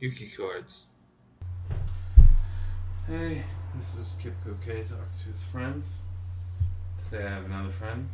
Yuki 0.00 0.28
Chords. 0.34 0.86
Hey, 3.06 3.42
this 3.74 3.98
is 3.98 4.16
Kip 4.18 4.32
K 4.64 4.82
talks 4.82 5.22
to 5.22 5.28
his 5.28 5.44
friends. 5.44 6.04
Today 7.04 7.26
I 7.26 7.28
have 7.28 7.44
another 7.44 7.68
friend. 7.68 8.08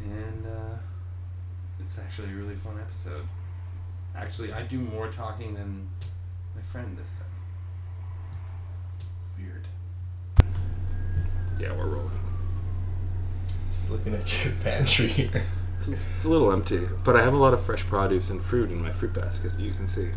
And 0.00 0.46
uh, 0.46 0.76
it's 1.80 1.98
actually 1.98 2.30
a 2.30 2.36
really 2.36 2.54
fun 2.54 2.78
episode. 2.78 3.26
Actually, 4.14 4.52
I 4.52 4.62
do 4.62 4.78
more 4.78 5.08
talking 5.08 5.54
than 5.54 5.88
my 6.54 6.62
friend 6.62 6.96
this 6.96 7.18
time. 7.18 7.26
Weird. 9.36 9.66
Yeah, 11.58 11.76
we're 11.76 11.86
rolling. 11.86 12.20
Just 13.72 13.90
looking 13.90 14.14
at 14.14 14.44
your 14.44 14.54
pantry 14.62 15.08
here. 15.08 15.42
It's, 15.88 15.98
it's 16.14 16.24
a 16.24 16.28
little 16.28 16.52
empty, 16.52 16.86
but 17.02 17.16
I 17.16 17.22
have 17.22 17.34
a 17.34 17.36
lot 17.36 17.54
of 17.54 17.64
fresh 17.64 17.84
produce 17.84 18.30
and 18.30 18.40
fruit 18.40 18.70
in 18.70 18.80
my 18.80 18.92
fruit 18.92 19.12
basket, 19.12 19.58
you 19.58 19.72
can 19.72 19.88
see. 19.88 20.10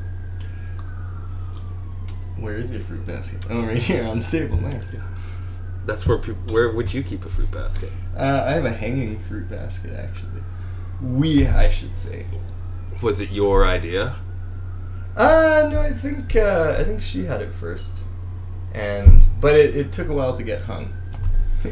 Where 2.38 2.56
is 2.56 2.72
your 2.72 2.82
fruit 2.82 3.06
basket? 3.08 3.46
Oh, 3.50 3.64
right 3.64 3.78
here 3.78 4.04
on 4.06 4.20
the 4.20 4.26
table. 4.26 4.58
Nice. 4.58 4.96
That's 5.86 6.06
where 6.06 6.18
people. 6.18 6.54
Where 6.54 6.72
would 6.72 6.94
you 6.94 7.02
keep 7.02 7.26
a 7.26 7.30
fruit 7.30 7.50
basket? 7.50 7.90
Uh, 8.16 8.46
I 8.48 8.52
have 8.52 8.66
a 8.66 8.72
hanging 8.72 9.18
fruit 9.18 9.50
basket, 9.50 9.94
actually. 9.94 10.44
We, 11.02 11.48
I 11.48 11.70
should 11.70 11.96
say. 11.96 12.28
Was 13.02 13.20
it 13.20 13.32
your 13.32 13.66
idea? 13.66 14.16
Uh, 15.16 15.70
no, 15.72 15.80
I 15.80 15.92
think 15.92 16.36
uh, 16.36 16.76
I 16.78 16.84
think 16.84 17.02
she 17.02 17.26
had 17.26 17.42
it 17.42 17.54
first, 17.54 18.02
and 18.74 19.26
but 19.40 19.56
it, 19.56 19.76
it 19.76 19.94
took 19.94 20.10
a 20.10 20.14
while 20.14 20.36
to 20.36 20.44
get 20.44 20.64
hung, 20.64 20.94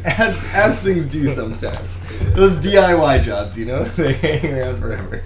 as 0.05 0.49
as 0.53 0.83
things 0.83 1.09
do 1.09 1.27
sometimes. 1.27 1.99
Those 2.33 2.55
DIY 2.55 3.23
jobs, 3.23 3.57
you 3.57 3.65
know, 3.65 3.83
they 3.97 4.13
hang 4.13 4.53
around 4.59 4.79
forever. 4.81 5.23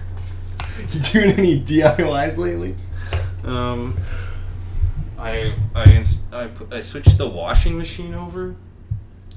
You 0.92 1.00
doing 1.02 1.32
any 1.32 1.60
DIYs 1.62 2.38
lately? 2.38 2.76
Um, 3.44 3.98
I 5.18 5.54
I 5.76 5.86
ins- 5.92 6.20
I, 6.32 6.48
put, 6.48 6.73
I 6.73 6.82
switched 6.82 7.18
the 7.18 7.28
washing 7.28 7.78
machine 7.78 8.14
over. 8.14 8.56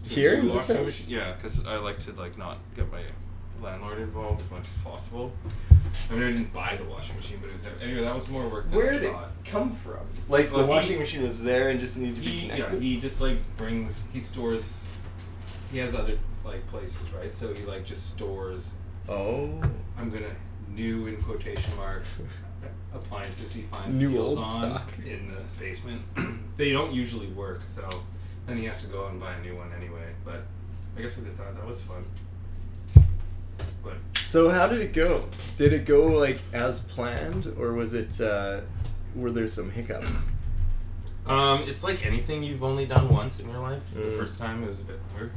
Here 0.08 0.32
the 0.32 0.40
in 0.40 0.48
this 0.48 0.68
washing 0.68 0.84
machine- 0.84 1.16
Yeah, 1.16 1.32
because 1.32 1.66
I 1.66 1.76
like 1.76 1.98
to 2.00 2.12
like 2.12 2.36
not 2.36 2.58
get 2.76 2.90
my 2.90 3.02
landlord 3.62 3.98
involved 3.98 4.40
as 4.40 4.50
much 4.50 4.62
as 4.62 4.76
possible. 4.82 5.32
I 6.10 6.14
mean, 6.14 6.22
I 6.22 6.30
didn't 6.32 6.52
buy 6.52 6.76
the 6.76 6.84
washing 6.84 7.14
machine, 7.16 7.38
but 7.40 7.50
it 7.50 7.52
was 7.54 7.66
anyway. 7.82 8.00
That 8.02 8.14
was 8.14 8.28
more 8.28 8.48
work 8.48 8.68
than 8.68 8.76
Where 8.76 8.88
I 8.90 8.92
did 8.92 9.02
it 9.04 9.12
thought. 9.12 9.30
come 9.44 9.72
from? 9.74 9.98
Like 10.28 10.50
the 10.50 10.58
he- 10.62 10.68
washing 10.68 10.98
machine 10.98 11.22
was 11.22 11.42
there 11.42 11.68
and 11.70 11.78
just 11.80 11.98
needed 11.98 12.16
to 12.16 12.20
be 12.20 12.26
He 12.26 12.46
yeah, 12.48 12.74
he 12.76 13.00
just 13.00 13.20
like 13.20 13.38
brings 13.56 14.04
he 14.12 14.20
stores. 14.20 14.86
He 15.70 15.78
has 15.78 15.94
other 15.94 16.16
like 16.44 16.66
places, 16.68 16.96
right? 17.12 17.34
So 17.34 17.52
he 17.54 17.64
like 17.64 17.84
just 17.84 18.10
stores. 18.10 18.74
oh, 19.08 19.44
I'm 19.98 20.10
gonna 20.10 20.34
new 20.68 21.06
in 21.08 21.16
quotation 21.22 21.74
mark 21.76 22.04
appliances 22.94 23.52
he 23.52 23.62
finds 23.62 23.98
New 23.98 24.10
deals 24.12 24.38
on 24.38 24.70
stock. 24.72 24.88
in 25.04 25.28
the 25.28 25.40
basement. 25.58 26.02
they 26.56 26.72
don't 26.72 26.92
usually 26.92 27.26
work, 27.28 27.60
so 27.64 27.88
then 28.46 28.56
he 28.56 28.64
has 28.64 28.80
to 28.82 28.86
go 28.88 29.04
out 29.04 29.12
and 29.12 29.20
buy 29.20 29.34
a 29.34 29.40
new 29.42 29.56
one 29.56 29.70
anyway. 29.76 30.12
But 30.24 30.42
I 30.96 31.02
guess 31.02 31.16
I 31.18 31.22
did 31.22 31.36
that. 31.38 31.56
That 31.56 31.66
was 31.66 31.80
fun. 31.82 32.04
But 33.82 33.94
So 34.16 34.50
how 34.50 34.66
did 34.66 34.80
it 34.80 34.92
go? 34.92 35.24
Did 35.56 35.72
it 35.72 35.84
go 35.86 36.06
like 36.06 36.40
as 36.52 36.80
planned, 36.80 37.46
or 37.58 37.72
was 37.74 37.94
it? 37.94 38.20
Uh, 38.20 38.60
were 39.16 39.30
there 39.30 39.48
some 39.48 39.70
hiccups? 39.70 40.30
um, 41.26 41.62
it's 41.66 41.82
like 41.84 42.04
anything 42.06 42.42
you've 42.42 42.62
only 42.64 42.86
done 42.86 43.08
once 43.08 43.40
in 43.40 43.48
your 43.48 43.58
life. 43.60 43.82
The 43.94 44.00
Mm. 44.00 44.18
first 44.18 44.38
time 44.38 44.62
it 44.64 44.68
was 44.68 44.80
a 44.80 44.84
bit 44.84 44.98
longer. 45.12 45.32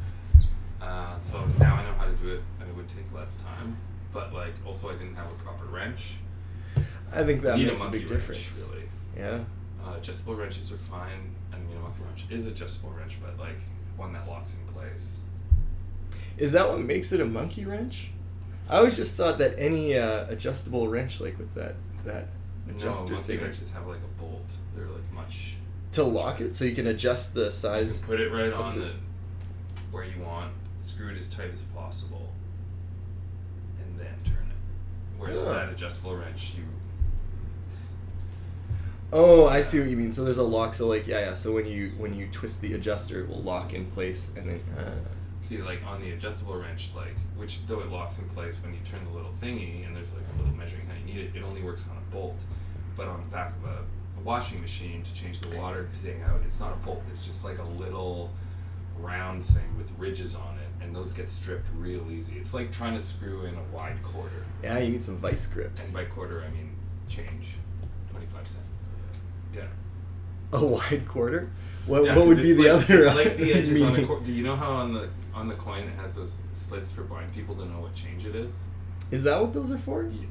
Uh, 0.83 1.17
so 1.21 1.45
now 1.59 1.75
I 1.75 1.83
know 1.83 1.93
how 1.97 2.05
to 2.05 2.11
do 2.13 2.27
it, 2.27 2.41
and 2.59 2.69
it 2.69 2.75
would 2.75 2.87
take 2.89 3.05
less 3.13 3.37
time. 3.37 3.77
But 4.11 4.33
like, 4.33 4.53
also 4.65 4.89
I 4.89 4.93
didn't 4.93 5.15
have 5.15 5.27
a 5.31 5.35
proper 5.35 5.65
wrench. 5.65 6.15
I 7.15 7.23
think 7.23 7.41
that 7.43 7.57
makes 7.57 7.79
a, 7.79 7.83
monkey 7.83 7.99
big 7.99 8.11
wrench, 8.11 8.27
difference. 8.27 8.69
really. 8.69 8.85
Yeah. 9.17 9.39
Uh, 9.85 9.95
adjustable 9.97 10.35
wrenches 10.35 10.71
are 10.71 10.77
fine, 10.77 11.33
and 11.53 11.69
you 11.69 11.75
know, 11.75 11.81
monkey 11.81 12.01
wrench 12.05 12.25
is 12.29 12.47
adjustable 12.47 12.91
wrench, 12.91 13.17
but 13.23 13.39
like 13.39 13.57
one 13.95 14.11
that 14.13 14.27
locks 14.27 14.55
in 14.55 14.73
place. 14.73 15.21
Is 16.37 16.51
that 16.53 16.67
what 16.67 16.79
makes 16.79 17.11
it 17.11 17.21
a 17.21 17.25
monkey 17.25 17.63
wrench? 17.65 18.09
I 18.69 18.77
always 18.77 18.95
just 18.95 19.15
thought 19.15 19.37
that 19.39 19.55
any 19.57 19.97
uh, 19.97 20.25
adjustable 20.29 20.87
wrench, 20.87 21.19
like 21.21 21.37
with 21.37 21.53
that 21.55 21.75
that 22.05 22.27
adjuster 22.69 23.11
no, 23.11 23.15
monkey 23.17 23.33
thing, 23.33 23.41
wrenches 23.43 23.71
have 23.71 23.87
like 23.87 23.99
a 23.99 24.21
bolt. 24.21 24.51
They're 24.75 24.85
like 24.87 25.13
much. 25.13 25.55
to 25.93 26.03
lock 26.03 26.41
it, 26.41 26.55
so 26.55 26.65
you 26.65 26.73
can 26.75 26.87
adjust 26.87 27.33
the 27.35 27.51
size. 27.51 28.01
put 28.01 28.19
it 28.19 28.31
right 28.31 28.51
on 28.51 28.79
the- 28.79 28.85
the 28.85 28.91
where 29.91 30.03
you 30.05 30.21
want. 30.21 30.51
Screw 30.83 31.09
it 31.09 31.17
as 31.17 31.29
tight 31.29 31.49
as 31.51 31.61
possible, 31.75 32.29
and 33.81 33.97
then 33.97 34.13
turn 34.25 34.33
it. 34.47 35.17
Whereas 35.17 35.45
Ah. 35.47 35.53
that 35.53 35.69
adjustable 35.69 36.15
wrench, 36.15 36.53
you. 36.57 36.63
Oh, 39.11 39.47
I 39.47 39.61
see 39.61 39.79
what 39.79 39.89
you 39.89 39.95
mean. 39.97 40.11
So 40.11 40.23
there's 40.23 40.39
a 40.39 40.43
lock. 40.43 40.73
So 40.73 40.87
like, 40.87 41.05
yeah, 41.07 41.19
yeah. 41.19 41.33
So 41.35 41.51
when 41.53 41.65
you 41.67 41.89
when 41.97 42.13
you 42.13 42.27
twist 42.31 42.61
the 42.61 42.73
adjuster, 42.73 43.21
it 43.21 43.29
will 43.29 43.41
lock 43.41 43.73
in 43.73 43.85
place, 43.87 44.31
and 44.37 44.49
then. 44.49 44.61
Uh, 44.77 44.91
See, 45.39 45.57
like 45.61 45.85
on 45.85 45.99
the 45.99 46.11
adjustable 46.11 46.55
wrench, 46.55 46.89
like 46.95 47.15
which 47.35 47.65
though 47.67 47.81
it 47.81 47.89
locks 47.89 48.17
in 48.17 48.27
place 48.29 48.57
when 48.63 48.73
you 48.73 48.79
turn 48.89 49.03
the 49.03 49.11
little 49.11 49.33
thingy, 49.41 49.85
and 49.85 49.93
there's 49.95 50.13
like 50.13 50.23
a 50.35 50.37
little 50.41 50.55
measuring 50.55 50.87
how 50.87 50.93
you 51.05 51.13
need 51.13 51.21
it. 51.25 51.35
It 51.35 51.43
only 51.43 51.61
works 51.61 51.85
on 51.91 51.97
a 51.97 52.15
bolt, 52.15 52.37
but 52.95 53.07
on 53.07 53.19
the 53.19 53.27
back 53.35 53.53
of 53.63 53.69
a 53.69 53.83
washing 54.23 54.61
machine 54.61 55.03
to 55.03 55.13
change 55.13 55.41
the 55.41 55.57
water 55.57 55.89
thing 56.01 56.21
out, 56.23 56.39
it's 56.41 56.59
not 56.61 56.71
a 56.71 56.77
bolt. 56.85 57.03
It's 57.11 57.25
just 57.25 57.43
like 57.43 57.57
a 57.59 57.63
little 57.77 58.31
round 58.99 59.45
thing 59.45 59.75
with 59.77 59.91
ridges 59.97 60.33
on 60.33 60.55
it, 60.59 60.62
and 60.83 60.95
those 60.95 61.11
get 61.11 61.29
stripped 61.29 61.67
real 61.77 62.11
easy. 62.11 62.33
It's 62.35 62.53
like 62.53 62.71
trying 62.71 62.93
to 62.95 63.01
screw 63.01 63.45
in 63.45 63.55
a 63.55 63.63
wide 63.75 64.01
quarter, 64.03 64.45
yeah, 64.61 64.77
you 64.79 64.91
need 64.91 65.03
some 65.03 65.17
vice 65.17 65.47
grips. 65.47 65.85
and 65.85 65.93
by 65.93 66.05
quarter 66.05 66.43
I 66.47 66.51
mean 66.53 66.75
change, 67.09 67.55
twenty 68.11 68.25
five 68.27 68.47
cents. 68.47 68.65
Yeah. 69.55 69.65
A 70.51 70.65
wide 70.65 71.07
quarter. 71.07 71.49
What 71.85 72.05
Yeah, 72.05 72.15
what 72.17 72.27
would 72.27 72.37
be 72.37 72.53
the 72.53 72.71
like, 72.71 72.83
other? 72.85 73.05
It's 73.05 73.15
like 73.15 73.37
the 73.43 73.53
edges 73.53 73.81
on 73.81 73.89
a 73.89 73.91
meaning? 73.93 74.07
coin. 74.07 74.23
Do 74.23 74.31
you 74.31 74.43
know 74.43 74.55
how 74.55 74.71
on 74.71 74.93
the 74.93 75.09
on 75.33 75.47
the 75.47 75.55
coin 75.55 75.83
it 75.83 75.95
has 75.95 76.13
those 76.15 76.37
slits 76.53 76.91
for 76.91 77.03
blind 77.03 77.33
people 77.33 77.55
to 77.55 77.65
know 77.65 77.79
what 77.81 77.93
change 77.95 78.25
it 78.25 78.35
is? 78.35 78.61
Is 79.11 79.23
that 79.25 79.39
what 79.41 79.53
those 79.53 79.71
are 79.71 79.77
for? 79.77 80.03
Yeah. 80.03 80.25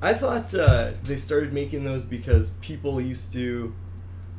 I 0.00 0.14
thought 0.14 0.54
uh, 0.54 0.92
they 1.02 1.16
started 1.16 1.52
making 1.52 1.82
those 1.84 2.04
because 2.04 2.50
people 2.60 3.00
used 3.00 3.32
to 3.32 3.74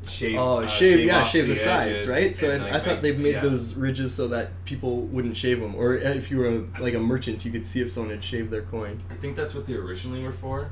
Shave. 0.08 0.38
oh 0.38 0.62
uh, 0.62 0.68
shave, 0.68 1.06
yeah 1.06 1.22
off 1.22 1.30
shave 1.30 1.48
the, 1.48 1.56
sides 1.56 1.90
edges 1.90 2.08
right 2.08 2.36
so 2.36 2.52
I, 2.52 2.58
like, 2.58 2.74
I 2.74 2.80
thought 2.80 2.88
make- 2.88 3.02
they 3.02 3.12
made 3.18 3.34
yeah. 3.36 3.42
those 3.42 3.76
ridges 3.76 4.14
so 4.14 4.28
that 4.30 4.50
people 4.66 5.02
wouldn't 5.02 5.38
shave 5.38 5.60
them 5.60 5.76
or 5.76 5.94
if 5.96 6.32
you 6.32 6.38
were 6.38 6.48
a, 6.50 6.82
like 6.82 6.94
a 6.96 7.00
merchant 7.00 7.46
you 7.46 7.52
could 7.52 7.66
see 7.66 7.82
if 7.82 7.92
someone 7.92 8.12
had 8.12 8.24
shaved 8.24 8.50
their 8.50 8.64
coin 8.64 8.98
I 9.10 9.14
think 9.14 9.36
that's 9.36 9.54
what 9.54 9.68
they 9.68 9.74
originally 9.76 10.24
were 10.24 10.32
for. 10.32 10.72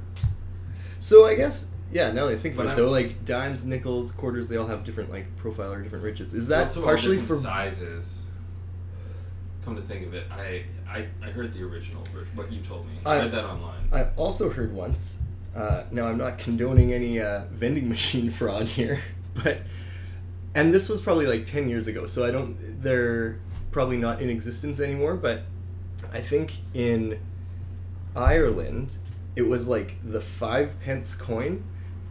so 0.99 1.27
I 1.27 1.35
guess 1.35 1.71
yeah 1.91 2.11
now 2.11 2.25
that 2.25 2.33
I 2.33 2.37
think 2.37 2.55
But 2.55 2.63
about 2.63 2.71
it 2.77 2.81
I'm- 2.81 2.85
though 2.87 2.91
like 2.91 3.25
dimes 3.25 3.65
nickels 3.65 4.11
quarters 4.11 4.49
they 4.49 4.57
all 4.57 4.67
have 4.67 4.83
different 4.83 5.11
like 5.11 5.35
profile 5.37 5.71
or 5.71 5.81
different 5.83 6.03
ridges 6.03 6.33
is 6.33 6.47
that 6.47 6.73
partially 6.73 7.17
for 7.17 7.35
sizes. 7.35 8.23
Come 9.63 9.75
to 9.75 9.81
think 9.81 10.07
of 10.07 10.13
it, 10.13 10.25
I, 10.31 10.63
I 10.89 11.07
I 11.21 11.25
heard 11.29 11.53
the 11.53 11.61
original 11.63 12.01
version. 12.05 12.33
What 12.35 12.49
you 12.53 12.61
told 12.61 12.85
me, 12.87 12.93
I, 13.05 13.15
I- 13.15 13.17
read 13.19 13.31
that 13.33 13.43
online. 13.43 13.89
I 13.91 14.05
also 14.15 14.49
heard 14.49 14.73
once. 14.73 15.19
Uh, 15.53 15.83
now 15.91 16.05
I'm 16.07 16.17
not 16.17 16.37
condoning 16.37 16.93
any 16.93 17.19
uh, 17.19 17.43
vending 17.51 17.89
machine 17.89 18.29
fraud 18.39 18.67
here, 18.67 19.01
but 19.43 19.59
and 20.55 20.73
this 20.73 20.89
was 20.89 21.01
probably 21.01 21.27
like 21.27 21.45
ten 21.45 21.69
years 21.69 21.87
ago, 21.87 22.07
so 22.07 22.25
I 22.25 22.31
don't. 22.31 22.81
They're 22.81 23.39
probably 23.71 23.97
not 23.97 24.21
in 24.21 24.29
existence 24.29 24.79
anymore. 24.79 25.15
But 25.15 25.43
I 26.11 26.21
think 26.21 26.55
in 26.73 27.19
Ireland, 28.15 28.95
it 29.35 29.43
was 29.43 29.67
like 29.67 29.97
the 30.03 30.19
five 30.19 30.79
pence 30.81 31.15
coin 31.15 31.63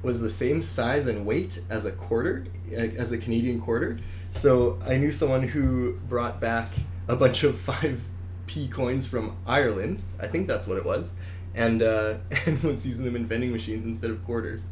was 0.02 0.20
the 0.20 0.30
same 0.30 0.62
size 0.62 1.06
and 1.06 1.26
weight 1.26 1.60
as 1.68 1.84
a 1.84 1.92
quarter, 1.92 2.46
as 2.72 3.10
a 3.12 3.18
Canadian 3.18 3.60
quarter. 3.60 3.98
So 4.30 4.78
I 4.86 4.96
knew 4.96 5.10
someone 5.10 5.48
who 5.48 5.94
brought 6.08 6.40
back 6.40 6.70
a 7.08 7.16
bunch 7.16 7.42
of 7.42 7.58
five 7.58 8.02
p 8.46 8.68
coins 8.68 9.08
from 9.08 9.36
Ireland. 9.46 10.02
I 10.20 10.28
think 10.28 10.46
that's 10.46 10.68
what 10.68 10.78
it 10.78 10.84
was, 10.84 11.16
and 11.54 11.82
uh, 11.82 12.14
and 12.46 12.62
was 12.62 12.86
using 12.86 13.04
them 13.04 13.16
in 13.16 13.26
vending 13.26 13.50
machines 13.50 13.84
instead 13.84 14.10
of 14.10 14.24
quarters. 14.24 14.68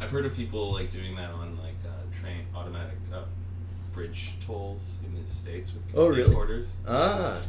I've 0.00 0.10
heard 0.10 0.26
of 0.26 0.34
people 0.34 0.72
like 0.72 0.90
doing 0.90 1.14
that 1.16 1.30
on 1.30 1.56
like 1.58 1.74
uh, 1.86 1.90
train 2.20 2.46
automatic 2.54 2.98
uh, 3.12 3.22
bridge 3.92 4.34
tolls 4.44 4.98
in 5.06 5.14
the 5.20 5.28
states 5.28 5.72
with 5.72 5.82
Oh, 5.94 6.04
Canadian 6.06 6.16
really? 6.18 6.34
quarters, 6.34 6.76
Ah. 6.86 7.40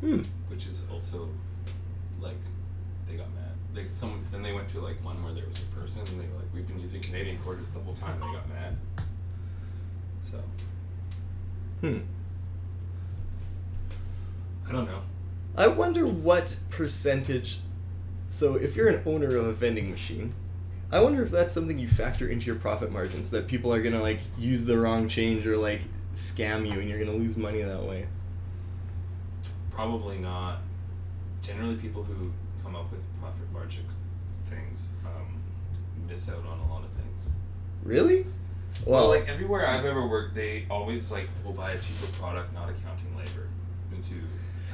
Hmm. 0.00 0.22
which 0.48 0.66
is 0.66 0.86
also 0.92 1.28
like 2.20 2.36
they 3.08 3.14
got 3.16 3.26
mad. 3.34 3.52
Like 3.74 3.86
some 3.92 4.24
then 4.30 4.42
they 4.42 4.52
went 4.52 4.68
to 4.70 4.80
like 4.80 5.02
one 5.04 5.22
where 5.24 5.32
there 5.32 5.46
was 5.46 5.58
a 5.60 5.76
person 5.80 6.02
and 6.06 6.20
they 6.20 6.26
were 6.26 6.36
like, 6.36 6.48
"We've 6.54 6.66
been 6.66 6.80
using 6.80 7.00
Canadian 7.00 7.38
quarters 7.38 7.68
the 7.68 7.80
whole 7.80 7.94
time." 7.94 8.18
They 8.20 8.26
got 8.26 8.48
mad. 8.48 8.76
So 10.22 10.38
Hmm. 11.80 11.98
I 14.68 14.72
don't 14.72 14.86
know. 14.86 15.00
I 15.56 15.66
wonder 15.66 16.04
what 16.06 16.56
percentage. 16.68 17.58
So, 18.28 18.54
if 18.54 18.76
you're 18.76 18.86
an 18.88 19.02
owner 19.06 19.34
of 19.36 19.46
a 19.46 19.52
vending 19.52 19.90
machine, 19.90 20.32
I 20.92 21.00
wonder 21.00 21.22
if 21.22 21.30
that's 21.30 21.54
something 21.54 21.78
you 21.78 21.86
factor 21.88 22.28
into 22.28 22.46
your 22.46 22.56
profit 22.56 22.90
margins 22.90 23.30
that 23.30 23.46
people 23.46 23.72
are 23.72 23.80
gonna 23.82 24.02
like 24.02 24.20
use 24.38 24.64
the 24.64 24.78
wrong 24.78 25.08
change 25.08 25.46
or 25.46 25.56
like 25.56 25.82
scam 26.16 26.66
you 26.66 26.80
and 26.80 26.88
you're 26.88 26.98
gonna 26.98 27.16
lose 27.16 27.36
money 27.36 27.62
that 27.62 27.82
way. 27.82 28.06
Probably 29.70 30.18
not. 30.18 30.58
Generally, 31.42 31.76
people 31.76 32.02
who 32.02 32.32
come 32.62 32.74
up 32.74 32.90
with 32.90 33.02
profit 33.20 33.50
margins 33.52 33.96
things 34.46 34.92
um, 35.06 35.40
miss 36.08 36.28
out 36.28 36.44
on 36.44 36.58
a 36.58 36.72
lot 36.72 36.82
of 36.84 36.90
things. 36.90 37.30
Really? 37.84 38.26
Well, 38.84 39.08
like 39.08 39.28
everywhere 39.28 39.66
I've 39.66 39.84
ever 39.84 40.06
worked, 40.06 40.34
they 40.34 40.66
always 40.70 41.10
like 41.10 41.28
will 41.44 41.52
buy 41.52 41.72
a 41.72 41.78
cheaper 41.78 42.06
product, 42.18 42.52
not 42.52 42.68
accounting 42.68 43.16
labor 43.16 43.48
into 43.94 44.14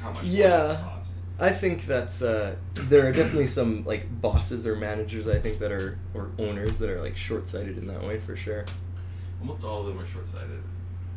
how 0.01 0.11
much 0.11 0.23
Yeah. 0.23 0.57
this 0.57 0.81
costs. 0.81 1.16
I 1.39 1.51
think 1.51 1.85
that's 1.85 2.21
uh, 2.21 2.55
there 2.73 3.07
are 3.07 3.11
definitely 3.11 3.47
some 3.47 3.83
like 3.85 4.21
bosses 4.21 4.65
or 4.65 4.75
managers 4.75 5.27
I 5.27 5.37
think 5.37 5.59
that 5.59 5.71
are 5.71 5.99
or 6.13 6.31
owners 6.39 6.79
that 6.79 6.89
are 6.89 7.01
like 7.01 7.15
short 7.15 7.47
sighted 7.47 7.77
in 7.77 7.87
that 7.87 8.03
way 8.03 8.19
for 8.19 8.35
sure. 8.35 8.65
Almost 9.39 9.63
all 9.63 9.81
of 9.81 9.87
them 9.87 9.99
are 9.99 10.05
short-sighted. 10.05 10.61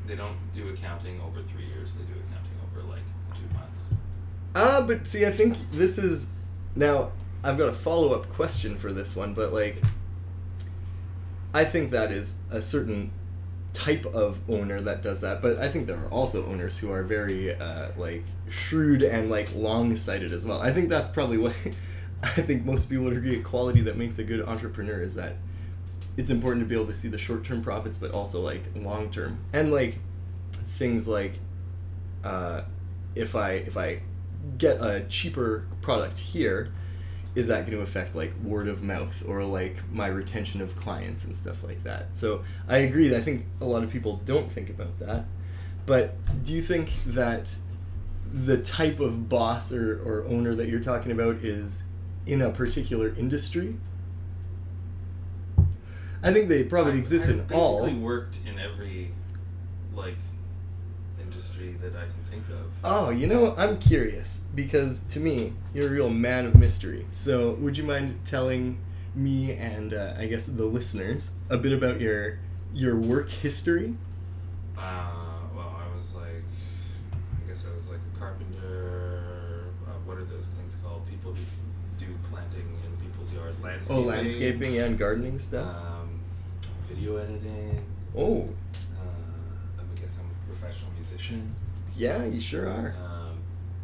They 0.07 0.17
don't 0.17 0.37
do 0.53 0.69
accounting 0.69 1.21
over 1.21 1.41
three 1.41 1.65
years. 1.65 1.95
They 1.95 2.05
do 2.05 2.13
accounting 2.13 2.53
over 2.71 2.87
like 2.87 3.03
two 3.35 3.55
months. 3.55 3.95
Ah, 4.55 4.85
but 4.87 5.07
see, 5.07 5.27
I 5.27 5.31
think 5.31 5.57
this 5.73 5.99
is 5.99 6.35
now. 6.75 7.13
I've 7.43 7.57
got 7.57 7.71
a 7.71 7.73
follow 7.73 8.13
up 8.13 8.31
question 8.35 8.77
for 8.77 8.93
this 8.93 9.17
one, 9.17 9.33
but 9.33 9.55
like, 9.55 9.83
I 11.55 11.65
think 11.65 11.93
that 11.93 12.13
is 12.13 12.41
a 12.51 12.61
certain 12.61 13.11
type 13.73 14.05
of 14.05 14.41
owner 14.51 14.81
that 14.83 15.03
does 15.03 15.23
that. 15.23 15.41
But 15.41 15.59
I 15.59 15.69
think 15.69 15.87
there 15.87 15.97
are 15.97 16.09
also 16.11 16.45
owners 16.47 16.79
who 16.79 16.93
are 16.93 17.03
very 17.03 17.55
uh, 17.55 17.93
like 17.97 18.25
shrewd 18.51 19.03
and 19.03 19.31
like 19.31 19.55
long 19.55 19.97
sighted 19.97 20.33
as 20.33 20.45
well. 20.45 20.61
I 20.61 20.73
think 20.73 20.89
that's 20.89 21.09
probably 21.09 21.39
what 21.39 21.55
I 22.23 22.43
think 22.43 22.65
most 22.65 22.91
people 22.91 23.05
would 23.07 23.17
agree 23.17 23.39
a 23.39 23.43
quality 23.43 23.81
that 23.83 23.97
makes 23.97 24.19
a 24.19 24.25
good 24.25 24.43
entrepreneur 24.47 25.01
is 25.01 25.15
that 25.15 25.37
it's 26.17 26.31
important 26.31 26.63
to 26.65 26.69
be 26.69 26.75
able 26.75 26.89
to 26.89 26.95
see 26.95 27.09
the 27.09 27.19
short 27.19 27.45
term 27.45 27.63
profits, 27.63 27.97
but 27.97 28.13
also 28.13 28.41
like 28.41 28.63
long 28.75 29.11
term 29.11 29.39
and 29.53 29.73
like 29.73 29.99
things 30.79 31.09
like 31.09 31.39
uh, 32.25 32.63
if 33.15 33.35
I 33.35 33.53
if 33.53 33.77
I 33.77 34.03
get 34.59 34.83
a 34.83 35.05
cheaper 35.09 35.67
product 35.81 36.19
here, 36.19 36.73
is 37.35 37.49
that 37.49 37.61
going 37.61 37.77
to 37.77 37.83
affect 37.83 38.15
like 38.15 38.33
word 38.43 38.69
of 38.69 38.83
mouth 38.83 39.23
or 39.27 39.45
like 39.45 39.77
my 39.93 40.09
retention 40.09 40.61
of 40.61 40.77
clients 40.77 41.25
and 41.25 41.37
stuff 41.37 41.63
like 41.63 41.83
that? 41.85 42.17
So 42.17 42.45
I 42.69 42.79
agree. 42.79 43.15
I 43.15 43.21
think 43.21 43.47
a 43.61 43.65
lot 43.65 43.83
of 43.85 43.91
people 43.91 44.21
don't 44.25 44.51
think 44.51 44.69
about 44.69 44.99
that. 44.99 45.25
But 45.87 46.15
do 46.45 46.53
you 46.53 46.63
think 46.63 46.91
that 47.07 47.51
the 48.33 48.59
type 48.63 49.01
of 49.01 49.29
boss 49.29 49.73
or, 49.73 50.01
or 50.03 50.25
owner 50.27 50.55
that 50.55 50.69
you're 50.69 50.81
talking 50.81 51.13
about 51.13 51.37
is 51.37 51.85
in 52.27 52.43
a 52.43 52.51
particular 52.51 53.15
industry? 53.19 53.77
I 56.23 56.33
think 56.33 56.49
they 56.49 56.65
probably 56.65 56.95
I- 56.95 56.97
exist 56.99 57.29
I 57.29 57.33
in 57.33 57.47
all. 57.53 57.81
basically 57.81 58.01
worked 58.01 58.39
in 58.47 58.59
every 58.59 59.11
like 59.95 60.17
industry 61.21 61.73
that 61.81 61.95
I 61.97 62.03
can 62.03 62.23
think 62.31 62.45
of. 62.51 62.67
Oh, 62.85 63.11
you 63.11 63.27
know, 63.27 63.55
I'm 63.57 63.79
curious 63.79 64.45
because 64.55 65.03
to 65.09 65.21
me, 65.21 65.55
you're 65.75 65.89
a 65.89 65.91
real 65.91 66.11
man 66.11 66.47
of 66.47 66.55
mystery. 66.57 67.07
So, 67.13 67.53
would 67.55 67.77
you 67.79 67.85
mind 67.85 68.19
telling 68.25 68.79
me 69.15 69.53
and 69.55 69.93
uh, 69.95 70.15
I 70.19 70.27
guess 70.27 70.47
the 70.47 70.65
listeners 70.65 71.35
a 71.49 71.57
bit 71.57 71.73
about 71.73 72.01
your 72.01 72.39
your 72.75 72.97
work 72.97 73.31
history? 73.31 73.95
Uh, 74.79 75.11
landscaping. 83.71 83.97
Oh, 84.05 84.07
landscaping 84.09 84.79
and 84.79 84.99
gardening 84.99 85.39
stuff. 85.39 85.67
Um, 85.77 86.21
video 86.89 87.17
editing. 87.17 87.85
oh, 88.17 88.49
Uh, 88.99 89.03
I 89.81 90.01
guess 90.01 90.19
I'm 90.19 90.27
a 90.27 90.53
professional 90.55 90.91
musician. 90.97 91.55
yeah, 91.97 92.25
you 92.25 92.41
sure 92.41 92.69
are. 92.69 92.95
Um, 93.05 93.39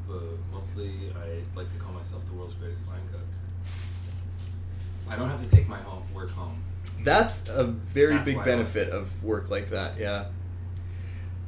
but 0.08 0.22
mostly, 0.52 0.90
I 1.16 1.42
like 1.58 1.70
to 1.72 1.76
call 1.78 1.92
myself 1.92 2.24
the 2.26 2.32
world's 2.34 2.54
greatest 2.54 2.88
line 2.88 3.00
cook. 3.12 3.20
I 5.08 5.16
don't 5.16 5.28
have 5.28 5.42
to 5.42 5.50
take 5.56 5.68
my 5.68 5.78
home 5.78 6.02
work 6.14 6.30
home. 6.30 6.62
That's 7.04 7.48
a 7.48 7.64
very 7.64 8.14
That's 8.14 8.24
big 8.26 8.44
benefit 8.44 8.90
of 8.90 9.22
work 9.22 9.50
like 9.50 9.70
that. 9.70 9.98
Yeah. 9.98 10.26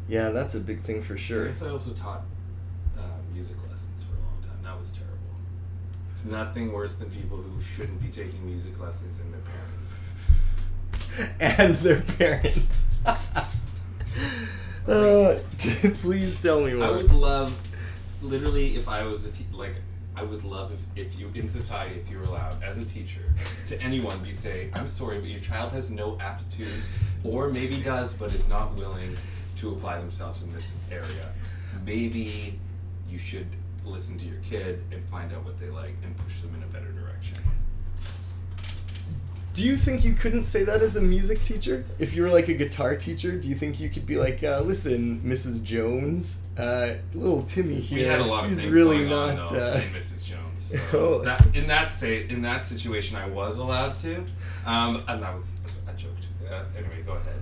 Yeah, 0.08 0.30
that's 0.30 0.54
a 0.54 0.60
big 0.60 0.80
thing 0.82 1.02
for 1.02 1.14
I 1.14 1.18
sure. 1.18 1.44
guess 1.46 1.62
I 1.62 1.68
also 1.70 1.92
taught 1.92 2.22
uh, 2.96 3.02
music 3.34 3.56
lessons 3.68 4.02
for 4.04 4.12
a 4.16 4.20
long 4.20 4.40
time. 4.42 4.62
That 4.62 4.78
was 4.78 4.90
terrible. 4.92 5.07
It's 6.18 6.26
nothing 6.26 6.72
worse 6.72 6.96
than 6.96 7.10
people 7.10 7.36
who 7.36 7.62
shouldn't 7.62 8.02
be 8.02 8.08
taking 8.08 8.44
music 8.44 8.80
lessons 8.80 9.20
and 9.20 9.32
their 9.32 9.40
parents. 11.38 11.38
and 11.38 11.74
their 11.76 12.00
parents. 12.00 12.90
uh, 14.88 15.38
please 16.02 16.42
tell 16.42 16.60
me 16.60 16.74
more. 16.74 16.86
I 16.86 16.90
would 16.90 17.12
love, 17.12 17.56
literally, 18.20 18.74
if 18.74 18.88
I 18.88 19.04
was 19.04 19.26
a 19.26 19.30
te- 19.30 19.46
like, 19.52 19.76
I 20.16 20.24
would 20.24 20.42
love 20.42 20.72
if, 20.72 21.06
if 21.06 21.16
you 21.16 21.30
in 21.36 21.48
society, 21.48 22.00
if 22.00 22.10
you 22.10 22.18
were 22.18 22.24
allowed 22.24 22.60
as 22.64 22.78
a 22.78 22.84
teacher 22.84 23.22
to 23.68 23.80
anyone 23.80 24.18
be 24.18 24.32
say, 24.32 24.70
I'm 24.74 24.88
sorry, 24.88 25.20
but 25.20 25.28
your 25.28 25.38
child 25.38 25.70
has 25.70 25.88
no 25.88 26.18
aptitude, 26.18 26.82
or 27.22 27.52
maybe 27.52 27.76
does, 27.76 28.12
but 28.12 28.34
is 28.34 28.48
not 28.48 28.74
willing 28.74 29.16
to 29.58 29.70
apply 29.70 29.98
themselves 29.98 30.42
in 30.42 30.52
this 30.52 30.72
area. 30.90 31.32
Maybe 31.84 32.58
you 33.08 33.18
should 33.18 33.46
listen 33.88 34.18
to 34.18 34.24
your 34.26 34.40
kid 34.42 34.82
and 34.92 35.02
find 35.08 35.32
out 35.32 35.44
what 35.44 35.58
they 35.60 35.68
like 35.70 35.94
and 36.04 36.16
push 36.18 36.40
them 36.40 36.54
in 36.54 36.62
a 36.62 36.66
better 36.66 36.90
direction. 36.92 37.36
Do 39.54 39.64
you 39.64 39.76
think 39.76 40.04
you 40.04 40.14
couldn't 40.14 40.44
say 40.44 40.62
that 40.64 40.82
as 40.82 40.94
a 40.94 41.00
music 41.02 41.42
teacher? 41.42 41.84
If 41.98 42.14
you 42.14 42.22
were 42.22 42.28
like 42.30 42.46
a 42.48 42.54
guitar 42.54 42.94
teacher, 42.94 43.36
do 43.36 43.48
you 43.48 43.56
think 43.56 43.80
you 43.80 43.88
could 43.88 44.06
be 44.06 44.14
like, 44.16 44.44
uh, 44.44 44.60
listen, 44.60 45.20
Mrs. 45.22 45.64
Jones, 45.64 46.42
uh, 46.56 46.94
little 47.12 47.42
Timmy 47.42 47.74
here, 47.74 47.98
We 47.98 48.04
had 48.04 48.20
a 48.20 48.24
lot 48.24 48.44
of 48.44 48.50
he's 48.50 48.60
things 48.60 48.72
really 48.72 48.98
going 49.08 49.36
not. 49.36 49.48
on 49.48 49.54
though 49.54 49.60
uh, 49.72 49.80
Mrs. 49.92 50.24
Jones. 50.26 50.38
So 50.54 50.78
Oh. 50.92 51.22
that 51.24 51.56
in 51.56 51.66
that 51.68 51.90
say 51.90 52.28
in 52.28 52.42
that 52.42 52.66
situation, 52.68 53.16
I 53.16 53.26
was 53.28 53.58
allowed 53.58 53.94
to, 53.96 54.24
um, 54.64 55.02
and 55.08 55.22
that 55.22 55.34
was 55.34 55.44
a 55.88 55.92
joke. 55.94 56.10
Uh, 56.48 56.62
anyway, 56.76 57.02
go 57.04 57.12
ahead. 57.12 57.40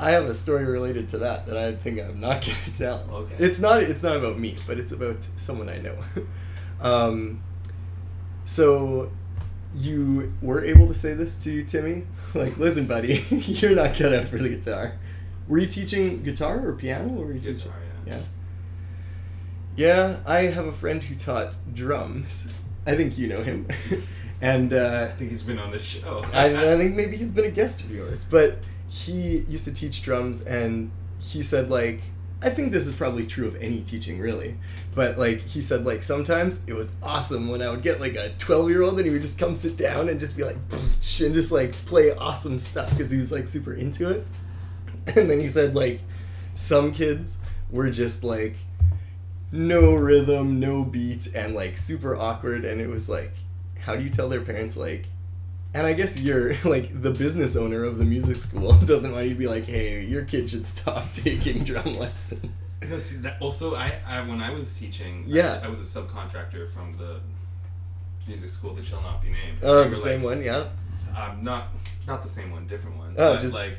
I 0.00 0.12
have 0.12 0.24
a 0.24 0.34
story 0.34 0.64
related 0.64 1.10
to 1.10 1.18
that 1.18 1.46
that 1.46 1.58
I 1.58 1.74
think 1.74 2.00
I'm 2.00 2.20
not 2.20 2.40
gonna 2.46 2.76
tell. 2.76 3.06
Okay. 3.12 3.34
It's 3.38 3.60
not. 3.60 3.82
It's 3.82 4.02
not 4.02 4.16
about 4.16 4.38
me, 4.38 4.56
but 4.66 4.78
it's 4.78 4.92
about 4.92 5.18
someone 5.36 5.68
I 5.68 5.78
know. 5.78 5.96
um, 6.80 7.42
so, 8.44 9.12
you 9.74 10.32
were 10.40 10.64
able 10.64 10.88
to 10.88 10.94
say 10.94 11.12
this 11.14 11.42
to 11.44 11.62
Timmy, 11.64 12.04
like, 12.34 12.56
listen, 12.56 12.86
buddy, 12.86 13.24
you're 13.30 13.76
not 13.76 13.94
cut 13.94 14.12
out 14.12 14.26
for 14.26 14.38
the 14.38 14.48
guitar. 14.48 14.98
Were 15.46 15.58
you 15.58 15.66
teaching 15.66 16.22
guitar 16.22 16.66
or 16.66 16.72
piano? 16.72 17.14
Or 17.20 17.26
were 17.26 17.32
you 17.32 17.38
teaching? 17.38 17.54
Guitar, 17.56 17.74
yeah. 18.06 18.14
Yeah. 18.14 18.22
Yeah, 19.76 20.20
I 20.26 20.40
have 20.42 20.66
a 20.66 20.72
friend 20.72 21.02
who 21.02 21.14
taught 21.14 21.54
drums. 21.72 22.52
I 22.86 22.96
think 22.96 23.16
you 23.18 23.28
know 23.28 23.42
him, 23.42 23.68
and 24.40 24.72
uh, 24.72 25.08
I 25.08 25.14
think 25.14 25.30
he's 25.30 25.42
been 25.42 25.58
on 25.58 25.70
the 25.70 25.78
show. 25.78 26.24
I, 26.32 26.46
I 26.46 26.76
think 26.76 26.96
maybe 26.96 27.16
he's 27.16 27.30
been 27.30 27.44
a 27.44 27.50
guest 27.50 27.84
of 27.84 27.90
yours, 27.90 28.24
but 28.24 28.58
he 28.90 29.38
used 29.48 29.64
to 29.64 29.72
teach 29.72 30.02
drums, 30.02 30.42
and 30.42 30.90
he 31.18 31.42
said 31.42 31.70
like 31.70 32.02
I 32.42 32.50
think 32.50 32.72
this 32.72 32.86
is 32.86 32.94
probably 32.94 33.26
true 33.26 33.46
of 33.46 33.56
any 33.56 33.80
teaching 33.80 34.18
really, 34.18 34.56
but 34.94 35.18
like 35.18 35.40
he 35.40 35.62
said 35.62 35.84
like 35.84 36.02
sometimes 36.02 36.64
it 36.66 36.74
was 36.74 36.96
awesome 37.02 37.48
when 37.48 37.62
I 37.62 37.70
would 37.70 37.82
get 37.82 38.00
like 38.00 38.16
a 38.16 38.30
twelve 38.38 38.68
year 38.68 38.82
old 38.82 38.98
and 38.98 39.06
he 39.06 39.12
would 39.12 39.22
just 39.22 39.38
come 39.38 39.54
sit 39.54 39.76
down 39.76 40.08
and 40.08 40.20
just 40.20 40.36
be 40.36 40.44
like 40.44 40.56
and 40.56 41.34
just 41.34 41.52
like 41.52 41.72
play 41.86 42.12
awesome 42.12 42.58
stuff 42.58 42.90
because 42.90 43.10
he 43.10 43.18
was 43.18 43.32
like 43.32 43.48
super 43.48 43.72
into 43.74 44.10
it, 44.10 44.26
and 45.16 45.30
then 45.30 45.40
he 45.40 45.48
said 45.48 45.74
like 45.74 46.00
some 46.54 46.92
kids 46.92 47.38
were 47.70 47.90
just 47.90 48.24
like 48.24 48.56
no 49.52 49.94
rhythm, 49.94 50.60
no 50.60 50.84
beat, 50.84 51.28
and 51.34 51.54
like 51.54 51.76
super 51.76 52.16
awkward. 52.16 52.64
And 52.64 52.80
it 52.80 52.88
was 52.88 53.08
like, 53.08 53.32
how 53.80 53.96
do 53.96 54.02
you 54.02 54.10
tell 54.10 54.28
their 54.28 54.42
parents 54.42 54.76
like? 54.76 55.06
And 55.72 55.86
I 55.86 55.92
guess 55.92 56.18
you're 56.18 56.54
like 56.64 57.00
the 57.02 57.10
business 57.10 57.56
owner 57.56 57.84
of 57.84 57.98
the 57.98 58.04
music 58.04 58.38
school 58.38 58.72
doesn't 58.84 59.12
want 59.12 59.24
you 59.24 59.30
to 59.34 59.38
be 59.38 59.46
like, 59.46 59.64
hey, 59.66 60.02
your 60.04 60.24
kid 60.24 60.50
should 60.50 60.66
stop 60.66 61.04
taking 61.12 61.64
drum 61.64 61.94
lessons. 61.98 62.46
No, 62.88 62.98
see, 62.98 63.16
that, 63.18 63.36
also, 63.40 63.74
I, 63.74 63.92
I 64.06 64.22
when 64.22 64.40
I 64.40 64.50
was 64.50 64.72
teaching, 64.74 65.24
Yeah. 65.26 65.60
I, 65.62 65.66
I 65.66 65.68
was 65.68 65.80
a 65.80 66.00
subcontractor 66.00 66.68
from 66.70 66.92
the 66.96 67.20
music 68.26 68.48
school 68.50 68.74
that 68.74 68.84
shall 68.84 69.02
not 69.02 69.20
be 69.22 69.28
named. 69.28 69.58
Oh, 69.62 69.84
They 69.84 69.90
the 69.90 69.96
same 69.96 70.22
like, 70.24 70.36
one, 70.36 70.44
yeah. 70.44 70.64
Um, 71.16 71.42
not 71.42 71.68
not 72.06 72.22
the 72.22 72.28
same 72.28 72.50
one, 72.52 72.66
different 72.66 72.96
one. 72.96 73.14
Oh, 73.18 73.36
just 73.38 73.54
like 73.54 73.74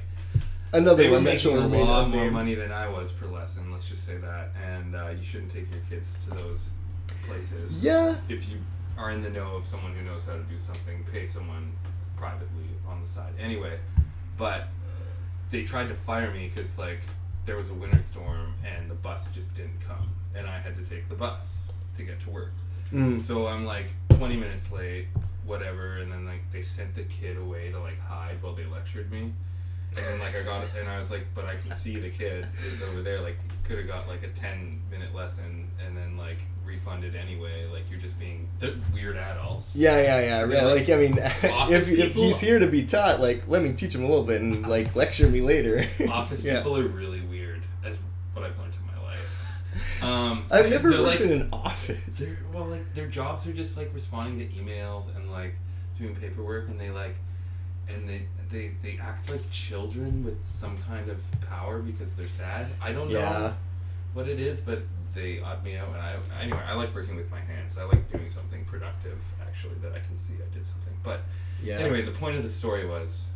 Another 0.74 1.04
one 1.12 1.24
that 1.26 1.34
making 1.34 1.40
shall 1.52 1.60
a 1.60 1.64
remain 1.64 1.86
lot 1.86 2.08
more 2.10 2.18
unnamed. 2.20 2.34
money 2.34 2.56
than 2.56 2.72
I 2.72 2.88
was 2.88 3.12
per 3.12 3.26
lesson. 3.28 3.72
Let's 3.72 3.88
just 3.90 4.06
say 4.06 4.18
that, 4.18 4.52
and 4.64 4.96
uh, 4.96 5.10
you 5.18 5.24
shouldn't 5.24 5.52
take 5.52 5.70
your 5.72 5.82
kids 5.90 6.24
to 6.26 6.30
those 6.32 6.74
places. 7.24 7.84
Yeah, 7.84 8.16
If 8.30 8.48
you 8.50 8.58
are 8.98 9.12
in 9.12 9.22
the 9.22 9.30
know 9.30 9.56
of 9.56 9.66
someone 9.66 9.94
who 9.94 10.04
knows 10.04 10.26
how 10.26 10.34
to 10.34 10.44
do 10.44 10.58
something, 10.58 11.04
pay 11.12 11.28
someone 11.28 11.72
privately 12.16 12.66
on 12.88 13.02
the 13.02 13.08
side. 13.08 13.34
Anyway, 13.40 13.80
but 14.38 14.68
they 15.50 15.64
tried 15.64 15.90
to 15.90 15.96
fire 15.96 16.32
me 16.32 16.52
because 16.54 16.78
like 16.78 17.02
there 17.46 17.58
was 17.58 17.70
a 17.70 17.74
winter 17.74 18.00
storm 18.00 18.54
and 18.66 18.90
the 18.90 18.96
bus 18.96 19.28
just 19.34 19.56
didn't 19.56 19.80
come, 19.88 20.10
and 20.36 20.48
I 20.48 20.60
had 20.60 20.76
to 20.76 20.90
take 20.90 21.10
the 21.10 21.16
bus 21.16 21.72
to 21.98 22.04
get 22.04 22.20
to 22.22 22.30
work. 22.30 22.54
mm. 22.92 23.22
So 23.22 23.48
I'm 23.48 23.66
like 23.66 23.88
20 24.10 24.38
minutes 24.38 24.72
late, 24.72 25.08
whatever, 25.46 25.98
and 25.98 26.12
then 26.12 26.26
like 26.26 26.50
they 26.52 26.62
sent 26.62 26.94
the 26.96 27.04
kid 27.04 27.38
away 27.38 27.72
to 27.72 27.80
like 27.80 28.00
hide 28.00 28.42
while 28.42 28.54
they 28.54 28.66
lectured 28.66 29.12
me. 29.12 29.34
And 29.98 30.06
then 30.06 30.20
like 30.20 30.36
I 30.36 30.44
got 30.44 30.64
it, 30.64 30.70
and 30.80 30.88
I 30.88 31.00
was 31.00 31.12
like, 31.12 31.26
but 31.36 31.46
I 31.46 31.56
can 31.56 31.76
see 31.76 31.98
the 32.00 32.10
kid 32.10 32.48
is 32.66 32.82
over 32.82 33.02
there. 33.02 33.20
Like 33.20 33.38
could 33.66 33.78
have 33.78 33.88
got 33.88 34.08
like 34.08 34.24
a 34.24 34.30
ten 34.30 34.82
minute 34.90 35.14
lesson, 35.14 35.70
and 35.86 35.98
then 35.98 36.18
like 36.18 36.38
refunded 36.66 37.16
anyway. 37.16 37.66
Like 37.72 37.84
you're 37.90 38.00
just 38.00 38.18
being 38.18 38.48
they're 38.60 38.76
weird 38.94 39.18
adults. 39.18 39.76
Yeah, 39.76 40.02
yeah, 40.02 40.22
yeah. 40.22 40.46
They're 40.46 40.64
Like, 40.66 40.88
like 40.88 40.90
I 40.90 40.96
mean, 41.02 41.18
if, 41.74 41.90
if 41.90 42.14
he's 42.14 42.40
here 42.40 42.60
to 42.60 42.68
be 42.68 42.86
taught, 42.86 43.20
like, 43.20 43.48
let 43.50 43.62
me 43.62 43.74
teach 43.74 43.94
him 43.94 44.04
a 44.04 44.08
little 44.08 44.24
bit 44.24 44.42
and 44.42 44.66
like 44.66 44.96
lecture 44.96 45.28
me 45.28 45.42
later. 45.42 45.86
Office 46.10 46.44
Yeah. 46.44 46.58
people 46.58 46.78
are 46.78 46.88
really 46.88 47.22
weird. 47.22 47.62
That's 47.84 47.98
what 48.34 48.46
I've 48.46 48.58
learned 48.60 48.76
in 48.76 48.88
my 48.96 49.04
life. 49.10 50.04
Um, 50.04 50.46
I've 50.52 50.70
never 50.70 50.92
worked 50.92 51.04
like, 51.04 51.20
in 51.20 51.32
an 51.34 51.50
office. 51.52 52.42
Well, 52.54 52.66
like 52.66 52.94
their 52.94 53.08
jobs 53.08 53.46
are 53.46 53.54
just 53.54 53.76
like 53.78 53.92
responding 53.94 54.40
to 54.40 54.56
emails 54.56 55.14
and 55.16 55.32
like 55.32 55.56
doing 56.00 56.16
paperwork, 56.16 56.70
and 56.70 56.80
they 56.80 56.90
like, 56.92 57.16
and 57.94 58.08
they 58.10 58.22
they 58.50 58.72
they 58.84 58.98
act 59.02 59.30
like 59.32 59.50
children 59.52 60.24
with 60.24 60.38
some 60.46 60.78
kind 60.80 61.10
of 61.10 61.20
power 61.50 61.80
because 61.80 62.16
they're 62.16 62.28
sad. 62.28 62.68
I 62.82 62.92
don't 62.92 63.10
know 63.12 63.54
what 64.14 64.28
it 64.28 64.40
is, 64.40 64.62
but 64.62 64.82
they 65.14 65.40
odd 65.40 65.64
me 65.64 65.76
out. 65.78 65.90
And 65.90 65.98
I 65.98 66.16
anyway, 66.42 66.62
I 66.68 66.74
like 66.74 66.94
working 66.96 67.16
with 67.16 67.30
my 67.32 67.40
hands. 67.40 67.78
I 67.78 67.84
like 67.84 68.10
doing 68.12 68.30
something 68.30 68.64
productive 68.66 69.20
actually 69.42 69.76
that 69.82 69.92
I 69.94 70.00
can 70.00 70.18
see 70.18 70.34
I 70.36 70.54
did 70.54 70.66
something. 70.66 70.94
But 71.04 71.22
Yeah. 71.64 71.78
anyway, 71.80 72.02
the 72.02 72.12
point 72.12 72.38
of 72.38 72.44
the 72.44 72.50
story 72.50 72.86
was. 72.86 73.28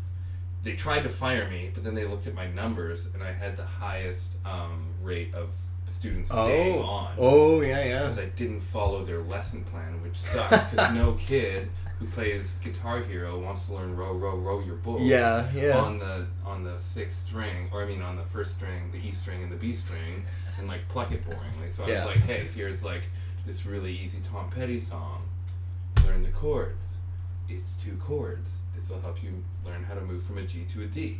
They 0.63 0.73
tried 0.73 1.01
to 1.03 1.09
fire 1.09 1.47
me, 1.47 1.69
but 1.71 1.83
then 1.83 1.93
they 1.93 2.05
looked 2.05 2.25
at 2.25 2.33
my 2.33 2.47
numbers, 2.47 3.05
and 3.13 3.21
I 3.21 3.31
had 3.31 3.55
the 3.55 3.65
highest 3.67 4.37
um, 4.43 4.87
rate 5.03 5.31
of 5.35 5.49
students 5.85 6.31
staying 6.31 6.79
Oh. 6.79 6.81
on 6.81 7.13
Oh 7.19 7.61
yeah, 7.61 7.85
yeah. 7.85 7.99
because 7.99 8.17
I 8.17 8.25
didn't 8.25 8.61
follow 8.61 9.05
their 9.05 9.19
lesson 9.19 9.63
plan, 9.65 10.01
which 10.01 10.15
sucked. 10.17 10.71
Because 10.71 10.95
no 10.95 11.13
kid 11.19 11.69
who 11.99 12.05
plays 12.07 12.59
Guitar 12.59 13.01
Hero 13.03 13.39
wants 13.39 13.67
to 13.67 13.73
learn 13.73 13.95
row, 13.95 14.13
row, 14.13 14.35
row 14.35 14.59
your 14.59 14.75
boat. 14.75 15.01
Yeah, 15.01 15.49
yeah. 15.53 15.77
On 15.79 15.97
the 15.97 16.25
on 16.45 16.63
the 16.63 16.77
sixth 16.77 17.27
string, 17.27 17.69
or 17.71 17.83
I 17.83 17.85
mean 17.85 18.01
on 18.01 18.15
the 18.17 18.23
first 18.23 18.51
string, 18.57 18.91
the 18.91 18.97
E 18.99 19.11
string 19.11 19.43
and 19.43 19.51
the 19.51 19.55
B 19.55 19.73
string, 19.73 20.25
and 20.59 20.67
like 20.67 20.87
pluck 20.89 21.11
it 21.11 21.25
boringly. 21.27 21.71
So 21.71 21.83
I 21.83 21.87
Yeah. 21.89 22.05
was 22.05 22.15
like, 22.15 22.25
hey, 22.25 22.47
here's 22.55 22.83
like 22.83 23.07
this 23.45 23.65
really 23.65 23.93
easy 23.93 24.19
Tom 24.29 24.49
Petty 24.49 24.79
song. 24.79 25.23
Learn 26.05 26.23
the 26.23 26.29
chords. 26.31 26.97
It's 27.47 27.75
two 27.75 27.95
chords. 27.97 28.65
This 28.75 28.89
will 28.89 28.99
help 29.01 29.23
you 29.23 29.43
learn 29.65 29.83
how 29.83 29.93
to 29.93 30.01
move 30.01 30.23
from 30.23 30.37
a 30.39 30.43
G 30.43 30.65
to 30.73 30.83
a 30.83 30.85
D. 30.87 31.19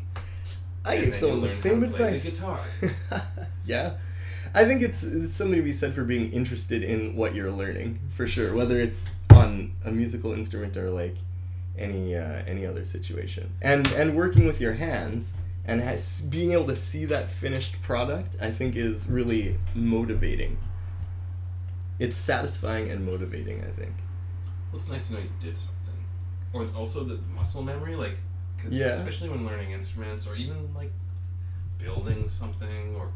I 0.84 0.96
and 0.96 1.06
gave 1.06 1.16
someone 1.16 1.42
the 1.42 1.50
same 1.50 1.80
the 1.80 1.88
advice. 1.88 2.38
guitar. 2.38 2.60
yeah. 3.66 3.94
I 4.54 4.66
think 4.66 4.82
it's, 4.84 5.04
it's 5.04 5.34
something 5.36 5.58
to 5.58 5.64
be 5.64 5.74
said 5.74 5.94
for 5.94 6.04
being 6.04 6.32
interested 6.32 6.84
in 6.84 7.16
what 7.16 7.34
you're 7.36 7.52
learning, 7.52 8.00
for 8.16 8.26
sure. 8.28 8.54
Whether 8.56 8.80
it's 8.80 9.16
on 9.36 9.74
a 9.84 9.92
musical 9.92 10.34
instrument 10.34 10.76
or 10.78 10.90
like 10.90 11.16
any 11.78 12.16
uh, 12.16 12.42
any 12.48 12.66
other 12.66 12.86
situation, 12.86 13.52
and 13.62 13.88
and 13.94 14.16
working 14.16 14.46
with 14.46 14.62
your 14.62 14.74
hands 14.74 15.38
and 15.66 15.82
has, 15.82 16.22
being 16.30 16.52
able 16.54 16.68
to 16.68 16.76
see 16.76 17.06
that 17.06 17.30
finished 17.30 17.82
product, 17.82 18.38
I 18.40 18.52
think 18.52 18.76
is 18.76 19.08
really 19.10 19.58
motivating. 19.74 20.58
It's 22.00 22.18
satisfying 22.18 22.90
and 22.92 23.06
motivating. 23.06 23.62
I 23.62 23.72
think. 23.80 23.94
Well, 24.72 24.80
it's 24.82 24.90
nice 24.90 25.08
to 25.10 25.14
know 25.16 25.20
you 25.22 25.30
did 25.40 25.58
something, 25.58 26.06
or 26.54 26.66
also 26.76 27.04
the 27.04 27.20
muscle 27.36 27.64
memory, 27.64 27.96
like, 27.96 28.18
cause 28.58 28.74
Yeah. 28.74 28.88
especially 28.88 29.30
when 29.30 29.46
learning 29.46 29.72
instruments 29.72 30.28
or 30.28 30.36
even 30.36 30.74
like 30.74 30.92
building 31.78 32.28
something, 32.30 32.96
or 32.96 33.10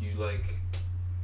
you 0.00 0.12
like, 0.14 0.56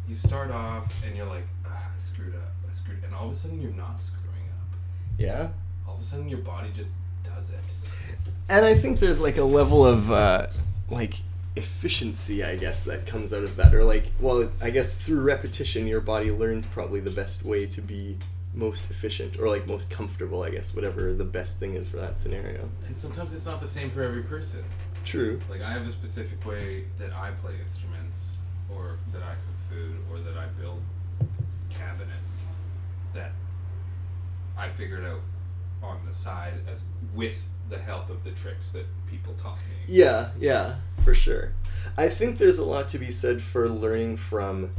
you 0.09 0.15
start 0.15 0.51
off 0.51 1.03
and 1.05 1.17
you're 1.17 1.27
like, 1.27 1.47
ah, 1.67 1.91
I 1.95 1.99
screwed 1.99 2.35
up, 2.35 2.53
I 2.73 2.75
screwed, 2.75 3.05
and 3.05 3.15
all 3.15 3.27
of 3.27 3.31
a 3.31 3.35
sudden 3.35 3.61
you're 3.61 3.71
not 3.73 4.01
screwing 4.01 4.49
up. 4.59 4.79
Yeah. 5.19 5.49
All 5.87 5.95
of 5.95 6.01
a 6.01 6.03
sudden 6.03 6.29
your 6.29 6.39
body 6.39 6.71
just 6.75 6.95
does 7.23 7.51
it. 7.51 7.61
and 8.49 8.65
I 8.65 8.75
think 8.75 8.99
there's 8.99 9.21
like 9.21 9.37
a 9.37 9.45
level 9.45 9.85
of 9.85 10.11
uh, 10.11 10.47
like 10.91 11.17
efficiency, 11.55 12.43
I 12.43 12.57
guess, 12.57 12.85
that 12.85 13.05
comes 13.07 13.35
out 13.35 13.43
of 13.43 13.57
that, 13.57 13.75
or 13.75 13.85
like, 13.85 14.05
well, 14.21 14.51
I 14.63 14.71
guess 14.71 14.99
through 14.99 15.21
repetition, 15.21 15.87
your 15.87 16.01
body 16.01 16.31
learns 16.31 16.65
probably 16.65 17.01
the 17.01 17.11
best 17.11 17.45
way 17.45 17.67
to 17.67 17.83
be 17.83 18.17
most 18.55 18.91
efficient, 18.91 19.39
or 19.39 19.49
like 19.49 19.67
most 19.67 19.91
comfortable, 19.91 20.43
I 20.43 20.49
guess, 20.49 20.75
whatever 20.75 21.13
the 21.13 21.25
best 21.25 21.61
thing 21.61 21.75
is 21.75 21.89
for 21.89 21.99
that 21.99 22.19
scenario. 22.19 22.71
And 22.87 22.97
sometimes 22.97 23.35
it's 23.35 23.45
not 23.45 23.61
the 23.61 23.67
same 23.67 23.91
for 23.91 24.03
every 24.03 24.23
person. 24.23 24.65
True. 25.05 25.41
Like 25.51 25.61
I 25.61 25.71
have 25.71 25.87
a 25.87 25.91
specific 25.91 26.47
way 26.47 26.87
that 26.99 27.13
I 27.13 27.33
play 27.33 27.53
instruments, 27.63 28.39
or 28.75 28.97
that 29.13 29.23
I 29.23 29.33
cook 29.33 29.77
food, 29.77 29.97
or 30.11 30.21
that 30.21 30.39
I 30.39 30.47
build 30.59 30.81
that 33.15 33.33
I 34.57 34.69
figured 34.69 35.05
out 35.05 35.21
on 35.83 36.01
the 36.05 36.13
side 36.13 36.55
as 36.71 36.85
with 37.15 37.49
the 37.69 37.79
help 37.79 38.11
of 38.11 38.23
the 38.25 38.31
tricks 38.33 38.71
that 38.71 38.87
people 39.07 39.35
taught 39.35 39.57
me. 39.57 39.77
Yeah, 39.87 40.31
yeah, 40.39 40.77
for 41.05 41.15
sure. 41.15 41.53
I 41.97 42.09
think 42.09 42.39
there's 42.39 42.59
a 42.59 42.65
lot 42.65 42.89
to 42.91 42.99
be 42.99 43.11
said 43.11 43.43
for 43.43 43.69
learning 43.69 44.19
from 44.19 44.71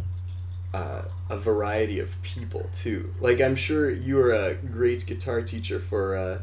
uh, 0.74 1.04
a 1.30 1.38
variety 1.38 2.00
of 2.00 2.22
people 2.22 2.70
too. 2.74 3.14
Like 3.20 3.42
I'm 3.42 3.56
sure 3.56 3.90
you 3.90 4.16
were 4.16 4.34
a 4.34 4.54
great 4.56 5.06
guitar 5.06 5.42
teacher 5.42 5.80
for 5.80 6.16
uh, 6.16 6.40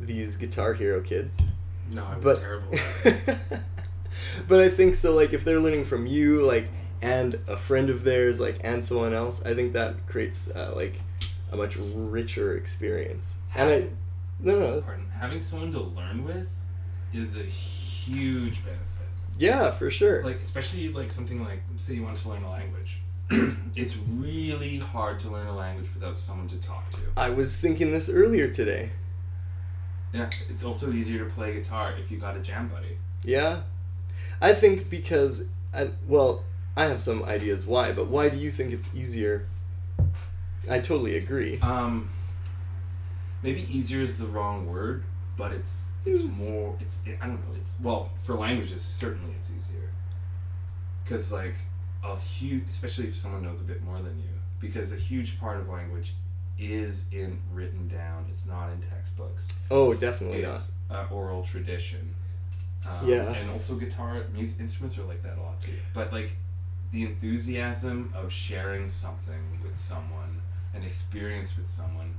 these 0.00 0.36
Guitar 0.36 0.74
Hero 0.74 1.00
kids. 1.00 1.42
No, 1.90 2.04
I 2.04 2.16
was 2.16 2.24
but 2.24 2.40
terrible. 2.40 2.74
At 2.74 3.06
it. 3.06 3.60
but 4.48 4.60
I 4.60 4.68
think 4.68 4.94
so. 4.94 5.14
Like 5.14 5.32
if 5.32 5.44
they're 5.44 5.60
learning 5.60 5.86
from 5.86 6.06
you, 6.06 6.42
like 6.42 6.68
and 7.00 7.38
a 7.46 7.56
friend 7.56 7.90
of 7.90 8.04
theirs, 8.04 8.40
like 8.40 8.58
and 8.62 8.84
someone 8.84 9.14
else, 9.14 9.44
I 9.44 9.54
think 9.54 9.72
that 9.72 10.06
creates 10.06 10.50
uh, 10.54 10.72
like 10.74 11.00
a 11.52 11.56
much 11.56 11.76
richer 11.76 12.56
experience. 12.56 13.38
And 13.54 13.70
I, 13.70 13.86
no, 14.40 14.58
no, 14.58 14.80
pardon, 14.80 15.06
having 15.10 15.40
someone 15.40 15.72
to 15.72 15.80
learn 15.80 16.24
with 16.24 16.64
is 17.12 17.36
a 17.36 17.42
huge 17.42 18.62
benefit. 18.64 18.84
yeah, 19.38 19.70
for 19.70 19.90
sure. 19.90 20.22
like 20.22 20.40
especially 20.40 20.88
like 20.88 21.10
something 21.12 21.42
like 21.44 21.60
say 21.76 21.94
you 21.94 22.02
want 22.02 22.16
to 22.18 22.28
learn 22.28 22.42
a 22.42 22.50
language 22.50 22.98
it's 23.76 23.96
really 24.08 24.78
hard 24.78 25.20
to 25.20 25.28
learn 25.28 25.46
a 25.46 25.54
language 25.54 25.88
without 25.94 26.16
someone 26.16 26.48
to 26.48 26.56
talk 26.56 26.90
to 26.90 26.98
I 27.16 27.28
was 27.30 27.58
thinking 27.60 27.92
this 27.92 28.08
earlier 28.08 28.48
today. 28.50 28.90
yeah 30.14 30.30
it's 30.48 30.64
also 30.64 30.92
easier 30.92 31.24
to 31.24 31.30
play 31.30 31.52
guitar 31.54 31.92
if 32.00 32.10
you 32.10 32.18
got 32.18 32.36
a 32.36 32.40
jam 32.40 32.68
buddy 32.68 32.96
Yeah, 33.24 33.62
I 34.40 34.54
think 34.54 34.88
because 34.88 35.48
I, 35.74 35.90
well, 36.06 36.44
I 36.76 36.84
have 36.86 37.02
some 37.02 37.22
ideas 37.24 37.66
why, 37.66 37.92
but 37.92 38.06
why 38.08 38.28
do 38.30 38.36
you 38.38 38.50
think 38.50 38.72
it's 38.72 38.94
easier? 38.94 39.46
I 40.70 40.78
totally 40.80 41.16
agree. 41.16 41.58
um 41.60 42.08
maybe 43.42 43.66
easier 43.74 44.00
is 44.02 44.18
the 44.18 44.26
wrong 44.26 44.66
word 44.66 45.04
but 45.36 45.52
it's 45.52 45.86
it's 46.04 46.24
more 46.24 46.74
it's 46.80 47.00
i 47.22 47.26
don't 47.26 47.36
know 47.48 47.54
it's 47.56 47.76
well 47.80 48.10
for 48.22 48.34
languages 48.34 48.82
certainly 48.82 49.32
it's 49.36 49.50
easier 49.56 49.90
because 51.04 51.30
like 51.32 51.54
a 52.04 52.16
huge 52.16 52.64
especially 52.68 53.06
if 53.06 53.14
someone 53.14 53.42
knows 53.44 53.60
a 53.60 53.64
bit 53.64 53.82
more 53.82 53.98
than 53.98 54.18
you 54.18 54.28
because 54.60 54.92
a 54.92 54.96
huge 54.96 55.38
part 55.38 55.58
of 55.58 55.68
language 55.68 56.14
is 56.58 57.06
in 57.12 57.38
written 57.52 57.86
down 57.86 58.24
it's 58.28 58.44
not 58.46 58.70
in 58.72 58.80
textbooks 58.80 59.52
Oh, 59.70 59.94
definitely 59.94 60.42
not. 60.42 60.50
it's 60.54 60.72
uh, 60.90 61.04
oral 61.12 61.42
tradition. 61.44 62.14
Um, 62.88 63.06
Yeah. 63.08 63.32
And 63.34 63.50
also 63.50 63.74
guitar, 63.76 64.22
music 64.34 64.58
instruments 64.60 64.98
are 64.98 65.02
like 65.04 65.22
that 65.22 65.36
a 65.38 65.42
lot 65.42 65.60
too. 65.60 65.70
But 65.94 66.12
like 66.12 66.32
the 66.90 67.02
enthusiasm 67.04 68.12
of 68.16 68.32
sharing 68.32 68.88
something 68.88 69.40
with 69.62 69.76
someone, 69.76 70.27
an 70.74 70.82
experience 70.82 71.56
with 71.56 71.66
someone, 71.66 72.14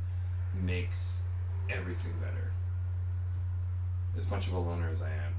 makes 0.53 1.21
everything 1.69 2.13
better. 2.21 2.51
As 4.17 4.29
much 4.29 4.47
of 4.47 4.53
a 4.53 4.59
loner 4.59 4.89
as 4.89 5.01
I 5.01 5.09
am, 5.09 5.33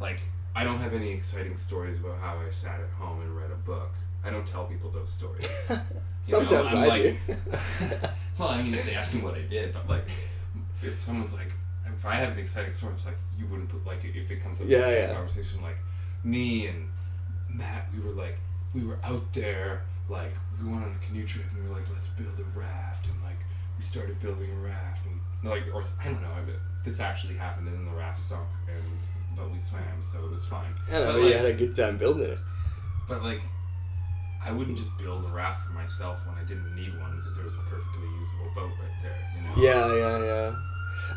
like 0.00 0.20
I 0.54 0.62
don't 0.64 0.78
have 0.78 0.92
any 0.94 1.10
exciting 1.10 1.56
stories 1.56 1.98
about 1.98 2.18
how 2.18 2.38
I 2.38 2.50
sat 2.50 2.78
at 2.80 2.90
home 2.98 3.20
and 3.22 3.36
read 3.36 3.50
a 3.50 3.56
book. 3.56 3.90
I 4.24 4.30
don't 4.30 4.46
tell 4.46 4.64
people 4.64 4.90
those 4.90 5.10
stories. 5.10 5.48
Know, 6.26 6.38
Sometimes 6.38 6.72
I'm 6.72 6.78
I 6.78 6.86
like- 6.86 7.02
do. 7.02 7.18
well, 8.38 8.48
I 8.48 8.62
mean, 8.62 8.72
if 8.72 8.86
they 8.86 8.94
ask 8.94 9.12
me 9.12 9.20
what 9.20 9.34
I 9.34 9.42
did, 9.42 9.74
but 9.74 9.86
like, 9.86 10.06
if 10.82 10.98
someone's 10.98 11.34
like, 11.34 11.52
if 11.86 12.06
I 12.06 12.14
have 12.14 12.32
an 12.32 12.38
exciting 12.38 12.72
story, 12.72 12.94
it's 12.94 13.04
like 13.04 13.18
you 13.38 13.46
wouldn't 13.46 13.68
put 13.68 13.84
like 13.86 14.02
if 14.06 14.30
it 14.30 14.42
comes 14.42 14.58
up 14.58 14.66
Yeah, 14.66 14.88
a 14.88 14.92
yeah. 15.08 15.12
conversation 15.12 15.60
like 15.60 15.76
me 16.22 16.66
and 16.68 16.88
Matt, 17.50 17.88
we 17.94 18.00
were 18.00 18.14
like 18.14 18.38
we 18.72 18.84
were 18.84 18.98
out 19.04 19.30
there 19.34 19.82
like 20.08 20.34
we 20.62 20.68
went 20.68 20.84
on 20.84 20.92
a 20.92 21.06
canoe 21.06 21.26
trip 21.26 21.46
and 21.50 21.62
we 21.62 21.68
were 21.68 21.74
like 21.74 21.88
let's 21.92 22.08
build 22.08 22.38
a 22.38 22.58
raft 22.58 23.06
and 23.06 23.16
like 23.22 23.38
we 23.76 23.82
started 23.82 24.20
building 24.20 24.50
a 24.50 24.60
raft 24.66 25.06
and 25.06 25.50
like 25.50 25.64
or 25.72 25.82
I 26.00 26.04
don't 26.04 26.22
know 26.22 26.34
this 26.84 27.00
actually 27.00 27.34
happened 27.34 27.68
and 27.68 27.78
then 27.78 27.86
the 27.86 27.98
raft 27.98 28.20
sunk 28.20 28.46
and 28.68 28.84
but 29.36 29.50
we 29.50 29.58
swam 29.58 29.82
so 30.00 30.24
it 30.24 30.30
was 30.30 30.44
fine. 30.44 30.72
Don't 30.90 31.06
but, 31.06 31.12
know, 31.12 31.18
like, 31.20 31.30
you 31.30 31.36
had 31.36 31.46
a 31.46 31.52
good 31.52 31.74
time 31.74 31.96
building 31.96 32.30
it. 32.30 32.38
but 33.08 33.22
like, 33.22 33.42
I 34.44 34.52
wouldn't 34.52 34.76
just 34.76 34.96
build 34.98 35.24
a 35.24 35.28
raft 35.28 35.66
for 35.66 35.72
myself 35.72 36.18
when 36.26 36.36
I 36.36 36.46
didn't 36.46 36.74
need 36.76 36.98
one 37.00 37.16
because 37.16 37.36
there 37.36 37.44
was 37.44 37.54
a 37.54 37.60
perfectly 37.60 38.08
usable 38.20 38.52
boat 38.54 38.70
right 38.80 39.02
there. 39.02 39.18
You 39.36 39.42
know. 39.42 39.54
Yeah, 39.56 39.94
yeah, 39.96 40.24
yeah. 40.24 40.56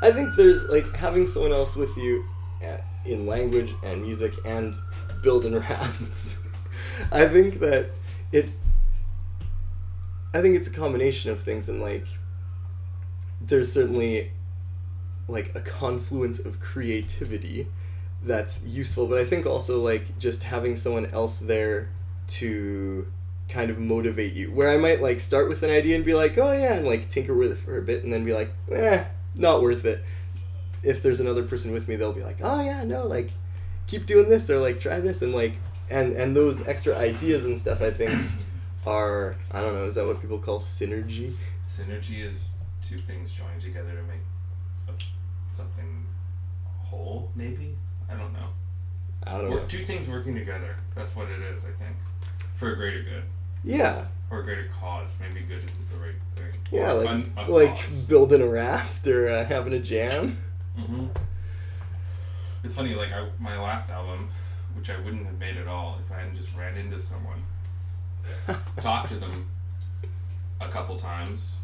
I 0.02 0.12
think 0.12 0.36
there's 0.36 0.68
like 0.70 0.96
having 0.96 1.28
someone 1.28 1.52
else 1.52 1.76
with 1.76 1.96
you 1.98 2.26
uh, 2.64 2.78
in 3.06 3.26
language 3.26 3.74
and 3.84 4.02
music 4.02 4.34
and 4.46 4.74
building 5.22 5.56
rafts. 5.60 6.42
I 7.12 7.28
think 7.28 7.60
that 7.60 7.90
it. 8.32 8.50
I 10.34 10.42
think 10.42 10.56
it's 10.56 10.68
a 10.68 10.74
combination 10.74 11.32
of 11.32 11.42
things, 11.42 11.70
and 11.70 11.82
like, 11.82 12.06
there's 13.40 13.72
certainly 13.72 14.32
like 15.28 15.54
a 15.56 15.62
confluence 15.62 16.40
of 16.40 16.60
creativity 16.60 17.68
that's 18.24 18.66
useful. 18.66 19.08
But 19.08 19.20
I 19.20 19.26
think 19.26 19.46
also 19.46 19.82
like 19.82 20.18
just 20.20 20.44
having 20.44 20.76
someone 20.76 21.08
else 21.08 21.40
there 21.40 21.90
to 22.28 23.08
kind 23.50 23.70
of 23.70 23.80
motivate 23.80 24.34
you. 24.34 24.52
Where 24.52 24.70
I 24.70 24.78
might 24.78 25.02
like 25.02 25.20
start 25.20 25.50
with 25.50 25.64
an 25.64 25.70
idea 25.70 25.96
and 25.96 26.06
be 26.06 26.14
like, 26.14 26.38
oh 26.38 26.52
yeah, 26.52 26.74
and 26.74 26.86
like 26.86 27.10
tinker 27.10 27.34
with 27.34 27.52
it 27.52 27.58
for 27.58 27.78
a 27.78 27.82
bit, 27.82 28.04
and 28.04 28.12
then 28.12 28.26
be 28.26 28.34
like, 28.34 28.52
eh, 28.72 29.06
not 29.36 29.62
worth 29.62 29.86
it. 29.86 30.04
If 30.84 31.02
there's 31.02 31.20
another 31.20 31.44
person 31.44 31.74
with 31.74 31.88
me, 31.88 31.96
they'll 31.96 32.14
be 32.14 32.24
like, 32.24 32.38
oh 32.42 32.62
yeah, 32.62 32.84
no, 32.84 33.06
like 33.08 33.32
keep 33.88 34.06
doing 34.06 34.30
this 34.30 34.50
or 34.50 34.60
like 34.60 34.80
try 34.80 35.00
this 35.00 35.22
and 35.22 35.34
like 35.34 35.54
and 35.90 36.14
and 36.14 36.36
those 36.36 36.68
extra 36.68 36.96
ideas 36.98 37.46
and 37.46 37.58
stuff. 37.58 37.82
I 37.82 37.92
think 37.92 38.20
are 38.88 39.36
I 39.52 39.62
don't 39.62 39.74
know. 39.76 39.86
Is 39.86 39.96
that 39.96 40.06
what 40.06 40.22
people 40.22 40.40
call 40.40 40.60
synergy? 40.60 41.34
Synergy 41.68 42.24
is 42.24 42.52
two 42.82 42.98
things 42.98 43.32
joined 43.32 43.60
together 43.60 43.92
to 43.92 44.04
make 44.04 44.22
a, 44.88 44.94
something 45.54 46.06
whole. 46.86 47.32
Maybe 47.36 47.76
I 48.10 48.16
don't 48.16 48.34
know. 48.34 48.48
I 49.24 49.38
don't 49.38 49.48
Or 49.48 49.58
know. 49.58 49.66
two 49.68 49.86
things 49.86 50.08
working 50.08 50.36
together. 50.36 50.76
That's 50.96 51.14
what 51.16 51.28
it 51.30 51.42
is. 51.42 51.64
I 51.66 51.72
think 51.84 51.96
for 52.56 52.72
a 52.72 52.76
greater 52.76 53.04
good 53.04 53.24
Yeah, 53.64 54.06
or 54.32 54.40
a 54.40 54.44
greater 54.44 54.70
cause. 54.80 55.10
Maybe 55.20 55.42
good 55.46 55.64
isn't 55.64 55.90
the 55.92 55.98
right 55.98 56.16
thing. 56.36 56.54
yeah, 56.72 56.92
Or 56.92 56.94
like 57.04 57.10
un- 57.10 57.32
a 57.38 57.52
like 57.52 57.76
cause. 57.76 57.90
building 58.08 58.42
a 58.42 58.48
raft 58.48 59.06
or 59.08 59.30
uh, 59.30 59.44
having 59.46 59.74
a 59.74 59.80
jam. 59.80 60.38
Mm-hmm. 60.80 61.08
It's 62.64 62.74
funny, 62.76 62.96
like 62.96 63.12
I, 63.14 63.28
my 63.40 63.60
last 63.62 63.90
album, 63.90 64.30
which 64.76 64.90
I 64.90 64.98
wouldn't 65.00 65.26
have 65.26 65.40
made 65.40 65.58
at 65.58 65.68
all 65.68 66.00
if 66.04 66.12
I 66.12 66.20
hadn't 66.20 66.36
just 66.36 66.56
ran 66.56 66.76
into 66.78 66.98
someone, 67.00 67.42
talked 68.82 69.10
to 69.10 69.16
them 69.16 69.48
a 70.60 70.68
couple 70.68 70.98
times, 70.98 71.58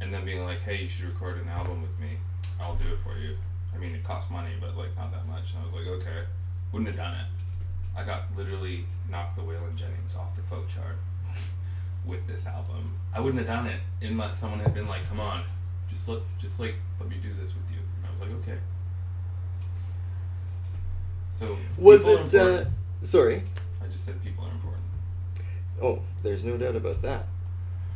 and 0.00 0.12
then 0.12 0.24
being 0.24 0.44
like, 0.44 0.60
"Hey, 0.60 0.82
you 0.82 0.88
should 0.88 1.06
record 1.06 1.38
an 1.38 1.48
album 1.48 1.82
with 1.82 1.98
me. 1.98 2.16
I'll 2.60 2.74
do 2.76 2.88
it 2.92 2.98
for 3.00 3.18
you." 3.18 3.36
I 3.74 3.78
mean, 3.78 3.94
it 3.94 4.04
costs 4.04 4.30
money, 4.30 4.52
but 4.60 4.76
like 4.76 4.96
not 4.96 5.12
that 5.12 5.26
much. 5.26 5.52
And 5.54 5.62
I 5.62 5.66
was 5.66 5.74
like, 5.74 5.86
"Okay," 5.86 6.24
wouldn't 6.72 6.88
have 6.88 6.96
done 6.96 7.14
it. 7.14 7.26
I 7.96 8.04
got 8.04 8.24
literally 8.36 8.84
knocked 9.10 9.36
the 9.36 9.42
Waylon 9.42 9.74
Jennings 9.76 10.14
off 10.16 10.36
the 10.36 10.42
folk 10.42 10.68
chart 10.68 10.96
with 12.04 12.26
this 12.26 12.46
album. 12.46 12.94
I 13.14 13.20
wouldn't 13.20 13.46
have 13.46 13.56
done 13.56 13.66
it 13.66 13.80
unless 14.02 14.38
someone 14.38 14.60
had 14.60 14.74
been 14.74 14.88
like, 14.88 15.08
"Come 15.08 15.20
on, 15.20 15.44
just 15.90 16.08
let, 16.08 16.20
just 16.38 16.60
like 16.60 16.74
let 17.00 17.08
me 17.08 17.16
do 17.22 17.30
this 17.30 17.54
with 17.54 17.70
you." 17.70 17.78
And 17.78 18.06
I 18.06 18.10
was 18.12 18.20
like, 18.20 18.30
"Okay." 18.42 18.58
So 21.32 21.56
Was 21.76 22.06
it? 22.06 22.34
Uh, 22.34 22.64
sorry. 23.02 23.42
I 23.82 23.88
just 23.88 24.06
said 24.06 24.22
people 24.24 24.44
are 24.44 24.50
important. 24.50 24.82
Oh, 25.82 26.00
there's 26.22 26.44
no 26.44 26.56
doubt 26.56 26.76
about 26.76 27.02
that. 27.02 27.26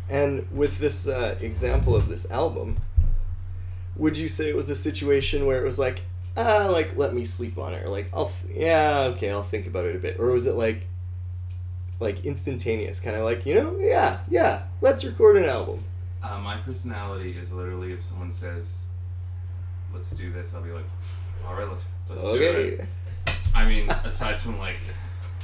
And 0.09 0.47
with 0.51 0.79
this 0.79 1.07
uh, 1.09 1.39
example 1.41 1.95
of 1.95 2.09
this 2.09 2.31
album, 2.31 2.77
would 3.97 4.17
you 4.19 4.29
say 4.29 4.49
it 4.49 4.57
was 4.57 4.69
a 4.71 4.77
situation 4.77 5.47
where 5.47 5.61
it 5.63 5.65
was 5.65 5.79
like, 5.79 6.03
ah, 6.37 6.69
like 6.71 6.97
let 6.97 7.15
me 7.15 7.25
sleep 7.25 7.59
on 7.59 7.75
it, 7.75 7.85
or 7.85 7.89
like 7.89 8.07
I'll, 8.13 8.33
th- 8.47 8.57
yeah, 8.57 9.13
okay, 9.15 9.31
I'll 9.31 9.43
think 9.43 9.67
about 9.67 9.85
it 9.85 9.95
a 9.95 9.99
bit, 9.99 10.19
or 10.19 10.31
was 10.31 10.47
it 10.47 10.55
like, 10.55 10.87
like 12.01 12.25
instantaneous, 12.25 12.99
kind 13.01 13.17
of 13.17 13.25
like 13.25 13.47
you 13.47 13.55
know, 13.55 13.77
yeah, 13.79 14.21
yeah, 14.29 14.65
let's 14.81 15.05
record 15.05 15.37
an 15.37 15.45
album. 15.45 15.85
Uh, 16.23 16.39
my 16.39 16.57
personality 16.59 17.37
is 17.37 17.53
literally 17.53 17.93
if 17.93 18.03
someone 18.03 18.33
says, 18.33 18.87
"Let's 19.95 20.11
do 20.11 20.31
this," 20.33 20.55
I'll 20.55 20.63
be 20.63 20.71
like, 20.73 20.85
"All 21.47 21.55
right, 21.55 21.69
let's 21.69 21.87
let's 22.09 22.23
do 22.23 22.29
Okay. 22.31 22.69
it." 22.69 22.87
I 23.55 23.65
mean, 23.65 23.89
aside 23.91 24.39
from 24.41 24.59
like 24.59 24.79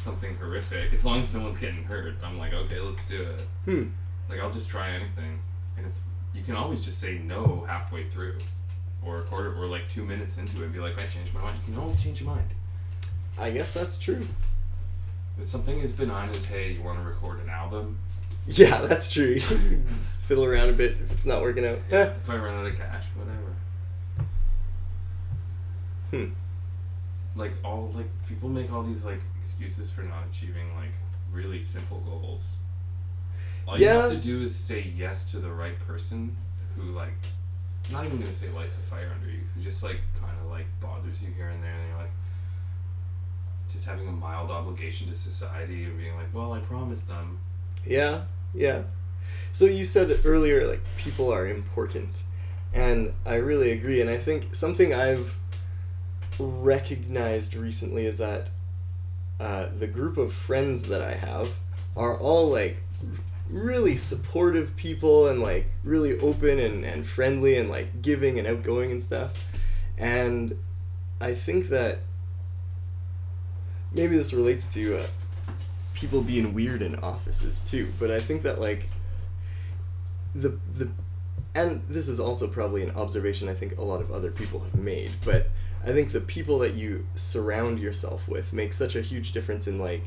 something 0.07 0.37
horrific, 0.37 0.95
as 0.95 1.05
long 1.05 1.21
as 1.21 1.35
no 1.35 1.41
one's 1.41 1.59
getting 1.59 1.83
hurt, 1.83 2.15
I'm 2.23 2.39
like, 2.39 2.53
okay, 2.53 2.79
let's 2.79 3.05
do 3.07 3.21
it. 3.21 3.41
Hmm. 3.65 3.89
Like 4.31 4.41
I'll 4.41 4.53
just 4.53 4.69
try 4.69 4.89
anything, 4.91 5.41
and 5.77 5.85
if 5.85 5.93
you 6.33 6.43
can 6.45 6.55
always 6.55 6.81
just 6.81 7.01
say 7.01 7.19
no 7.19 7.65
halfway 7.69 8.05
through, 8.05 8.39
or 9.05 9.19
a 9.19 9.23
quarter, 9.25 9.53
or 9.61 9.67
like 9.67 9.89
two 9.89 10.05
minutes 10.05 10.39
into 10.39 10.63
it, 10.63 10.67
and 10.67 10.73
be 10.73 10.79
like, 10.79 10.97
I 10.97 11.07
changed 11.07 11.35
my 11.35 11.41
mind. 11.41 11.59
You 11.67 11.75
can 11.75 11.83
always 11.83 12.01
change 12.01 12.21
your 12.21 12.31
mind. 12.31 12.49
I 13.39 13.51
guess 13.51 13.75
that's 13.75 13.99
true. 13.99 14.27
If 15.39 15.45
something 15.45 15.81
as 15.83 15.93
benign 15.93 16.31
as, 16.31 16.45
hey, 16.45 16.73
you 16.73 16.83
want 16.83 17.01
to 17.01 17.05
record 17.05 17.43
an 17.43 17.51
album? 17.51 17.99
Yeah, 18.47 18.83
that's 18.83 19.13
true. 19.13 19.37
Fiddle 20.29 20.45
around 20.45 20.71
a 20.71 20.73
bit 20.73 20.93
if 21.05 21.13
it's 21.13 21.27
not 21.27 21.43
working 21.43 21.67
out. 21.67 21.79
Eh. 21.91 22.11
If 22.23 22.31
I 22.31 22.37
run 22.37 22.55
out 22.55 22.67
of 22.67 22.79
cash, 22.79 23.07
whatever. 23.17 23.57
Hmm. 26.13 26.33
Like 27.37 27.53
all 27.65 27.93
like 27.95 28.09
people 28.29 28.49
make 28.49 28.73
all 28.73 28.83
these 28.83 29.05
like 29.05 29.21
excuses 29.39 29.91
for 29.91 30.03
not 30.03 30.25
achieving 30.31 30.75
like 30.77 30.93
really 31.33 31.61
simple 31.61 32.01
goals. 32.01 32.57
All 33.69 33.79
you 33.79 33.89
have 33.89 34.11
to 34.11 34.17
do 34.17 34.41
is 34.43 34.55
say 34.55 34.93
yes 34.97 35.31
to 35.33 35.39
the 35.39 35.51
right 35.51 35.79
person 35.87 36.37
who 36.77 36.93
like 36.93 37.15
I'm 37.89 37.93
not 37.95 38.07
even 38.07 38.19
gonna 38.19 38.33
say 38.33 38.49
lights 38.49 38.77
a 38.77 38.81
fire 38.81 39.13
under 39.15 39.31
you, 39.31 39.41
who 39.55 39.61
just 39.61 39.83
like 39.83 40.01
kind 40.21 40.37
of 40.43 40.51
like 40.51 40.67
bothers 40.81 41.23
you 41.23 41.29
here 41.37 41.49
and 41.49 41.63
there, 41.63 41.73
and 41.73 41.89
you're 41.89 41.99
like 41.99 42.11
just 43.71 43.87
having 43.87 44.09
a 44.09 44.13
mild 44.13 44.51
obligation 44.51 45.09
to 45.09 45.15
society 45.15 45.85
and 45.85 45.99
being 45.99 46.17
like, 46.17 46.33
well, 46.33 46.53
I 46.53 46.61
promised 46.61 47.07
them. 47.09 47.39
Yeah, 47.87 48.23
yeah. 48.55 48.83
So 49.53 49.67
you 49.67 49.85
said 49.85 50.21
earlier, 50.25 50.67
like, 50.67 50.81
people 50.97 51.33
are 51.33 51.47
important. 51.47 52.23
And 52.75 53.13
I 53.25 53.37
really 53.37 53.73
agree. 53.73 54.01
And 54.01 54.11
I 54.11 54.19
think 54.19 54.55
something 54.55 54.93
I've 54.93 55.37
recognized 56.39 57.55
recently 57.55 58.07
is 58.07 58.19
that 58.19 58.51
uh, 59.41 59.69
the 59.79 59.87
group 59.87 60.17
of 60.17 60.33
friends 60.33 60.89
that 60.89 61.03
I 61.03 61.15
have 61.15 61.51
are 61.97 62.19
all, 62.19 62.49
like, 62.49 62.79
really 63.49 63.97
supportive 63.97 64.77
people 64.77 65.29
and, 65.29 65.41
like, 65.41 65.67
really 65.85 66.19
open 66.21 66.59
and, 66.59 66.85
and 66.85 67.07
friendly 67.07 67.57
and, 67.57 67.69
like, 67.69 68.03
giving 68.03 68.39
and 68.39 68.47
outgoing 68.47 68.91
and 68.91 69.03
stuff. 69.03 69.49
And 69.99 70.59
I 71.21 71.35
think 71.35 71.69
that 71.69 72.01
maybe 73.93 74.17
this 74.17 74.33
relates 74.33 74.73
to 74.75 74.99
uh, 74.99 75.07
people 75.95 76.23
being 76.23 76.53
weird 76.53 76.83
in 76.83 76.97
offices 76.97 77.69
too. 77.69 77.93
But 77.99 78.11
I 78.11 78.19
think 78.19 78.43
that 78.43 78.61
like 78.61 78.89
the 80.35 80.59
the 80.77 80.91
and 81.55 81.83
this 81.89 82.09
is 82.09 82.21
also 82.21 82.47
probably 82.47 82.83
an 82.83 82.95
observation 82.95 83.49
I 83.49 83.55
think 83.55 83.79
a 83.79 83.83
lot 83.83 84.01
of 84.01 84.13
other 84.13 84.31
people 84.31 84.61
have 84.61 84.75
made, 84.75 85.13
but 85.25 85.49
I 85.87 85.93
think 85.93 86.13
the 86.13 86.21
people 86.21 86.59
that 86.59 86.75
you 86.75 87.07
surround 87.15 87.79
yourself 87.79 88.29
with 88.29 88.53
make 88.53 88.73
such 88.73 88.97
a 88.97 89.03
huge 89.03 89.33
difference 89.33 89.67
in 89.69 89.79
like 89.79 90.05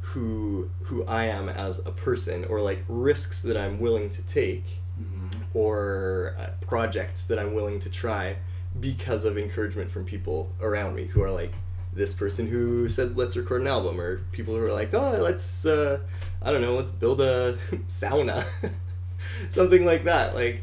who 0.00 0.70
who 0.82 1.04
I 1.04 1.24
am 1.26 1.48
as 1.48 1.78
a 1.86 1.92
person 1.92 2.44
or 2.46 2.60
like 2.60 2.84
risks 2.88 3.42
that 3.42 3.56
I'm 3.56 3.78
willing 3.78 4.10
to 4.10 4.22
take 4.22 4.64
Mm-hmm. 5.00 5.56
or 5.56 6.34
uh, 6.40 6.46
projects 6.66 7.28
that 7.28 7.38
I'm 7.38 7.54
willing 7.54 7.78
to 7.80 7.88
try 7.88 8.34
because 8.80 9.24
of 9.24 9.38
encouragement 9.38 9.92
from 9.92 10.04
people 10.04 10.52
around 10.60 10.96
me 10.96 11.04
who 11.04 11.22
are 11.22 11.30
like 11.30 11.52
this 11.92 12.12
person 12.14 12.48
who 12.48 12.88
said 12.88 13.16
let's 13.16 13.36
record 13.36 13.60
an 13.60 13.68
album 13.68 14.00
or 14.00 14.18
people 14.32 14.56
who 14.56 14.64
are 14.64 14.72
like 14.72 14.92
oh 14.94 15.18
let's 15.22 15.64
uh, 15.64 16.00
I 16.42 16.50
don't 16.50 16.62
know 16.62 16.74
let's 16.74 16.90
build 16.90 17.20
a 17.20 17.56
sauna 17.88 18.44
something 19.50 19.84
like 19.84 20.02
that 20.02 20.34
like 20.34 20.62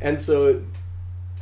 and 0.00 0.22
so 0.22 0.62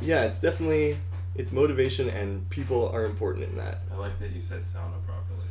yeah 0.01 0.23
it's 0.23 0.39
definitely 0.39 0.97
it's 1.35 1.51
motivation 1.51 2.09
and 2.09 2.49
people 2.49 2.89
are 2.89 3.05
important 3.05 3.49
in 3.49 3.57
that 3.57 3.81
I 3.91 3.95
like 3.97 4.19
that 4.19 4.31
you 4.31 4.41
said 4.41 4.61
sauna 4.61 5.01
properly. 5.05 5.47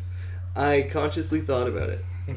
I 0.54 0.88
consciously 0.90 1.40
thought 1.40 1.66
about 1.66 1.88
it 1.90 2.04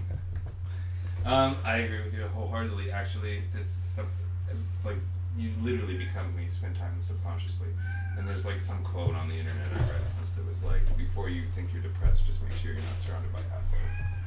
Um, 1.26 1.58
I 1.64 1.78
agree 1.78 2.04
with 2.04 2.14
you 2.14 2.22
wholeheartedly. 2.28 2.92
Actually, 2.92 3.42
there's 3.52 3.76
some. 3.80 4.06
It's 4.52 4.86
like 4.86 4.98
you 5.36 5.50
literally 5.64 5.98
become 5.98 6.34
when 6.36 6.44
you 6.46 6.52
spend 6.52 6.76
time 6.76 6.94
subconsciously. 7.02 7.70
And 8.16 8.28
there's 8.28 8.46
like 8.46 8.62
some 8.62 8.84
quote 8.84 9.16
on 9.16 9.28
the 9.28 9.34
internet 9.36 9.74
I 9.74 9.80
read 9.80 10.02
once 10.18 10.34
that 10.34 10.48
was 10.48 10.64
like, 10.64 10.96
"Before 10.96 11.28
you 11.28 11.42
think 11.56 11.74
you're 11.74 11.82
depressed, 11.82 12.28
just 12.28 12.44
make 12.48 12.56
sure 12.56 12.74
you're 12.74 12.82
not 12.84 13.00
surrounded 13.00 13.34
by 13.34 13.40
assholes." 13.58 13.82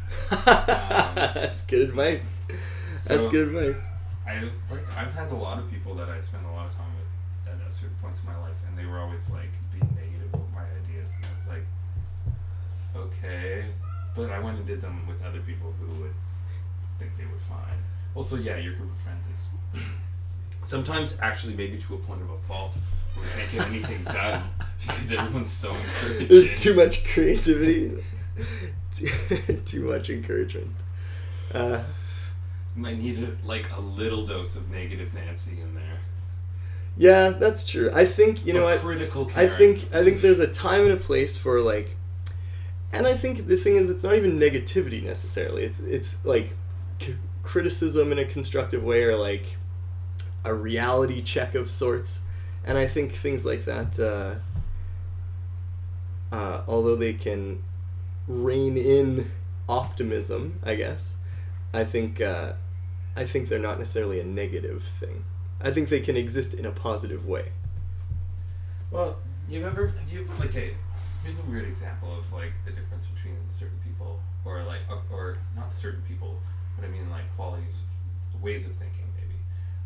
that's 1.34 1.64
good 1.66 1.88
advice 1.88 2.42
so- 2.98 3.16
that's 3.16 3.28
good 3.30 3.48
advice 3.48 3.86
I 4.26 4.40
like 4.70 4.96
I've 4.96 5.14
had 5.14 5.30
a 5.30 5.34
lot 5.34 5.58
of 5.58 5.70
people 5.70 5.94
that 5.94 6.08
I 6.08 6.20
spend 6.20 6.44
a 6.46 6.50
lot 6.50 6.66
of 6.66 6.74
time 6.74 6.86
with 6.86 6.97
at 6.97 6.97
certain 6.97 6.97
points 8.02 8.20
in 8.20 8.26
my 8.26 8.38
life, 8.38 8.56
and 8.68 8.78
they 8.78 8.84
were 8.86 8.98
always 8.98 9.28
like 9.30 9.50
being 9.72 9.88
negative 9.94 10.32
with 10.32 10.52
my 10.54 10.62
ideas, 10.82 11.08
and 11.16 11.24
I 11.26 11.34
was 11.34 11.48
like, 11.48 11.66
okay, 12.96 13.64
but 14.14 14.30
I 14.30 14.38
went 14.40 14.58
and 14.58 14.66
did 14.66 14.80
them 14.80 15.06
with 15.06 15.22
other 15.24 15.40
people 15.40 15.72
who 15.80 16.02
would 16.02 16.14
think 16.98 17.16
they 17.16 17.24
were 17.24 17.38
fine. 17.48 17.78
Also, 18.14 18.36
yeah, 18.36 18.56
your 18.56 18.74
group 18.74 18.90
of 18.92 19.00
friends 19.00 19.26
is 19.32 19.48
sometimes 20.64 21.16
actually 21.20 21.54
maybe 21.54 21.78
to 21.78 21.94
a 21.94 21.98
point 21.98 22.20
of 22.22 22.30
a 22.30 22.38
fault 22.38 22.76
where 23.14 23.24
we 23.26 23.30
can't 23.32 23.52
get 23.52 23.68
anything 23.68 24.04
done 24.04 24.42
because 24.86 25.12
everyone's 25.12 25.52
so 25.52 25.74
encouraging. 25.74 26.28
There's 26.28 26.60
too 26.62 26.74
much 26.74 27.04
creativity, 27.06 28.02
too, 29.66 29.84
much 29.88 30.10
encouragement. 30.10 30.74
Uh, 31.52 31.82
You 32.76 32.82
might 32.82 32.98
need 32.98 33.18
a, 33.22 33.36
like 33.46 33.66
a 33.76 33.80
little 33.80 34.26
dose 34.26 34.56
of 34.56 34.70
negative 34.70 35.14
Nancy 35.14 35.60
in 35.60 35.74
there. 35.74 35.98
Yeah, 36.98 37.30
that's 37.30 37.64
true. 37.64 37.90
I 37.94 38.04
think 38.04 38.44
you 38.44 38.52
know 38.52 38.64
what. 38.64 38.80
critical. 38.80 39.30
I 39.36 39.46
think 39.46 39.86
I 39.94 40.02
think 40.04 40.20
there's 40.20 40.40
a 40.40 40.48
time 40.48 40.82
and 40.82 40.92
a 40.92 40.96
place 40.96 41.38
for 41.38 41.60
like, 41.60 41.96
and 42.92 43.06
I 43.06 43.14
think 43.14 43.46
the 43.46 43.56
thing 43.56 43.76
is, 43.76 43.88
it's 43.88 44.02
not 44.02 44.16
even 44.16 44.38
negativity 44.38 45.00
necessarily. 45.02 45.62
It's 45.62 45.78
it's 45.78 46.24
like 46.24 46.56
c- 47.00 47.16
criticism 47.44 48.10
in 48.10 48.18
a 48.18 48.24
constructive 48.24 48.82
way, 48.82 49.04
or 49.04 49.16
like 49.16 49.56
a 50.44 50.52
reality 50.52 51.22
check 51.22 51.54
of 51.54 51.70
sorts. 51.70 52.24
And 52.64 52.76
I 52.76 52.88
think 52.88 53.12
things 53.12 53.46
like 53.46 53.64
that. 53.64 53.98
Uh, 53.98 54.34
uh, 56.34 56.62
although 56.66 56.96
they 56.96 57.14
can 57.14 57.62
rein 58.26 58.76
in 58.76 59.30
optimism, 59.68 60.58
I 60.64 60.74
guess, 60.74 61.16
I 61.72 61.84
think 61.84 62.20
uh, 62.20 62.54
I 63.16 63.24
think 63.24 63.48
they're 63.48 63.60
not 63.60 63.78
necessarily 63.78 64.18
a 64.18 64.24
negative 64.24 64.82
thing. 64.82 65.24
I 65.60 65.70
think 65.70 65.88
they 65.88 66.00
can 66.00 66.16
exist 66.16 66.54
in 66.54 66.66
a 66.66 66.70
positive 66.70 67.26
way. 67.26 67.52
Well, 68.90 69.18
you've 69.48 69.64
ever 69.64 69.88
have 69.88 70.12
you 70.12 70.24
like 70.38 70.52
hey, 70.52 70.74
here's 71.22 71.38
a 71.38 71.42
weird 71.42 71.66
example 71.66 72.16
of 72.16 72.32
like 72.32 72.52
the 72.64 72.70
difference 72.70 73.06
between 73.06 73.36
certain 73.50 73.78
people 73.84 74.20
or 74.44 74.62
like 74.62 74.80
or, 74.88 75.02
or 75.10 75.38
not 75.56 75.72
certain 75.72 76.02
people, 76.02 76.38
but 76.76 76.86
I 76.86 76.88
mean 76.88 77.10
like 77.10 77.24
qualities, 77.36 77.80
of, 78.34 78.42
ways 78.42 78.66
of 78.66 78.72
thinking 78.72 79.04
maybe. 79.16 79.34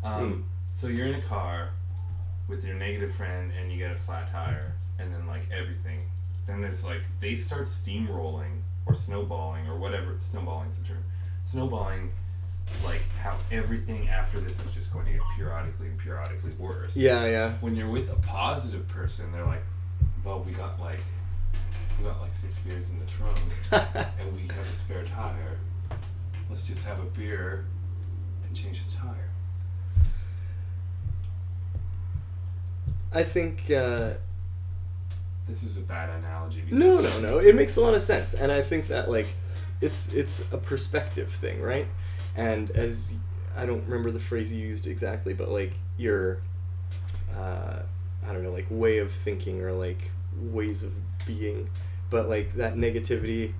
Um, 0.03 0.45
So 0.69 0.87
you're 0.87 1.07
in 1.07 1.15
a 1.15 1.21
car 1.21 1.69
with 2.47 2.65
your 2.65 2.75
negative 2.75 3.13
friend 3.13 3.51
and 3.59 3.71
you 3.71 3.77
get 3.77 3.91
a 3.91 3.95
flat 3.95 4.31
tire 4.31 4.73
and 4.99 5.13
then 5.13 5.27
like 5.27 5.49
everything. 5.51 6.09
Then 6.45 6.61
there's 6.61 6.83
like 6.83 7.01
they 7.19 7.35
start 7.35 7.65
steamrolling 7.65 8.61
or 8.85 8.95
snowballing 8.95 9.67
or 9.67 9.77
whatever. 9.77 10.17
Snowballing's 10.23 10.77
the 10.77 10.85
term. 10.87 11.03
Snowballing 11.45 12.11
like 12.83 13.01
how 13.21 13.37
everything 13.51 14.07
after 14.09 14.39
this 14.39 14.63
is 14.65 14.71
just 14.73 14.91
going 14.93 15.05
to 15.05 15.11
get 15.13 15.21
periodically 15.35 15.87
and 15.87 15.97
periodically 15.97 16.51
worse 16.59 16.95
Yeah, 16.95 17.25
yeah. 17.25 17.53
when 17.61 17.75
you're 17.75 17.89
with 17.89 18.11
a 18.11 18.15
positive 18.17 18.87
person, 18.87 19.31
they're 19.31 19.45
like, 19.45 19.63
"Well, 20.23 20.41
we 20.41 20.51
got 20.51 20.79
like, 20.79 20.99
we 21.97 22.05
got 22.05 22.19
like 22.21 22.33
six 22.33 22.55
beers 22.57 22.89
in 22.89 22.99
the 22.99 23.05
trunk, 23.05 23.37
and 24.19 24.33
we 24.35 24.41
have 24.47 24.67
a 24.67 24.75
spare 24.75 25.03
tire. 25.05 25.57
Let's 26.49 26.63
just 26.63 26.85
have 26.85 26.99
a 26.99 27.05
beer 27.05 27.65
and 28.45 28.55
change 28.55 28.85
the 28.85 28.95
tire." 28.97 29.29
I 33.15 33.23
think 33.23 33.69
uh, 33.69 34.13
This 35.47 35.63
is 35.63 35.77
a 35.77 35.81
bad 35.81 36.09
analogy. 36.09 36.61
Because 36.61 37.21
no, 37.21 37.21
no, 37.21 37.33
no. 37.35 37.39
It 37.39 37.55
makes 37.55 37.75
a 37.77 37.81
lot 37.81 37.93
of 37.93 38.01
sense, 38.01 38.33
and 38.33 38.51
I 38.51 38.61
think 38.61 38.87
that 38.87 39.09
like 39.09 39.27
it's 39.81 40.13
it's 40.13 40.51
a 40.51 40.57
perspective 40.57 41.31
thing, 41.31 41.61
right? 41.61 41.87
And 42.35 42.71
as 42.71 43.13
I 43.55 43.65
don't 43.65 43.83
remember 43.85 44.11
the 44.11 44.19
phrase 44.19 44.51
you 44.51 44.59
used 44.59 44.87
exactly, 44.87 45.33
but 45.33 45.49
like 45.49 45.73
your 45.97 46.41
uh, 47.37 47.79
I 48.27 48.33
don't 48.33 48.43
know, 48.43 48.51
like 48.51 48.67
way 48.69 48.99
of 48.99 49.11
thinking 49.11 49.61
or 49.61 49.71
like 49.71 50.11
ways 50.35 50.83
of 50.83 50.93
being, 51.25 51.69
but 52.09 52.29
like 52.29 52.55
that 52.55 52.75
negativity, 52.75 53.53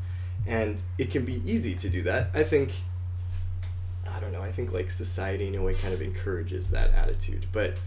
and 0.46 0.82
it 0.98 1.12
can 1.12 1.26
be 1.26 1.42
easy 1.50 1.76
to 1.76 1.90
do 1.90 2.02
that. 2.04 2.30
I 2.34 2.44
think. 2.44 2.72
I 4.10 4.20
don't 4.20 4.32
know. 4.32 4.42
I 4.42 4.52
think 4.52 4.72
like 4.72 4.92
society 4.92 5.48
in 5.48 5.56
a 5.56 5.62
way 5.62 5.74
kind 5.74 5.94
of 5.94 6.02
encourages 6.02 6.70
that 6.70 6.92
attitude, 6.92 7.48
but 7.52 7.78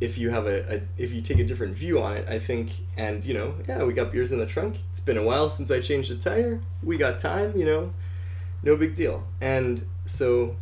if 0.00 0.18
you 0.18 0.30
have 0.30 0.46
a, 0.46 0.76
a 0.76 0.80
if 0.96 1.12
you 1.12 1.20
take 1.20 1.38
a 1.38 1.44
different 1.44 1.74
view 1.74 2.00
on 2.00 2.16
it, 2.16 2.28
I 2.28 2.38
think, 2.38 2.70
and 2.96 3.24
you 3.24 3.34
know, 3.34 3.54
yeah, 3.68 3.82
we 3.84 3.92
got 3.92 4.12
beers 4.12 4.32
in 4.32 4.38
the 4.38 4.46
trunk. 4.46 4.78
It's 4.90 5.00
been 5.00 5.16
a 5.16 5.22
while 5.22 5.50
since 5.50 5.70
I 5.70 5.80
changed 5.80 6.10
the 6.10 6.16
tire. 6.16 6.60
We 6.82 6.96
got 6.96 7.18
time, 7.18 7.56
you 7.56 7.64
know, 7.64 7.92
no 8.62 8.76
big 8.76 8.96
deal. 8.96 9.26
And 9.40 9.86
so, 10.06 10.56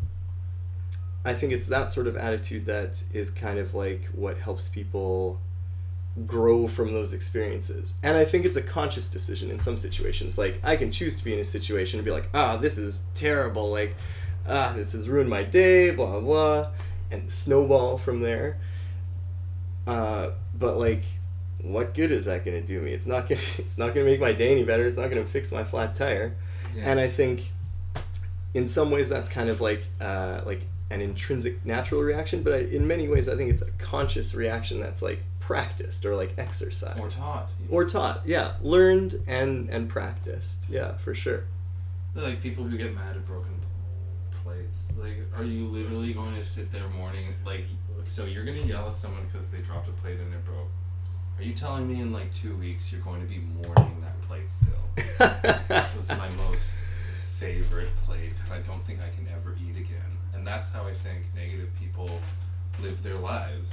I 1.25 1.35
think 1.35 1.53
it's 1.53 1.69
that 1.69 1.93
sort 1.93 2.07
of 2.07 2.17
attitude 2.17 2.67
that 2.67 3.03
is 3.13 3.31
kind 3.31 3.59
of 3.59 3.75
like 3.75 4.05
what 4.15 4.39
helps 4.39 4.69
people 4.69 5.41
grow 6.27 6.69
from 6.69 6.93
those 6.93 7.13
experiences. 7.13 7.95
And 8.03 8.17
I 8.17 8.25
think 8.25 8.45
it's 8.45 8.57
a 8.57 8.63
conscious 8.63 9.11
decision 9.11 9.51
in 9.51 9.59
some 9.59 9.79
situations. 9.79 10.39
Like 10.39 10.61
I 10.63 10.77
can 10.77 10.93
choose 10.93 11.19
to 11.19 11.25
be 11.25 11.35
in 11.35 11.41
a 11.41 11.45
situation 11.45 11.99
and 11.99 12.05
be 12.05 12.11
like, 12.11 12.29
ah, 12.35 12.57
this 12.57 12.79
is 12.79 13.07
terrible. 13.15 13.71
Like, 13.71 13.97
ah, 14.49 14.73
this 14.77 14.93
has 14.93 15.09
ruined 15.09 15.31
my 15.31 15.43
day. 15.43 15.91
Blah 15.91 16.11
blah, 16.11 16.21
blah 16.21 16.67
and 17.15 17.31
snowball 17.31 17.97
from 17.99 18.21
there. 18.21 18.59
Uh, 19.87 20.31
but 20.59 20.79
like, 20.79 21.05
what 21.63 21.95
good 21.95 22.11
is 22.11 22.27
that 22.27 22.45
gonna 22.45 22.61
do 22.61 22.81
me? 22.81 22.93
It's 22.93 23.07
not 23.07 23.29
gonna. 23.29 23.41
It's 23.59 23.79
not 23.79 23.95
gonna 23.95 24.07
make 24.07 24.21
my 24.21 24.33
day 24.33 24.51
any 24.51 24.65
better. 24.65 24.87
It's 24.87 24.97
not 24.97 25.09
gonna 25.09 25.25
fix 25.25 25.53
my 25.53 25.65
flat 25.65 25.95
tire. 25.95 26.35
Yeah. 26.75 26.91
And 26.91 27.01
I 27.01 27.09
think, 27.09 27.51
in 28.55 28.67
some 28.69 28.91
ways, 28.91 29.09
that's 29.09 29.29
kind 29.29 29.51
of 29.51 29.61
like 29.61 29.87
uh, 30.01 30.43
like 30.47 30.63
an 30.91 31.01
intrinsic 31.01 31.65
natural 31.67 32.03
reaction. 32.03 32.43
But 32.43 32.53
I, 32.55 32.59
in 32.59 32.87
many 32.87 33.09
ways, 33.09 33.29
I 33.29 33.37
think 33.37 33.51
it's 33.51 33.63
a 33.63 33.71
conscious 33.73 34.35
reaction 34.35 34.81
that's 34.81 35.03
like 35.03 35.21
practiced 35.41 36.07
or 36.07 36.15
like 36.17 36.35
exercised 36.39 36.99
or 36.99 37.09
taught. 37.11 37.53
or 37.69 37.85
taught. 37.85 38.23
Yeah, 38.25 38.55
learned 38.63 39.23
and 39.27 39.69
and 39.69 39.89
practiced. 39.89 40.71
Yeah, 40.71 40.97
for 40.99 41.15
sure. 41.15 41.45
They're 42.15 42.25
like 42.25 42.41
people 42.43 42.65
who 42.65 42.79
get 42.79 42.95
mad 42.95 43.17
at 43.17 43.27
broken 43.27 43.59
plates. 44.43 44.89
Like, 44.97 45.17
are 45.37 45.45
you 45.45 45.67
literally 45.67 46.13
going 46.13 46.35
to 46.37 46.45
sit 46.45 46.71
there 46.71 46.89
mourning? 46.89 47.35
Like, 47.45 47.65
so 48.07 48.25
you're 48.25 48.45
gonna 48.45 48.59
yell 48.59 48.89
at 48.89 48.95
someone 48.97 49.25
because 49.25 49.51
they 49.51 49.61
dropped 49.61 49.89
a 49.89 49.93
plate 49.93 50.21
and 50.21 50.33
it 50.33 50.45
broke. 50.45 50.71
Are 51.39 51.43
you 51.43 51.53
telling 51.53 51.89
me 51.89 52.01
in 52.01 52.13
like 52.13 52.33
two 52.33 52.55
weeks 52.57 52.93
you're 52.93 53.01
going 53.01 53.21
to 53.21 53.27
be 53.27 53.39
mourning 53.39 54.01
that 54.03 54.21
plate 54.23 54.49
still? 54.49 54.71
It 54.97 55.97
was 55.97 56.09
my 56.11 56.29
most 56.31 56.84
favorite 57.37 57.95
plate. 58.05 58.33
that 58.49 58.55
I 58.55 58.59
don't 58.61 58.85
think 58.87 59.01
I 59.01 59.09
can 59.15 59.27
ever 59.33 59.57
eat 59.61 59.77
again. 59.77 60.19
And 60.35 60.47
that's 60.47 60.71
how 60.71 60.87
I 60.87 60.93
think 60.93 61.25
negative 61.35 61.69
people 61.79 62.21
live 62.81 63.03
their 63.03 63.19
lives. 63.19 63.73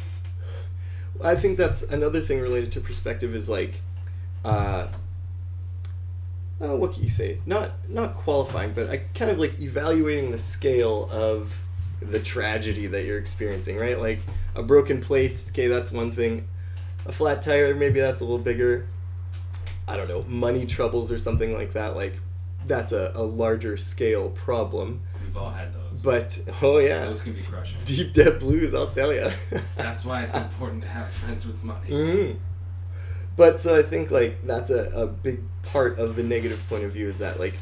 I 1.24 1.36
think 1.36 1.58
that's 1.58 1.84
another 1.84 2.22
thing 2.22 2.40
related 2.40 2.72
to 2.74 2.82
perspective 2.82 3.36
is 3.36 3.50
like, 3.50 3.82
uh, 4.44 4.88
uh, 6.62 6.76
what 6.76 6.94
can 6.94 7.04
you 7.04 7.10
say? 7.10 7.40
Not 7.46 7.72
not 7.90 8.14
qualifying, 8.14 8.74
but 8.74 8.90
I 8.90 8.98
kind 9.16 9.32
of 9.32 9.40
like 9.40 9.60
evaluating 9.60 10.32
the 10.32 10.40
scale 10.40 11.10
of 11.12 11.64
the 12.02 12.20
tragedy 12.20 12.88
that 12.88 13.06
you're 13.06 13.18
experiencing, 13.18 13.78
right? 13.78 14.00
Like 14.00 14.20
a 14.56 14.64
broken 14.64 15.02
plate, 15.02 15.44
okay, 15.50 15.68
that's 15.68 15.92
one 15.92 16.12
thing. 16.12 16.48
A 17.06 17.12
flat 17.12 17.42
tire, 17.42 17.76
maybe 17.76 18.00
that's 18.00 18.22
a 18.22 18.24
little 18.24 18.40
bigger. 18.40 18.88
I 19.88 19.98
don't 19.98 20.08
know, 20.08 20.24
money 20.28 20.66
troubles 20.66 21.12
or 21.12 21.18
something 21.18 21.54
like 21.54 21.74
that. 21.74 21.96
Like 21.96 22.20
that's 22.68 22.92
a, 22.92 23.12
a 23.16 23.24
larger 23.24 23.78
scale 23.78 24.30
problem. 24.30 25.02
We've 25.24 25.38
all 25.38 25.50
had 25.52 25.74
those. 25.74 26.02
But 26.04 26.40
oh 26.62 26.78
yeah, 26.80 27.06
those 27.06 27.22
can 27.22 27.34
be 27.34 27.42
crushing. 27.42 27.80
deep 27.86 28.14
debt 28.14 28.40
blues, 28.40 28.74
I'll 28.74 28.92
tell 28.92 29.14
you. 29.14 29.30
That's 29.78 30.04
why 30.06 30.24
it's 30.24 30.36
important 30.36 30.82
to 30.84 30.90
have 30.90 31.10
friends 31.10 31.46
with 31.46 31.64
money. 31.64 31.88
hmm 31.90 32.38
But 33.38 33.60
so 33.60 33.78
I 33.78 33.82
think 33.84 34.12
like 34.12 34.44
that's 34.46 34.70
a, 34.70 34.90
a 34.92 35.08
big 35.08 35.40
part 35.64 36.00
of 36.00 36.16
the 36.16 36.24
negative 36.24 36.64
point 36.68 36.84
of 36.84 36.92
view 36.92 37.08
is 37.08 37.20
that 37.20 37.40
like 37.40 37.56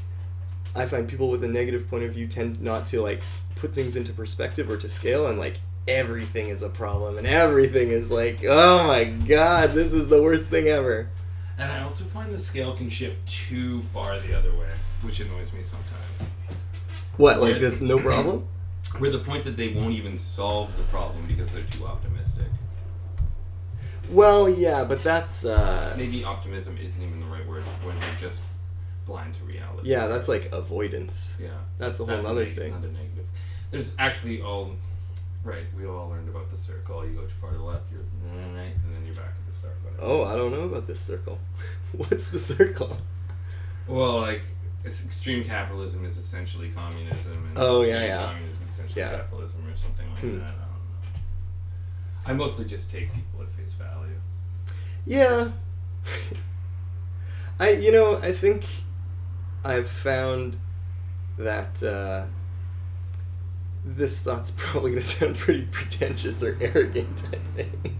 I 0.75 0.85
find 0.85 1.07
people 1.07 1.29
with 1.29 1.43
a 1.43 1.47
negative 1.47 1.89
point 1.89 2.03
of 2.03 2.13
view 2.13 2.27
tend 2.27 2.61
not 2.61 2.85
to 2.87 3.01
like 3.01 3.21
put 3.55 3.73
things 3.75 3.95
into 3.95 4.13
perspective 4.13 4.69
or 4.69 4.77
to 4.77 4.89
scale 4.89 5.27
and 5.27 5.37
like 5.39 5.59
everything 5.87 6.49
is 6.49 6.61
a 6.61 6.69
problem 6.69 7.17
and 7.17 7.25
everything 7.27 7.89
is 7.89 8.11
like 8.11 8.43
oh 8.47 8.87
my 8.87 9.05
god 9.05 9.73
this 9.73 9.91
is 9.93 10.07
the 10.09 10.21
worst 10.21 10.49
thing 10.49 10.67
ever. 10.67 11.09
And 11.59 11.69
I 11.71 11.83
also 11.83 12.05
find 12.05 12.31
the 12.31 12.37
scale 12.37 12.73
can 12.75 12.89
shift 12.89 13.27
too 13.27 13.81
far 13.81 14.17
the 14.19 14.33
other 14.37 14.51
way, 14.55 14.69
which 15.01 15.19
annoys 15.19 15.51
me 15.53 15.61
sometimes. 15.61 16.31
What 17.17 17.41
like 17.41 17.59
this 17.59 17.81
no 17.81 17.99
problem? 18.09 18.47
Where 18.97 19.11
the 19.11 19.19
point 19.19 19.43
that 19.43 19.57
they 19.57 19.69
won't 19.69 19.93
even 19.93 20.17
solve 20.17 20.75
the 20.77 20.83
problem 20.83 21.25
because 21.27 21.49
they're 21.51 21.63
too 21.63 21.85
optimistic. 21.85 22.45
Well 24.09 24.49
yeah, 24.49 24.83
but 24.85 25.03
that's 25.03 25.45
uh 25.45 25.93
Maybe 25.97 26.23
optimism 26.23 26.77
isn't 26.81 27.03
even 27.05 27.19
the 27.19 27.25
right 27.27 27.45
word 27.45 27.63
when 27.83 27.99
they're 27.99 28.15
just 28.19 28.41
blind 29.05 29.35
to 29.35 29.43
reality. 29.43 29.89
yeah 29.89 30.07
that's 30.07 30.27
like 30.29 30.49
avoidance. 30.51 31.35
Yeah. 31.41 31.49
That's 31.77 31.99
a 31.99 32.05
whole 32.05 32.15
That's 32.15 32.27
other 32.27 32.45
neg- 32.45 32.55
thing. 32.55 32.71
Another 32.71 32.87
negative. 32.87 33.25
There's 33.71 33.93
actually 33.99 34.41
all 34.41 34.75
right. 35.43 35.65
We 35.77 35.85
all 35.85 36.09
learned 36.09 36.29
about 36.29 36.49
the 36.49 36.57
circle. 36.57 37.05
You 37.05 37.13
go 37.13 37.21
too 37.21 37.27
far 37.41 37.51
to 37.51 37.57
the 37.57 37.63
left, 37.63 37.83
you're 37.91 38.01
right, 38.31 38.73
and 38.85 38.95
then 38.95 39.05
you're 39.05 39.13
back 39.13 39.25
at 39.37 39.45
the 39.51 39.53
start. 39.55 39.75
Whatever. 39.83 39.88
Oh 40.01 40.23
I 40.25 40.35
don't 40.35 40.51
know 40.51 40.63
about 40.63 40.87
this 40.87 40.99
circle. 40.99 41.39
What's 41.95 42.31
the 42.31 42.39
circle? 42.39 42.97
Well, 43.87 44.19
like 44.21 44.43
extreme 44.85 45.43
capitalism 45.43 46.05
is 46.05 46.17
essentially 46.17 46.69
communism, 46.69 47.33
and 47.47 47.57
Oh, 47.57 47.81
yeah, 47.81 47.95
extreme 48.01 48.07
yeah. 48.07 48.21
communism 48.25 48.63
is 48.67 48.73
essentially 48.73 49.01
Yeah. 49.01 49.11
capitalism 49.17 49.67
or 49.67 49.75
something 49.75 50.09
like 50.11 50.19
Hmm. 50.21 50.37
that. 50.39 50.45
I 50.45 50.47
don't 50.47 50.57
know. 50.57 50.65
I 52.27 52.33
mostly 52.33 52.65
just 52.65 52.89
take 52.91 53.13
people 53.13 53.41
at 53.41 53.49
face 53.49 53.73
value. 53.73 54.15
Yeah. 55.05 55.51
I 57.59 57.71
you 57.71 57.91
know, 57.91 58.17
I 58.17 58.31
think 58.31 58.65
I've 59.65 59.89
found 59.89 60.57
that 61.37 61.81
uh, 61.83 62.25
this 63.83 64.23
thought's 64.23 64.51
probably 64.57 64.91
gonna 64.91 65.01
sound 65.01 65.37
pretty 65.37 65.63
pretentious 65.71 66.41
or 66.43 66.57
arrogant, 66.61 67.23
I 67.33 67.37
think. 67.63 67.95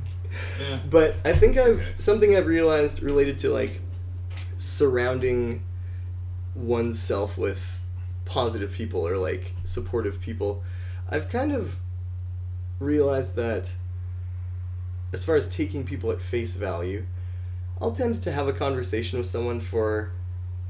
Yeah. 0.61 0.79
But 0.89 1.15
I 1.25 1.33
think 1.33 1.57
I've 1.57 1.79
Okay. 1.79 1.93
something 1.97 2.35
I've 2.35 2.47
realized 2.47 3.01
related 3.01 3.39
to 3.39 3.49
like 3.49 3.81
surrounding 4.57 5.63
oneself 6.55 7.37
with 7.37 7.79
positive 8.25 8.71
people 8.73 9.07
or 9.07 9.17
like 9.17 9.53
supportive 9.63 10.19
people. 10.21 10.63
I've 11.09 11.29
kind 11.29 11.51
of 11.51 11.77
realized 12.79 13.35
that 13.35 13.71
as 15.11 15.23
far 15.23 15.35
as 15.35 15.49
taking 15.53 15.83
people 15.85 16.11
at 16.11 16.21
face 16.21 16.55
value, 16.55 17.05
I'll 17.81 17.91
tend 17.93 18.21
to 18.21 18.31
have 18.31 18.47
a 18.47 18.53
conversation 18.53 19.17
with 19.17 19.27
someone 19.27 19.59
for 19.59 20.11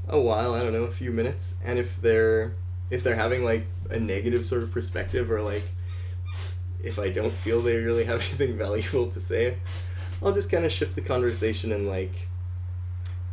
a 0.08 0.20
while, 0.20 0.54
I 0.54 0.62
don't 0.62 0.72
know, 0.72 0.84
a 0.84 0.90
few 0.90 1.10
minutes, 1.10 1.56
and 1.64 1.78
if 1.78 2.00
they're 2.00 2.54
if 2.90 3.04
they're 3.04 3.14
having 3.16 3.44
like 3.44 3.66
a 3.90 4.00
negative 4.00 4.46
sort 4.46 4.62
of 4.62 4.72
perspective 4.72 5.30
or 5.30 5.42
like 5.42 5.64
if 6.82 6.98
I 6.98 7.10
don't 7.10 7.32
feel 7.32 7.60
they 7.60 7.76
really 7.76 8.04
have 8.04 8.20
anything 8.40 8.56
valuable 8.56 9.08
to 9.08 9.20
say, 9.20 9.56
I'll 10.22 10.32
just 10.32 10.50
kind 10.50 10.64
of 10.64 10.72
shift 10.72 10.94
the 10.94 11.02
conversation 11.02 11.72
and 11.72 11.88
like 11.88 12.28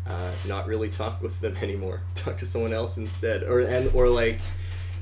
uh, 0.07 0.31
not 0.47 0.67
really 0.67 0.89
talk 0.89 1.21
with 1.21 1.39
them 1.41 1.57
anymore. 1.61 2.01
Talk 2.15 2.37
to 2.37 2.45
someone 2.45 2.73
else 2.73 2.97
instead, 2.97 3.43
or 3.43 3.59
and 3.61 3.91
or 3.93 4.07
like 4.09 4.39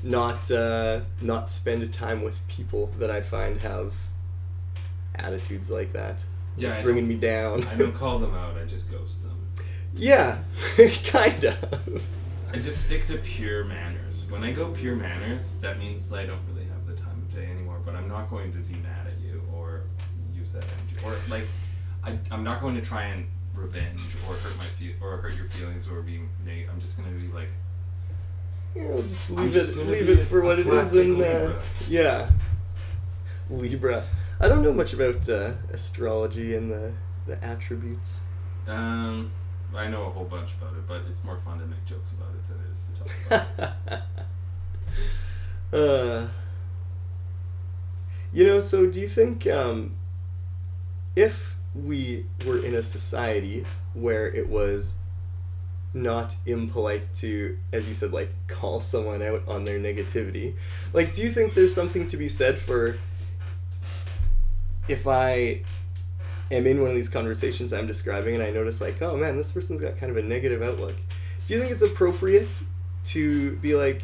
not 0.02 0.50
uh, 0.50 1.00
not 1.20 1.50
spend 1.50 1.92
time 1.92 2.22
with 2.22 2.46
people 2.48 2.88
that 2.98 3.10
I 3.10 3.20
find 3.20 3.60
have 3.60 3.94
attitudes 5.14 5.70
like 5.70 5.92
that. 5.92 6.24
Yeah, 6.56 6.78
I 6.78 6.82
bringing 6.82 7.06
me 7.06 7.16
down. 7.16 7.64
I 7.64 7.76
don't 7.76 7.94
call 8.04 8.18
them 8.18 8.34
out. 8.34 8.56
I 8.56 8.64
just 8.64 8.90
ghost 8.90 9.22
them. 9.22 9.38
yeah, 9.94 10.38
kind 11.04 11.44
of. 11.44 12.02
I 12.52 12.58
just 12.58 12.86
stick 12.86 13.04
to 13.06 13.18
pure 13.18 13.64
manners. 13.64 14.26
When 14.30 14.42
I 14.42 14.52
go 14.52 14.70
pure 14.70 14.96
manners, 14.96 15.56
that 15.56 15.78
means 15.78 16.12
I 16.12 16.24
don't 16.24 16.40
really 16.48 16.55
not 18.16 18.30
going 18.30 18.52
to 18.52 18.58
be 18.58 18.74
mad 18.76 19.06
at 19.06 19.18
you 19.20 19.42
or 19.54 19.82
use 20.34 20.52
that 20.52 20.64
energy, 20.64 20.96
or 21.04 21.14
like, 21.30 21.46
I, 22.04 22.18
I'm 22.30 22.42
not 22.42 22.60
going 22.60 22.74
to 22.76 22.82
try 22.82 23.04
and 23.04 23.26
revenge 23.54 24.00
or 24.28 24.34
hurt 24.34 24.56
my 24.56 24.64
feel 24.64 24.92
or 25.00 25.16
hurt 25.18 25.36
your 25.36 25.46
feelings 25.46 25.88
or 25.88 26.00
be. 26.02 26.20
Nate. 26.44 26.66
I'm 26.72 26.80
just 26.80 26.96
going 26.96 27.12
to 27.12 27.18
be 27.18 27.32
like, 27.32 27.48
Yeah, 28.74 29.00
just 29.02 29.30
I'm 29.30 29.36
leave 29.36 29.52
just 29.52 29.70
it 29.70 29.76
leave 29.86 30.08
it 30.08 30.24
for 30.26 30.42
what 30.42 30.58
it 30.58 30.66
is, 30.66 30.94
and 30.94 31.22
uh, 31.22 31.56
yeah, 31.88 32.30
Libra. 33.50 34.02
I 34.40 34.48
don't 34.48 34.62
know 34.62 34.72
much 34.72 34.92
about 34.92 35.28
uh, 35.28 35.52
astrology 35.72 36.54
and 36.54 36.70
the 36.70 36.92
the 37.26 37.42
attributes. 37.44 38.20
um, 38.68 39.30
I 39.74 39.88
know 39.88 40.04
a 40.04 40.10
whole 40.10 40.24
bunch 40.24 40.54
about 40.54 40.72
it, 40.74 40.86
but 40.88 41.02
it's 41.08 41.22
more 41.24 41.36
fun 41.36 41.58
to 41.58 41.66
make 41.66 41.84
jokes 41.84 42.12
about 42.12 42.28
it 42.34 42.48
than 42.48 42.58
it 42.64 42.72
is 42.72 42.88
to 42.88 42.92
talk 42.98 43.46
about. 43.92 44.02
it. 45.72 45.78
uh, 45.78 46.28
you 48.36 48.46
know, 48.46 48.60
so 48.60 48.84
do 48.84 49.00
you 49.00 49.08
think 49.08 49.46
um, 49.46 49.96
if 51.16 51.56
we 51.74 52.26
were 52.44 52.62
in 52.62 52.74
a 52.74 52.82
society 52.82 53.64
where 53.94 54.28
it 54.28 54.46
was 54.46 54.98
not 55.94 56.36
impolite 56.44 57.08
to, 57.14 57.56
as 57.72 57.88
you 57.88 57.94
said, 57.94 58.12
like 58.12 58.30
call 58.46 58.82
someone 58.82 59.22
out 59.22 59.42
on 59.48 59.64
their 59.64 59.80
negativity, 59.80 60.54
like, 60.92 61.14
do 61.14 61.22
you 61.22 61.30
think 61.30 61.54
there's 61.54 61.74
something 61.74 62.06
to 62.08 62.18
be 62.18 62.28
said 62.28 62.58
for 62.58 62.98
if 64.86 65.06
I 65.06 65.62
am 66.50 66.66
in 66.66 66.82
one 66.82 66.90
of 66.90 66.94
these 66.94 67.08
conversations 67.08 67.72
I'm 67.72 67.86
describing 67.86 68.34
and 68.34 68.44
I 68.44 68.50
notice, 68.50 68.82
like, 68.82 69.00
oh 69.00 69.16
man, 69.16 69.38
this 69.38 69.50
person's 69.50 69.80
got 69.80 69.96
kind 69.96 70.12
of 70.12 70.18
a 70.18 70.22
negative 70.22 70.60
outlook, 70.60 70.96
do 71.46 71.54
you 71.54 71.60
think 71.60 71.72
it's 71.72 71.82
appropriate 71.82 72.50
to 73.06 73.56
be 73.56 73.74
like, 73.74 74.02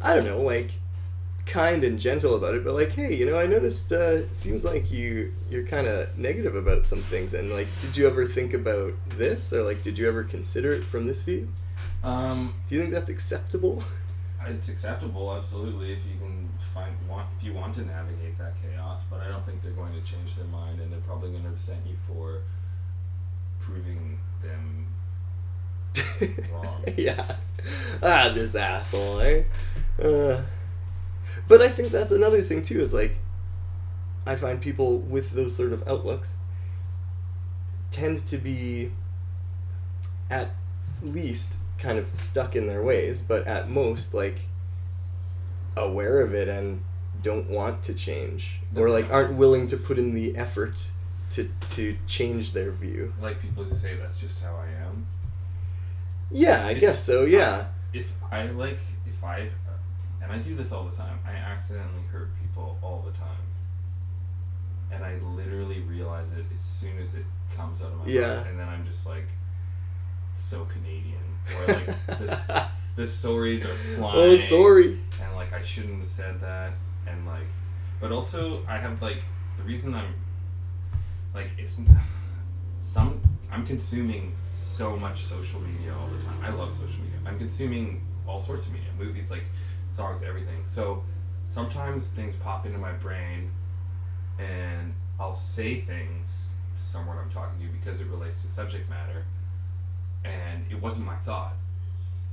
I 0.00 0.14
don't 0.14 0.24
know, 0.24 0.40
like 0.40 0.70
kind 1.46 1.84
and 1.84 1.98
gentle 2.00 2.34
about 2.34 2.54
it, 2.54 2.64
but 2.64 2.74
like, 2.74 2.92
hey, 2.92 3.14
you 3.14 3.26
know, 3.26 3.38
I 3.38 3.46
noticed 3.46 3.92
uh, 3.92 3.96
it 3.96 4.36
seems 4.36 4.64
like 4.64 4.90
you 4.90 5.32
you're 5.50 5.66
kind 5.66 5.86
of 5.86 6.16
negative 6.18 6.54
about 6.54 6.86
some 6.86 7.00
things, 7.00 7.34
and 7.34 7.50
like, 7.50 7.68
did 7.80 7.96
you 7.96 8.06
ever 8.06 8.26
think 8.26 8.54
about 8.54 8.94
this, 9.18 9.52
or 9.52 9.62
like, 9.62 9.82
did 9.82 9.98
you 9.98 10.08
ever 10.08 10.24
consider 10.24 10.72
it 10.72 10.84
from 10.84 11.06
this 11.06 11.22
view? 11.22 11.48
Um, 12.02 12.54
Do 12.68 12.74
you 12.74 12.80
think 12.80 12.92
that's 12.92 13.10
acceptable? 13.10 13.82
It's 14.46 14.68
acceptable, 14.68 15.34
absolutely, 15.34 15.94
if 15.94 16.00
you 16.04 16.18
can 16.18 16.50
find 16.74 16.94
want 17.08 17.26
if 17.38 17.42
you 17.42 17.54
want 17.54 17.72
to 17.76 17.80
navigate 17.80 18.36
that 18.36 18.52
chaos. 18.60 19.04
But 19.04 19.20
I 19.22 19.28
don't 19.28 19.44
think 19.46 19.62
they're 19.62 19.72
going 19.72 19.94
to 19.94 20.02
change 20.02 20.34
their 20.36 20.44
mind, 20.44 20.80
and 20.80 20.92
they're 20.92 21.00
probably 21.00 21.30
going 21.30 21.44
to 21.44 21.48
resent 21.48 21.80
you 21.86 21.96
for 22.06 22.42
proving 23.58 24.18
them. 24.42 24.86
Wrong. 26.52 26.84
yeah. 26.98 27.36
Ah, 28.02 28.30
this 28.34 28.54
asshole, 28.54 29.20
eh? 29.20 29.44
Uh, 29.98 30.42
but 31.48 31.60
I 31.62 31.68
think 31.68 31.90
that's 31.92 32.12
another 32.12 32.42
thing 32.42 32.62
too. 32.62 32.80
Is 32.80 32.94
like, 32.94 33.18
I 34.26 34.36
find 34.36 34.60
people 34.60 34.98
with 34.98 35.30
those 35.32 35.54
sort 35.56 35.72
of 35.72 35.86
outlooks 35.88 36.38
tend 37.90 38.26
to 38.26 38.36
be, 38.38 38.90
at 40.30 40.50
least, 41.02 41.58
kind 41.78 41.98
of 41.98 42.06
stuck 42.14 42.56
in 42.56 42.66
their 42.66 42.82
ways, 42.82 43.22
but 43.22 43.46
at 43.46 43.68
most, 43.68 44.14
like, 44.14 44.40
aware 45.76 46.20
of 46.20 46.34
it 46.34 46.48
and 46.48 46.82
don't 47.22 47.48
want 47.50 47.82
to 47.84 47.94
change, 47.94 48.60
or 48.76 48.90
like 48.90 49.10
aren't 49.12 49.34
willing 49.34 49.66
to 49.68 49.76
put 49.76 49.98
in 49.98 50.14
the 50.14 50.36
effort 50.36 50.90
to 51.30 51.48
to 51.70 51.96
change 52.06 52.52
their 52.52 52.70
view. 52.70 53.12
Like 53.20 53.40
people 53.40 53.64
who 53.64 53.72
say 53.74 53.96
that's 53.96 54.18
just 54.18 54.42
how 54.42 54.54
I 54.56 54.66
am. 54.86 55.06
Yeah, 56.30 56.66
I 56.66 56.70
If- 56.72 56.80
guess 56.80 57.02
so. 57.02 57.24
Yeah. 57.24 57.66
If 57.92 58.12
I 58.30 58.46
like, 58.48 58.78
if 59.06 59.22
I, 59.22 59.48
and 60.24 60.32
I 60.32 60.38
do 60.38 60.56
this 60.56 60.72
all 60.72 60.84
the 60.84 60.96
time. 60.96 61.18
I 61.26 61.32
accidentally 61.32 62.02
hurt 62.10 62.30
people 62.40 62.78
all 62.82 63.04
the 63.06 63.16
time, 63.16 63.44
and 64.90 65.04
I 65.04 65.16
literally 65.36 65.80
realize 65.80 66.32
it 66.36 66.44
as 66.54 66.60
soon 66.60 66.98
as 67.02 67.14
it 67.14 67.24
comes 67.56 67.80
out 67.82 67.88
of 67.92 67.98
my 67.98 68.06
Yeah. 68.06 68.36
mouth, 68.36 68.46
and 68.48 68.58
then 68.58 68.68
I'm 68.68 68.84
just 68.86 69.06
like, 69.06 69.26
so 70.36 70.64
Canadian, 70.64 71.22
or 71.56 71.74
like 71.74 72.18
this. 72.18 72.50
The 72.96 73.04
stories 73.08 73.64
are 73.64 73.74
flying. 73.96 74.16
Oh, 74.16 74.36
sorry. 74.38 75.00
and 75.20 75.34
like 75.34 75.52
I 75.52 75.60
shouldn't 75.62 75.98
have 75.98 76.06
said 76.06 76.40
that 76.40 76.74
and 77.08 77.26
like 77.26 77.48
but 78.00 78.12
also 78.12 78.62
I 78.68 78.76
have 78.78 79.02
like 79.02 79.24
the 79.56 79.64
reason 79.64 79.92
I'm 79.96 80.14
like 81.34 81.50
it's 81.58 81.80
some 82.78 83.20
I'm 83.50 83.66
consuming 83.66 84.32
so 84.52 84.96
much 84.96 85.24
social 85.24 85.60
media 85.60 85.92
all 85.92 86.06
the 86.06 86.22
time. 86.24 86.38
I 86.40 86.50
love 86.50 86.72
social 86.72 87.00
media. 87.00 87.18
I'm 87.26 87.36
consuming 87.36 88.00
all 88.28 88.38
sorts 88.38 88.66
of 88.66 88.72
media, 88.72 88.90
movies 88.96 89.28
like 89.28 89.44
songs, 89.94 90.22
everything. 90.22 90.64
So 90.64 91.02
sometimes 91.44 92.08
things 92.08 92.34
pop 92.36 92.66
into 92.66 92.78
my 92.78 92.92
brain 92.92 93.50
and 94.38 94.94
I'll 95.20 95.32
say 95.32 95.76
things 95.80 96.50
to 96.76 96.82
someone 96.82 97.16
I'm 97.18 97.30
talking 97.30 97.58
to 97.60 97.72
because 97.72 98.00
it 98.00 98.08
relates 98.08 98.42
to 98.42 98.48
subject 98.48 98.88
matter 98.90 99.24
and 100.24 100.64
it 100.70 100.80
wasn't 100.80 101.06
my 101.06 101.16
thought 101.16 101.54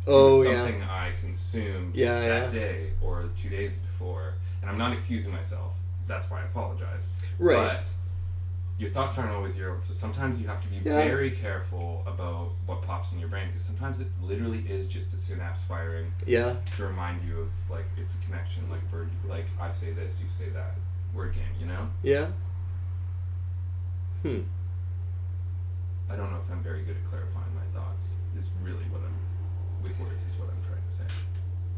Oh 0.07 0.41
it's 0.41 0.49
yeah. 0.49 0.63
something 0.65 0.81
I 0.83 1.11
consumed 1.19 1.95
Yeah, 1.95 2.19
that 2.21 2.53
yeah. 2.53 2.59
day 2.59 2.89
or 3.01 3.29
two 3.39 3.49
days 3.49 3.77
before. 3.77 4.33
And 4.61 4.69
I'm 4.69 4.77
not 4.77 4.93
excusing 4.93 5.31
myself. 5.31 5.73
That's 6.07 6.29
why 6.29 6.41
I 6.41 6.45
apologize. 6.45 7.05
Right. 7.37 7.55
But 7.55 7.85
your 8.81 8.89
thoughts 8.89 9.15
aren't 9.19 9.31
always 9.31 9.55
your 9.55 9.69
own. 9.69 9.81
So 9.83 9.93
sometimes 9.93 10.39
you 10.39 10.47
have 10.47 10.59
to 10.59 10.67
be 10.67 10.77
Yeah. 10.77 11.03
very 11.05 11.29
careful 11.29 12.03
about 12.07 12.53
what 12.65 12.81
pops 12.81 13.13
in 13.13 13.19
your 13.19 13.29
brain 13.29 13.45
because 13.49 13.61
sometimes 13.61 14.01
it 14.01 14.07
literally 14.19 14.65
is 14.67 14.87
just 14.87 15.13
a 15.13 15.17
synapse 15.17 15.61
firing 15.63 16.11
yeah. 16.25 16.55
to 16.75 16.87
remind 16.87 17.23
you 17.23 17.41
of 17.41 17.49
like 17.69 17.85
it's 17.95 18.15
a 18.15 18.25
connection. 18.25 18.67
Like 18.71 18.81
word, 18.91 19.11
like 19.29 19.45
I 19.59 19.69
say 19.69 19.91
this, 19.91 20.19
you 20.23 20.27
say 20.29 20.49
that. 20.49 20.73
Word 21.13 21.35
game, 21.35 21.53
you 21.59 21.67
know. 21.67 21.91
Yeah. 22.01 22.27
Hmm. 24.23 24.41
I 26.09 26.15
don't 26.15 26.31
know 26.31 26.39
if 26.43 26.51
I'm 26.51 26.63
very 26.63 26.81
good 26.81 26.95
at 26.95 27.05
clarifying 27.07 27.53
my 27.53 27.79
thoughts. 27.79 28.15
Is 28.35 28.49
really 28.63 28.85
what 28.89 29.01
I'm 29.01 29.13
with 29.83 29.99
words 29.99 30.25
is 30.25 30.35
what 30.37 30.49
I'm 30.49 30.61
trying 30.67 30.83
to 30.87 30.91
say. 30.91 31.03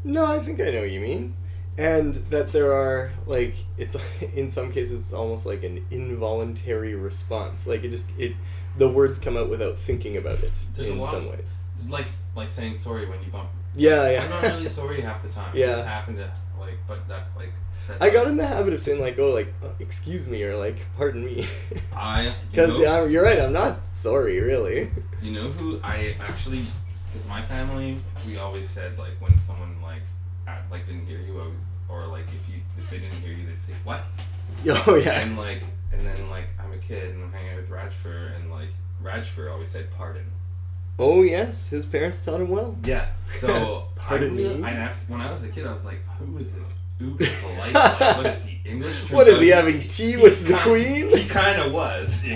No, 0.04 0.24
I 0.24 0.38
think 0.38 0.58
I 0.58 0.70
know 0.70 0.80
what 0.80 0.90
you 0.90 1.00
mean. 1.00 1.36
And 1.76 2.14
that 2.30 2.52
there 2.52 2.72
are 2.72 3.10
like 3.26 3.54
it's 3.76 3.96
in 4.36 4.50
some 4.50 4.70
cases 4.72 5.00
it's 5.06 5.12
almost 5.12 5.44
like 5.46 5.64
an 5.64 5.84
involuntary 5.90 6.94
response. 6.94 7.66
Like 7.66 7.84
it 7.84 7.90
just 7.90 8.08
it 8.18 8.34
the 8.78 8.88
words 8.88 9.18
come 9.18 9.36
out 9.36 9.48
without 9.50 9.78
thinking 9.78 10.16
about 10.16 10.40
it 10.40 10.52
There's 10.74 10.88
a 10.90 10.92
in 10.92 10.98
lot 10.98 11.10
some 11.12 11.28
ways. 11.30 11.56
Like 11.88 12.06
like 12.36 12.52
saying 12.52 12.76
sorry 12.76 13.06
when 13.06 13.20
you 13.22 13.30
bump 13.30 13.48
Yeah, 13.74 14.08
yeah. 14.10 14.22
I'm 14.22 14.30
not 14.30 14.42
really 14.42 14.68
sorry 14.68 15.00
half 15.00 15.22
the 15.22 15.28
time. 15.28 15.54
It 15.54 15.60
Yeah. 15.60 15.66
just 15.76 15.86
happened 15.88 16.18
to 16.18 16.30
like, 16.60 16.78
but 16.86 17.06
that's 17.08 17.34
like. 17.36 17.50
That's 17.86 18.00
I 18.00 18.08
got 18.08 18.28
in 18.28 18.38
the 18.38 18.46
habit 18.46 18.72
of 18.72 18.80
saying 18.80 18.98
like, 18.98 19.18
"Oh, 19.18 19.28
like, 19.32 19.52
uh, 19.62 19.68
excuse 19.78 20.26
me," 20.26 20.42
or 20.44 20.56
like, 20.56 20.86
"Pardon 20.96 21.22
me," 21.22 21.46
I. 21.94 22.28
You 22.28 22.32
because 22.50 22.78
know, 22.78 23.04
you're 23.04 23.22
right. 23.22 23.38
I'm 23.38 23.52
not 23.52 23.76
sorry, 23.92 24.40
really. 24.40 24.88
you 25.20 25.32
know 25.32 25.48
who 25.50 25.78
I 25.84 26.14
actually, 26.18 26.64
because 27.06 27.28
my 27.28 27.42
family, 27.42 28.00
we 28.26 28.38
always 28.38 28.70
said 28.70 28.96
like 28.98 29.12
when 29.20 29.38
someone 29.38 29.76
like, 29.82 30.00
like 30.70 30.86
didn't 30.86 31.06
hear 31.06 31.18
you, 31.18 31.40
I 31.40 31.92
or 31.92 32.06
like 32.06 32.26
if 32.28 32.48
you 32.52 32.60
if 32.78 32.90
they 32.90 32.98
didn't 32.98 33.18
hear 33.18 33.32
you, 33.32 33.46
they'd 33.46 33.58
say 33.58 33.74
what, 33.84 34.02
Oh 34.86 34.96
yeah. 34.96 35.20
and 35.20 35.36
like 35.36 35.62
and 35.92 36.06
then 36.06 36.28
like 36.30 36.48
I'm 36.58 36.72
a 36.72 36.78
kid 36.78 37.14
and 37.14 37.24
I'm 37.24 37.32
hanging 37.32 37.50
out 37.52 37.56
with 37.56 37.70
Rajfur 37.70 38.36
and 38.36 38.50
like 38.50 38.68
Rajfur 39.02 39.50
always 39.50 39.68
said 39.70 39.90
pardon. 39.96 40.24
Oh 40.98 41.22
yes, 41.22 41.70
his 41.70 41.86
parents 41.86 42.24
taught 42.24 42.40
him 42.40 42.48
well. 42.50 42.76
Yeah. 42.84 43.06
So 43.26 43.88
Pardon 43.96 44.30
I, 44.30 44.32
me? 44.32 44.62
I, 44.62 44.70
and 44.70 44.90
when 45.08 45.20
I 45.20 45.30
was 45.32 45.42
a 45.42 45.48
kid, 45.48 45.66
I 45.66 45.72
was 45.72 45.84
like, 45.84 46.04
who 46.18 46.38
is 46.38 46.54
this 46.54 46.74
uber 47.00 47.24
polite? 47.42 47.74
like, 47.74 48.16
what 48.18 48.26
is 48.26 48.44
he 48.44 48.60
English? 48.64 48.98
Turns 49.00 49.10
What 49.10 49.26
is 49.28 49.40
he 49.40 49.48
having 49.48 49.80
tea 49.88 50.16
with 50.16 50.46
the 50.46 50.54
queen? 50.58 51.08
He 51.16 51.26
kind 51.28 51.60
of 51.60 51.72
was. 51.72 52.20
he 52.20 52.34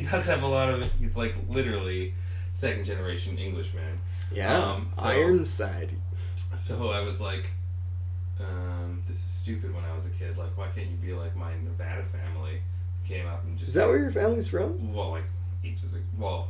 does 0.00 0.26
have 0.26 0.42
a 0.42 0.46
lot 0.46 0.70
of. 0.70 0.90
He's 0.98 1.14
like 1.16 1.34
literally 1.48 2.14
second 2.52 2.84
generation 2.84 3.36
Englishman. 3.36 4.00
Yeah. 4.32 4.56
Um, 4.56 4.88
so- 4.96 5.02
Ironside. 5.04 5.90
So 6.62 6.92
I 6.92 7.00
was 7.00 7.20
like, 7.20 7.50
um, 8.38 9.02
this 9.08 9.16
is 9.16 9.24
stupid. 9.24 9.74
When 9.74 9.84
I 9.84 9.96
was 9.96 10.06
a 10.06 10.10
kid, 10.10 10.36
like, 10.36 10.56
why 10.56 10.68
can't 10.72 10.86
you 10.86 10.96
be 10.96 11.12
like 11.12 11.34
my 11.34 11.50
Nevada 11.64 12.04
family? 12.04 12.62
Came 13.04 13.26
up 13.26 13.42
and 13.42 13.58
just 13.58 13.70
Is 13.70 13.74
that 13.74 13.88
where 13.88 13.98
your 13.98 14.12
family's 14.12 14.46
from? 14.46 14.94
well, 14.94 15.10
like 15.10 15.24
ages 15.64 15.94
ago. 15.94 16.04
Well, 16.16 16.48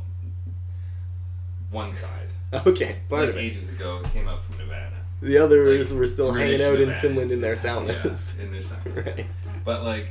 one 1.71 1.93
side. 1.93 2.29
Okay, 2.67 2.97
part 3.09 3.29
like 3.29 3.35
ages 3.37 3.71
ago, 3.71 4.01
it 4.05 4.13
came 4.13 4.27
up 4.27 4.43
from 4.43 4.59
Nevada. 4.59 4.97
The 5.23 5.39
others 5.39 5.91
like, 5.91 5.99
were 5.99 6.05
still 6.05 6.31
British 6.31 6.61
hanging 6.61 6.75
out 6.75 6.79
in 6.79 6.93
Finland 7.01 7.31
in 7.31 7.41
their 7.41 7.55
saunas. 7.55 8.37
Yeah, 8.37 8.43
in 8.43 8.51
their 8.51 8.61
saunas. 8.61 9.05
right. 9.17 9.25
But 9.65 9.83
like, 9.83 10.09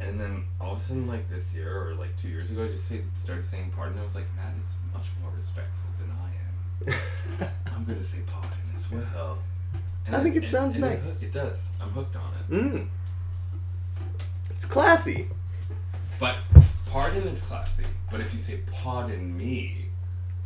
And 0.00 0.18
then 0.18 0.44
all 0.58 0.72
of 0.72 0.78
a 0.78 0.80
sudden, 0.80 1.06
like 1.06 1.28
this 1.28 1.52
year 1.52 1.70
or 1.70 1.94
like 1.94 2.16
two 2.16 2.28
years 2.28 2.50
ago, 2.50 2.64
I 2.64 2.68
just 2.68 2.86
say, 2.86 3.02
started 3.14 3.44
saying 3.44 3.70
pardon. 3.76 3.98
I 3.98 4.02
was 4.02 4.14
like, 4.14 4.24
Matt 4.34 4.54
is 4.58 4.76
much 4.94 5.08
more 5.20 5.30
respectful 5.36 5.90
than 6.00 6.10
I 6.10 7.42
am. 7.42 7.48
I'm 7.76 7.84
gonna 7.84 8.02
say 8.02 8.20
pardon 8.26 8.67
well. 8.92 9.38
And 10.06 10.16
I 10.16 10.22
think 10.22 10.36
it 10.36 10.38
and- 10.40 10.48
sounds 10.48 10.76
and 10.76 10.84
nice. 10.84 11.22
It, 11.22 11.32
does. 11.32 11.68
I'm 11.80 11.90
hooked 11.90 12.16
on 12.16 12.32
it. 12.40 12.52
Mm. 12.54 12.86
It's 14.50 14.64
classy. 14.64 15.28
But 16.18 16.36
pardon 16.90 17.22
is 17.22 17.40
classy. 17.42 17.84
But 18.10 18.20
if 18.20 18.32
you 18.32 18.38
say 18.38 18.60
pardon 18.72 19.36
me, 19.36 19.86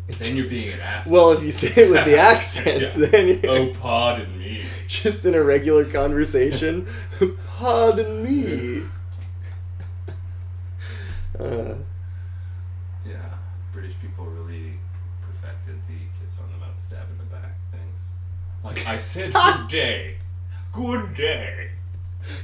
then 0.09 0.37
you're 0.37 0.49
being 0.49 0.73
an 0.73 0.81
asshole. 0.81 1.13
Well, 1.13 1.33
if 1.33 1.43
you 1.43 1.51
say 1.53 1.85
it 1.85 1.91
with 1.91 2.05
the 2.05 2.19
accent, 2.33 2.83
Yeah. 2.83 3.07
then 3.07 3.29
you're 3.29 3.51
oh, 3.51 3.75
pardon 3.81 4.37
me. 4.39 4.63
just 4.89 5.25
in 5.25 5.35
a 5.35 5.43
regular 5.43 5.85
conversation. 5.85 6.87
Pardon 7.59 8.23
me. 8.25 8.83
Uh, 11.39 11.75
Yeah, 13.07 13.17
British 13.73 13.95
people 14.01 14.27
really 14.27 14.75
perfected 15.23 15.77
the 15.89 15.95
kiss 16.21 16.39
on 16.39 16.51
the 16.53 16.59
mouth, 16.59 16.79
stab 16.79 17.07
in 17.11 17.19
the 17.19 17.25
back 17.25 17.55
things. 17.73 18.09
Like 18.65 18.87
I 18.87 18.99
said, 18.99 19.33
good 19.59 19.69
day, 19.69 20.17
good 20.73 21.15
day. 21.15 21.71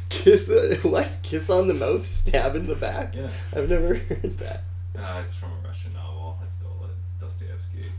kiss 0.08 0.52
what? 0.82 1.08
Kiss 1.22 1.48
on 1.50 1.68
the 1.68 1.74
mouth, 1.74 2.06
stab 2.06 2.56
in 2.56 2.66
the 2.66 2.74
back. 2.74 3.14
Yeah, 3.14 3.28
I've 3.54 3.68
never 3.68 3.94
heard 3.94 4.38
that. 4.38 4.64
uh, 4.98 5.22
it's 5.24 5.36
from 5.36 5.52
a 5.52 5.66
Russian 5.66 5.92
novel. 5.94 6.38
I 6.42 6.46
stole 6.46 6.84
it, 6.84 7.20
Dostoevsky. 7.20 7.92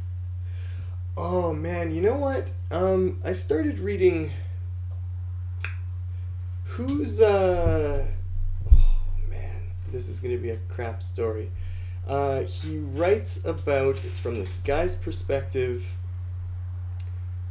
Oh 1.16 1.54
man, 1.54 1.94
you 1.94 2.02
know 2.02 2.16
what? 2.16 2.52
Um, 2.72 3.20
I 3.24 3.34
started 3.34 3.80
reading. 3.80 4.32
Who's 6.66 7.20
uh? 7.22 8.06
Oh 8.72 9.02
man, 9.30 9.62
this 9.92 10.08
is 10.10 10.20
gonna 10.20 10.38
be 10.38 10.50
a 10.52 10.58
crap 10.68 11.02
story. 11.04 11.52
Uh, 12.08 12.42
he 12.42 12.80
writes 12.80 13.44
about 13.46 14.04
it's 14.04 14.20
from 14.20 14.40
this 14.40 14.60
guy's 14.60 14.96
perspective. 14.96 15.86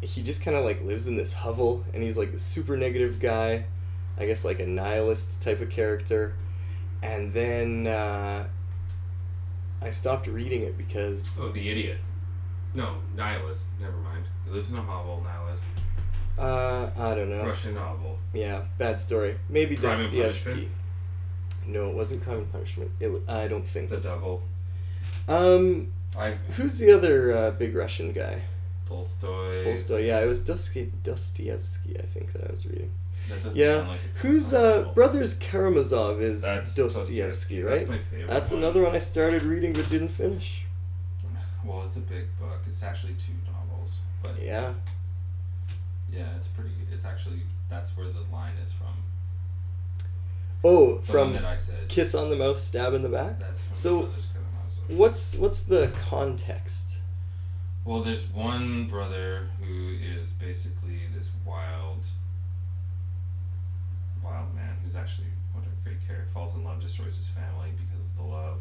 He 0.01 0.23
just 0.23 0.45
kind 0.45 0.57
of 0.57 0.65
like 0.65 0.83
lives 0.85 1.07
in 1.09 1.17
this 1.17 1.33
hovel, 1.33 1.85
and 1.93 2.03
he's 2.03 2.17
like 2.17 2.31
a 2.31 2.39
super 2.39 2.77
negative 2.77 3.19
guy, 3.21 3.65
I 4.19 4.27
guess 4.27 4.45
like 4.45 4.61
a 4.61 4.67
nihilist 4.67 5.43
type 5.43 5.61
of 5.61 5.71
character. 5.71 6.35
And 7.03 7.33
then 7.33 7.87
uh, 7.87 8.47
I 9.83 9.91
stopped 9.91 10.27
reading 10.27 10.63
it 10.63 10.77
because 10.79 11.39
Oh, 11.41 11.49
the 11.49 11.69
idiot. 11.69 11.99
No, 12.75 12.97
nihilist. 13.17 13.67
Never 13.81 13.97
mind. 13.99 14.25
He 14.45 14.51
lives 14.53 14.71
in 14.71 14.77
a 14.77 14.83
hovel. 14.83 15.23
Nihilist. 15.25 15.63
uh, 16.39 16.91
I 16.97 17.15
don't 17.15 17.31
know. 17.31 17.45
Russian 17.45 17.75
novel. 17.75 18.19
Yeah, 18.33 18.63
bad 18.79 19.01
story. 19.01 19.37
Maybe 19.49 19.75
Crime 19.77 19.99
Dostoevsky. 19.99 20.69
No, 21.67 21.89
it 21.91 21.95
wasn't 21.95 22.23
Crime 22.23 22.39
and 22.39 22.53
Punishment. 22.53 22.91
It, 23.01 23.11
I 23.29 23.49
don't 23.49 23.67
think. 23.67 23.91
The 23.91 23.97
devil. 23.99 24.43
Um, 25.29 25.93
I 26.19 26.33
who's 26.57 26.79
the 26.79 26.93
other 26.93 27.33
uh, 27.33 27.51
big 27.53 27.75
Russian 27.75 28.13
guy? 28.13 28.43
Tolstoy. 28.89 29.65
Tolstoy. 29.65 30.07
Yeah, 30.07 30.21
it 30.21 30.27
was 30.27 30.41
Dostoy- 30.43 30.91
Dostoevsky. 31.03 31.99
I 31.99 32.03
think 32.03 32.33
that 32.33 32.47
I 32.49 32.51
was 32.51 32.67
reading. 32.67 32.91
That 33.29 33.43
doesn't 33.43 33.57
Yeah, 33.57 33.75
sound 33.77 33.89
like 33.91 34.01
a 34.01 34.19
who's 34.21 34.55
uh 34.55 34.83
brothers 34.95 35.39
Karamazov 35.39 36.21
is 36.23 36.43
That's 36.43 36.75
Dostoevsky, 36.75 37.63
right? 37.63 37.81
That's 37.81 37.91
my 37.91 37.99
favorite. 37.99 38.29
That's 38.29 38.51
one. 38.53 38.63
another 38.63 38.83
one 38.83 38.95
I 38.95 38.99
started 38.99 39.43
reading 39.43 39.73
but 39.75 39.89
didn't 39.91 40.09
finish. 40.09 40.65
Well, 41.65 41.83
it's 41.85 41.97
a 41.97 42.01
big 42.01 42.27
book. 42.39 42.61
It's 42.67 42.83
actually 42.83 43.15
two 43.15 43.33
novels, 43.53 43.97
but 44.23 44.41
Yeah. 44.41 44.73
yeah, 46.11 46.35
it's 46.37 46.47
pretty. 46.47 46.71
It's 46.91 47.05
actually 47.05 47.43
that's 47.69 47.95
where 47.97 48.07
the 48.07 48.23
line 48.33 48.55
is 48.63 48.73
from. 48.73 48.87
Oh, 50.65 50.97
The 50.99 51.07
from 51.07 51.33
one 51.35 51.43
that 51.43 51.45
I 51.45 51.57
said. 51.57 51.89
Kiss 51.89 52.15
on 52.15 52.31
the 52.31 52.37
Mouth, 52.37 52.61
Stab 52.61 52.95
in 52.95 53.03
the 53.03 53.09
Back. 53.11 53.39
That's 53.39 53.65
from 53.67 53.77
So, 53.77 54.09
What's 54.89 55.35
what's 55.37 55.65
the 55.65 55.93
context? 56.09 56.88
Well, 57.89 58.01
there's 58.01 58.27
one 58.35 58.85
brother 58.85 59.49
who 59.63 59.95
is 60.15 60.33
basically 60.33 61.01
this 61.15 61.31
wild, 61.47 62.05
wild 64.23 64.55
man 64.55 64.77
who's 64.85 64.95
actually 64.95 65.29
what 65.55 65.65
a 65.65 65.69
great 65.89 66.07
character. 66.07 66.29
Falls 66.35 66.55
in 66.55 66.65
love, 66.65 66.83
destroys 66.83 67.17
his 67.17 67.29
family 67.29 67.71
because 67.79 68.05
of 68.05 68.15
the 68.19 68.23
love. 68.25 68.61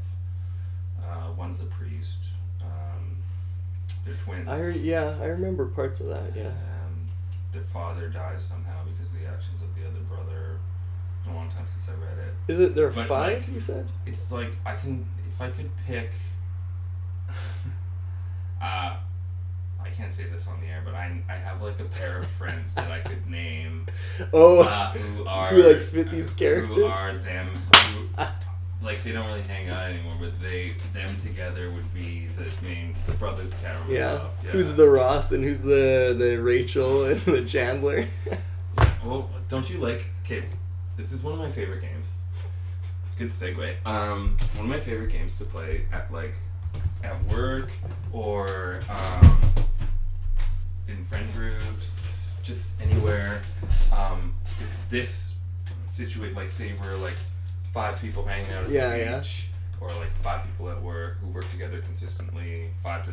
Uh, 1.04 1.34
one's 1.38 1.60
a 1.62 1.66
priest. 1.66 2.36
Um, 2.62 3.18
they're 4.06 4.16
twins. 4.24 4.48
I 4.48 4.62
re- 4.62 4.78
yeah, 4.78 5.18
I 5.22 5.26
remember 5.26 5.66
parts 5.66 6.00
of 6.00 6.08
that. 6.08 6.34
Yeah. 6.34 6.46
Um, 6.46 7.10
their 7.52 7.64
father 7.64 8.08
dies 8.08 8.42
somehow 8.42 8.86
because 8.86 9.12
of 9.12 9.20
the 9.20 9.28
actions 9.28 9.62
of 9.62 9.76
the 9.76 9.82
other 9.86 10.00
brother. 10.08 10.58
Been 11.26 11.34
a 11.34 11.36
long 11.36 11.50
time 11.50 11.66
since 11.68 11.90
I 11.90 12.02
read 12.02 12.18
it. 12.18 12.34
Is 12.54 12.62
it 12.62 12.76
there 12.76 12.88
are 12.88 12.92
But, 12.92 13.08
five? 13.08 13.40
like- 13.40 13.54
you 13.54 13.60
said. 13.60 13.90
It's 14.06 14.32
like 14.32 14.54
I 14.66 14.76
can 14.76 15.06
if 15.30 15.42
I 15.42 15.50
could 15.50 15.70
pick. 15.86 16.12
uh, 18.62 18.96
I 19.88 19.96
can't 19.96 20.12
say 20.12 20.24
this 20.24 20.48
on 20.48 20.60
the 20.62 20.68
air, 20.68 20.82
but 20.84 20.94
I 20.94 21.22
I 21.30 21.36
have 21.36 21.62
like 21.62 21.80
a 21.80 21.86
pair 21.86 22.20
of 22.20 22.28
friends 22.28 22.76
that 22.76 22.92
I 22.92 23.00
could 23.00 23.28
name 23.30 23.86
Oh. 24.34 24.62
uh, 24.62 24.92
who 24.92 25.26
are 25.28 25.48
Who, 25.48 25.64
like, 25.64 25.82
fit 25.82 26.12
these 26.12 26.32
characters? 26.32 26.76
Who 26.76 26.86
are 26.86 27.14
them? 27.14 27.48
Who, 27.76 28.24
like 28.82 29.04
they 29.04 29.12
don't 29.12 29.26
really 29.26 29.42
hang 29.42 29.70
out 29.70 29.84
anymore, 29.90 30.14
but 30.20 30.40
they 30.42 30.76
them 30.94 31.18
together 31.18 31.72
would 31.72 31.94
be 31.94 32.28
the 32.38 32.46
main 32.66 32.96
the 33.06 33.14
brothers 33.14 33.54
Karamazov. 33.64 33.90
Yeah. 33.90 34.22
yeah. 34.44 34.50
Who's 34.52 34.76
the 34.76 34.88
Ross 34.88 35.32
and 35.32 35.44
who's 35.44 35.62
the 35.62 36.16
the 36.18 36.38
Rachel 36.42 37.06
and 37.10 37.20
the 37.22 37.44
Chandler? 37.46 38.08
Well, 39.04 39.30
don't 39.50 39.70
you 39.70 39.78
like? 39.80 40.06
Okay, 40.26 40.44
this 40.96 41.12
is 41.12 41.24
one 41.24 41.34
of 41.34 41.40
my 41.40 41.50
favorite 41.50 41.82
games. 41.82 42.08
Good 43.18 43.32
segue. 43.32 43.76
Um, 43.86 44.38
one 44.56 44.66
of 44.66 44.70
my 44.70 44.80
favorite 44.80 45.12
games 45.12 45.38
to 45.40 45.46
play 45.46 45.86
at 45.92 46.12
like 46.14 46.34
at 47.04 47.24
work 47.26 47.72
or 48.12 48.82
um, 48.90 49.38
in 50.88 51.04
friend 51.06 51.28
groups, 51.34 52.40
just 52.44 52.80
anywhere. 52.82 53.42
Um, 53.96 54.36
if 54.60 54.90
this 54.90 55.36
situate, 55.86 56.36
like 56.36 56.52
say 56.52 56.74
we're 56.82 56.96
like 56.98 57.18
five 57.74 58.00
people 58.02 58.24
hanging 58.26 58.52
out 58.54 58.66
at 58.66 58.70
Yeah, 58.70 58.90
the 58.90 59.00
yeah. 59.00 59.18
beach, 59.20 59.50
or 59.82 59.90
like 59.94 60.12
five 60.22 60.44
people 60.46 60.70
at 60.70 60.82
work 60.82 61.18
who 61.22 61.28
work 61.28 61.50
together 61.52 61.80
consistently, 61.82 62.70
five 62.84 63.06
to 63.06 63.12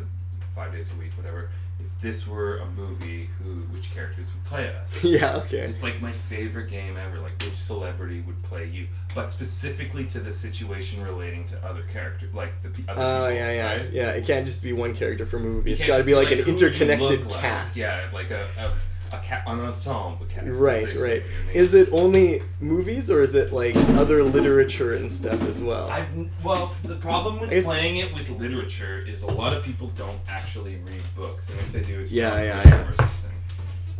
five 0.55 0.71
days 0.71 0.91
a 0.91 0.95
week, 0.99 1.11
whatever. 1.17 1.49
If 1.77 1.99
this 1.99 2.25
were 2.25 2.57
a 2.59 2.65
movie, 2.67 3.29
who 3.43 3.49
which 3.73 3.93
characters 3.93 4.27
would 4.33 4.43
play 4.45 4.73
us? 4.81 5.03
yeah. 5.03 5.35
Okay. 5.37 5.57
It's 5.59 5.83
like 5.83 6.01
my 6.01 6.11
favorite 6.11 6.69
game 6.69 6.95
ever. 6.97 7.19
Like 7.19 7.33
which 7.43 7.55
celebrity 7.55 8.21
would 8.21 8.41
play 8.43 8.65
you, 8.67 8.87
but 9.13 9.29
specifically 9.31 10.05
to 10.05 10.19
the 10.21 10.31
situation 10.31 11.03
relating 11.03 11.43
to 11.45 11.65
other 11.65 11.83
characters, 11.91 12.33
like 12.33 12.53
the 12.63 12.69
other 12.89 13.01
Oh 13.01 13.27
people. 13.29 13.33
yeah, 13.37 13.51
yeah, 13.51 13.75
right? 13.77 13.91
yeah. 13.91 14.09
It 14.11 14.25
can't 14.25 14.45
just 14.45 14.63
be 14.63 14.71
one 14.71 14.95
character 14.95 15.25
for 15.25 15.35
a 15.37 15.41
movie. 15.41 15.71
You 15.71 15.75
It's 15.75 15.85
got 15.85 15.97
to 15.97 16.03
be 16.05 16.15
like, 16.15 16.31
an 16.31 16.39
interconnected 16.39 16.99
look 17.25 17.31
like. 17.31 17.41
cast. 17.41 17.75
Yeah, 17.75 18.07
like 18.13 18.31
a 18.31 18.45
a, 18.57 18.71
a, 19.13 19.17
ca- 19.17 19.43
an 19.47 19.59
ensemble 19.59 20.25
cast. 20.29 20.47
as 20.47 20.57
Right, 20.57 20.87
right. 20.95 21.23
Is 21.53 21.73
it 21.73 21.89
only 21.91 22.41
movies 22.59 23.09
or 23.09 23.21
is 23.21 23.35
it 23.35 23.51
like 23.53 23.75
other 23.97 24.23
literature 24.23 24.95
and 24.95 25.11
stuff 25.11 25.41
as 25.43 25.61
well? 25.61 25.89
I've, 25.89 26.07
well, 26.43 26.75
the 26.83 26.95
problem 26.95 27.39
with 27.39 27.51
I 27.51 27.61
playing 27.61 27.97
it 27.97 28.13
with 28.13 28.29
literature 28.29 28.99
is 28.99 29.23
a 29.23 29.31
lot 29.31 29.53
of 29.55 29.63
people 29.63 29.87
don't 29.97 30.19
actually 30.27 30.75
read 30.85 31.01
books, 31.15 31.49
and 31.49 31.59
if 31.59 31.71
they 31.71 31.81
do, 31.81 31.99
it's 31.99 32.11
Yeah, 32.11 32.35
yeah, 32.41 32.61
yeah. 32.65 32.89
or 32.89 32.93
something. 32.93 33.11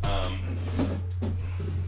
Um, 0.04 0.40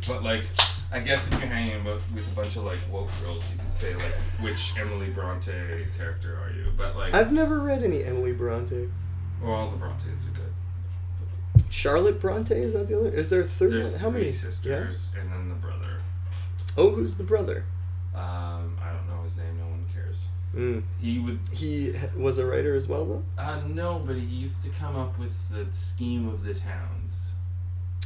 but 0.07 0.23
like, 0.23 0.43
I 0.91 0.99
guess 0.99 1.27
if 1.27 1.33
you're 1.39 1.49
hanging 1.49 1.81
about 1.81 2.01
with 2.15 2.25
a 2.31 2.35
bunch 2.35 2.55
of 2.55 2.63
like 2.63 2.79
woke 2.91 3.09
girls, 3.23 3.43
you 3.51 3.59
could 3.59 3.71
say 3.71 3.93
like, 3.95 4.13
which 4.41 4.73
Emily 4.79 5.09
Bronte 5.09 5.51
character 5.97 6.37
are 6.41 6.49
you? 6.51 6.71
But 6.77 6.95
like, 6.95 7.13
I've 7.13 7.31
never 7.31 7.59
read 7.59 7.83
any 7.83 8.03
Emily 8.03 8.31
Bronte. 8.31 8.89
well, 9.43 9.69
the 9.69 9.77
Brontes 9.77 10.27
are 10.27 10.31
good. 10.31 10.46
Charlotte 11.69 12.19
Bronte 12.21 12.55
is 12.55 12.73
that 12.73 12.87
the 12.87 12.99
other? 12.99 13.09
Is 13.09 13.29
there 13.29 13.41
a 13.41 13.47
third 13.47 13.71
There's 13.71 13.91
one? 13.91 13.99
How 13.99 14.09
three 14.11 14.19
many? 14.19 14.31
sisters, 14.31 15.15
and 15.19 15.31
then 15.31 15.49
the 15.49 15.55
brother. 15.55 15.97
Oh, 16.77 16.91
who's 16.91 17.17
the 17.17 17.23
brother? 17.23 17.65
Um, 18.15 18.77
I 18.81 18.91
don't 18.93 19.07
know 19.07 19.23
his 19.23 19.37
name. 19.37 19.57
No 19.59 19.65
one 19.65 19.85
cares. 19.93 20.27
Mm. 20.55 20.83
He 20.99 21.19
would 21.19 21.39
He 21.51 21.93
was 22.15 22.37
a 22.37 22.45
writer 22.45 22.73
as 22.75 22.87
well, 22.87 23.05
though. 23.05 23.23
Uh, 23.37 23.61
no, 23.67 23.99
but 24.05 24.15
he 24.15 24.21
used 24.25 24.63
to 24.63 24.69
come 24.69 24.95
up 24.95 25.17
with 25.19 25.49
the 25.49 25.67
scheme 25.75 26.27
of 26.27 26.43
the 26.43 26.53
towns. 26.53 27.33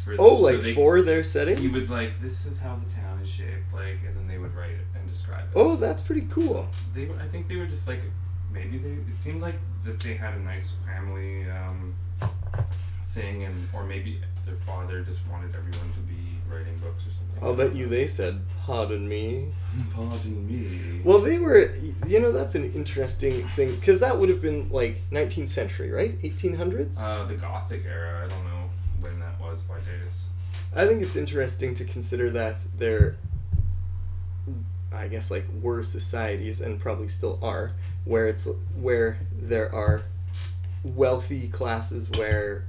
For 0.03 0.13
Oh, 0.17 0.37
so 0.37 0.41
like 0.41 0.61
they- 0.61 0.73
for 0.73 1.01
their 1.01 1.23
settings. 1.23 1.59
He 1.59 1.67
would 1.67 1.89
like, 1.89 2.19
this 2.19 2.45
is 2.45 2.59
how 2.59 2.75
the 2.75 2.91
town 2.91 3.19
is 3.21 3.29
shaped, 3.29 3.71
like, 3.73 3.99
and 4.05 4.15
then 4.17 4.27
they 4.27 4.37
would 4.39 4.53
write 4.55 4.71
it 4.71 4.85
and 4.95 5.07
describe 5.09 5.43
it. 5.43 5.51
Oh, 5.55 5.75
that's 5.75 6.01
pretty 6.01 6.27
cool. 6.31 6.47
So 6.53 6.67
they, 6.93 7.05
were, 7.05 7.15
I 7.21 7.27
think 7.27 7.47
they 7.47 7.55
were 7.55 7.67
just 7.67 7.87
like, 7.87 8.01
maybe 8.51 8.79
they. 8.79 8.89
It 9.11 9.17
seemed 9.17 9.41
like 9.41 9.55
that 9.85 9.99
they 9.99 10.15
had 10.15 10.33
a 10.33 10.39
nice 10.39 10.73
family 10.85 11.47
um, 11.49 11.93
thing, 13.13 13.43
and 13.43 13.67
or 13.73 13.83
maybe 13.83 14.19
their 14.45 14.55
father 14.55 15.01
just 15.01 15.21
wanted 15.27 15.53
everyone 15.55 15.91
to 15.93 15.99
be 16.01 16.15
writing 16.49 16.77
books 16.79 17.05
or 17.07 17.11
something. 17.11 17.43
I'll 17.43 17.55
bet 17.55 17.75
you 17.75 17.87
they 17.87 18.07
said, 18.07 18.41
"Pardon 18.65 19.07
me." 19.07 19.47
Pardon 19.95 20.47
me. 20.47 21.01
Well, 21.03 21.19
they 21.19 21.37
were. 21.39 21.73
You 22.07 22.19
know, 22.19 22.31
that's 22.31 22.55
an 22.55 22.71
interesting 22.73 23.47
thing 23.49 23.75
because 23.75 23.99
that 24.01 24.17
would 24.17 24.29
have 24.29 24.41
been 24.41 24.69
like 24.69 25.01
19th 25.11 25.49
century, 25.49 25.91
right? 25.91 26.19
1800s. 26.21 27.01
uh, 27.01 27.23
the 27.25 27.35
Gothic 27.35 27.83
era. 27.85 28.25
I 28.25 28.29
don't 28.29 28.43
know 28.45 28.69
when 28.99 29.19
that 29.19 29.39
was 29.39 29.61
by 29.61 29.79
days. 29.81 30.27
I 30.75 30.87
think 30.87 31.01
it's 31.01 31.15
interesting 31.17 31.73
to 31.75 31.83
consider 31.85 32.29
that 32.31 32.59
their 32.77 33.17
I 34.93 35.07
guess 35.07 35.31
like 35.31 35.45
were 35.61 35.83
societies 35.83 36.61
and 36.61 36.79
probably 36.79 37.07
still 37.07 37.39
are 37.41 37.73
where 38.05 38.27
it's 38.27 38.47
where 38.79 39.19
there 39.41 39.73
are 39.73 40.03
wealthy 40.83 41.47
classes 41.47 42.09
where 42.11 42.65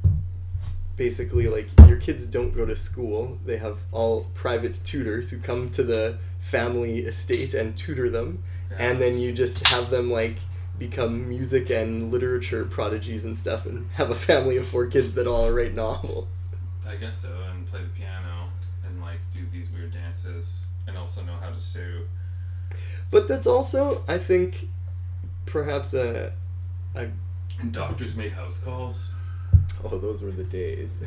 basically 0.97 1.49
like 1.49 1.68
your 1.88 1.97
kids 1.97 2.26
don't 2.26 2.55
go 2.55 2.66
to 2.66 2.76
school 2.76 3.38
they 3.45 3.57
have 3.57 3.78
all 3.93 4.26
private 4.34 4.78
tutors 4.84 5.30
who 5.30 5.38
come 5.38 5.70
to 5.70 5.82
the 5.82 6.18
family 6.38 7.01
estate 7.01 7.55
and 7.55 7.76
tutor 7.76 8.11
them 8.11 8.43
and 8.78 9.01
then 9.01 9.18
you 9.18 9.32
just 9.32 9.66
have 9.68 9.90
them 9.90 10.11
like 10.11 10.36
become 10.78 11.28
music 11.28 11.70
and 11.70 12.11
literature 12.11 12.64
prodigies 12.64 13.24
and 13.24 13.36
stuff 13.36 13.66
and 13.66 13.90
have 13.93 14.11
a 14.11 14.14
family 14.14 14.57
of 14.57 14.66
four 14.66 14.86
kids 14.86 15.14
that 15.14 15.26
all 15.26 15.51
write 15.51 15.74
novels 15.74 16.49
I 16.86 16.97
guess 16.97 17.16
so, 17.18 17.34
and 17.51 17.66
play 17.66 17.80
the 17.80 17.88
piano 17.88 18.49
and 18.84 19.01
like 19.01 19.20
do 19.32 19.47
these 19.51 19.70
weird 19.70 19.93
dances 19.93 20.66
and 20.86 20.99
also 20.99 21.22
know 21.22 21.36
how 21.40 21.51
to 21.51 21.61
sew. 21.61 22.03
but 23.11 23.28
that's 23.28 23.47
also 23.47 24.03
i 24.09 24.18
think 24.18 24.68
perhaps 25.47 25.95
a, 25.95 26.32
a 26.95 27.09
And 27.61 27.72
doctors 27.72 28.16
made 28.16 28.32
house 28.32 28.59
calls. 28.59 29.12
Oh, 29.85 29.99
those 29.99 30.23
were 30.23 30.31
the 30.31 30.45
days. 30.45 31.05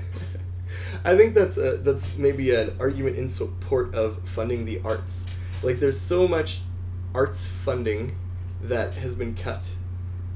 I 1.06 1.16
think 1.16 1.34
that's 1.34 1.58
a, 1.58 1.78
that's 1.78 2.18
maybe 2.18 2.54
an 2.54 2.76
argument 2.80 3.16
in 3.16 3.30
support 3.30 3.94
of 3.94 4.28
funding 4.28 4.66
the 4.66 4.82
arts. 4.84 5.30
Like, 5.62 5.80
there's 5.80 6.00
so 6.00 6.28
much 6.28 6.62
arts 7.14 7.48
funding 7.48 8.18
that 8.62 8.94
has 8.94 9.16
been 9.16 9.36
cut. 9.36 9.70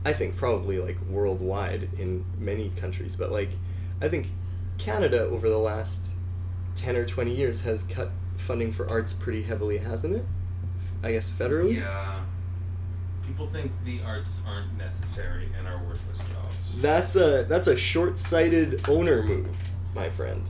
I 0.05 0.13
think 0.13 0.37
probably 0.37 0.79
like 0.79 0.97
worldwide 1.09 1.89
in 1.97 2.23
many 2.37 2.69
countries, 2.69 3.15
but 3.15 3.31
like, 3.31 3.49
I 4.01 4.07
think 4.07 4.27
Canada 4.77 5.21
over 5.23 5.49
the 5.49 5.57
last 5.59 6.13
ten 6.75 6.95
or 6.95 7.05
twenty 7.05 7.35
years 7.35 7.61
has 7.61 7.83
cut 7.83 8.11
funding 8.37 8.71
for 8.71 8.89
arts 8.89 9.11
pretty 9.11 9.43
heavily, 9.43 9.79
hasn't 9.79 10.15
it? 10.15 10.25
I 11.03 11.11
guess 11.11 11.29
federally. 11.29 11.75
Yeah. 11.75 12.23
People 13.29 13.45
think 13.45 13.71
the 13.85 14.01
arts 14.03 14.41
aren't 14.47 14.75
necessary 14.75 15.49
and 15.55 15.67
are 15.67 15.77
worthless 15.87 16.17
jobs. 16.17 16.81
That's 16.81 17.15
a 17.15 17.45
that's 17.47 17.67
a 17.67 17.77
short-sighted 17.77 18.89
owner 18.89 19.21
move, 19.21 19.55
my 19.93 20.09
friend. 20.09 20.49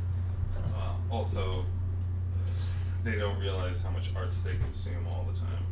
Uh, 0.73 0.93
also, 1.11 1.65
they 3.03 3.17
don't 3.17 3.37
realize 3.37 3.81
how 3.81 3.89
much 3.89 4.11
arts 4.15 4.39
they 4.39 4.55
consume 4.55 5.05
all 5.09 5.27
the 5.29 5.37
time. 5.37 5.65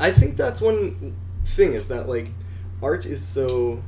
I 0.00 0.10
think 0.12 0.38
that's 0.38 0.62
one 0.62 1.14
thing 1.44 1.74
is 1.74 1.88
that 1.88 2.08
like 2.08 2.30
art 2.82 3.04
is 3.04 3.22
so 3.22 3.82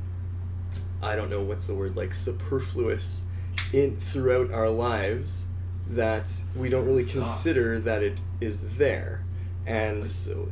I 1.01 1.15
don't 1.15 1.31
know 1.31 1.41
what's 1.41 1.65
the 1.65 1.73
word 1.73 1.95
like 1.95 2.13
superfluous 2.13 3.25
in 3.73 3.97
throughout 3.97 4.51
our 4.51 4.69
lives 4.69 5.47
that 5.89 6.31
we 6.55 6.69
don't 6.69 6.85
really 6.85 7.03
Stop. 7.03 7.23
consider 7.23 7.79
that 7.79 8.03
it 8.03 8.21
is 8.41 8.77
there. 8.77 9.23
And 9.65 10.09
so 10.11 10.49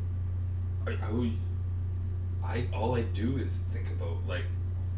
I, 0.88 1.06
I 1.06 1.10
would, 1.10 1.32
I 2.44 2.66
all 2.74 2.94
I 2.94 3.02
do 3.02 3.36
is 3.36 3.60
think 3.72 3.86
about 3.90 4.16
like 4.26 4.44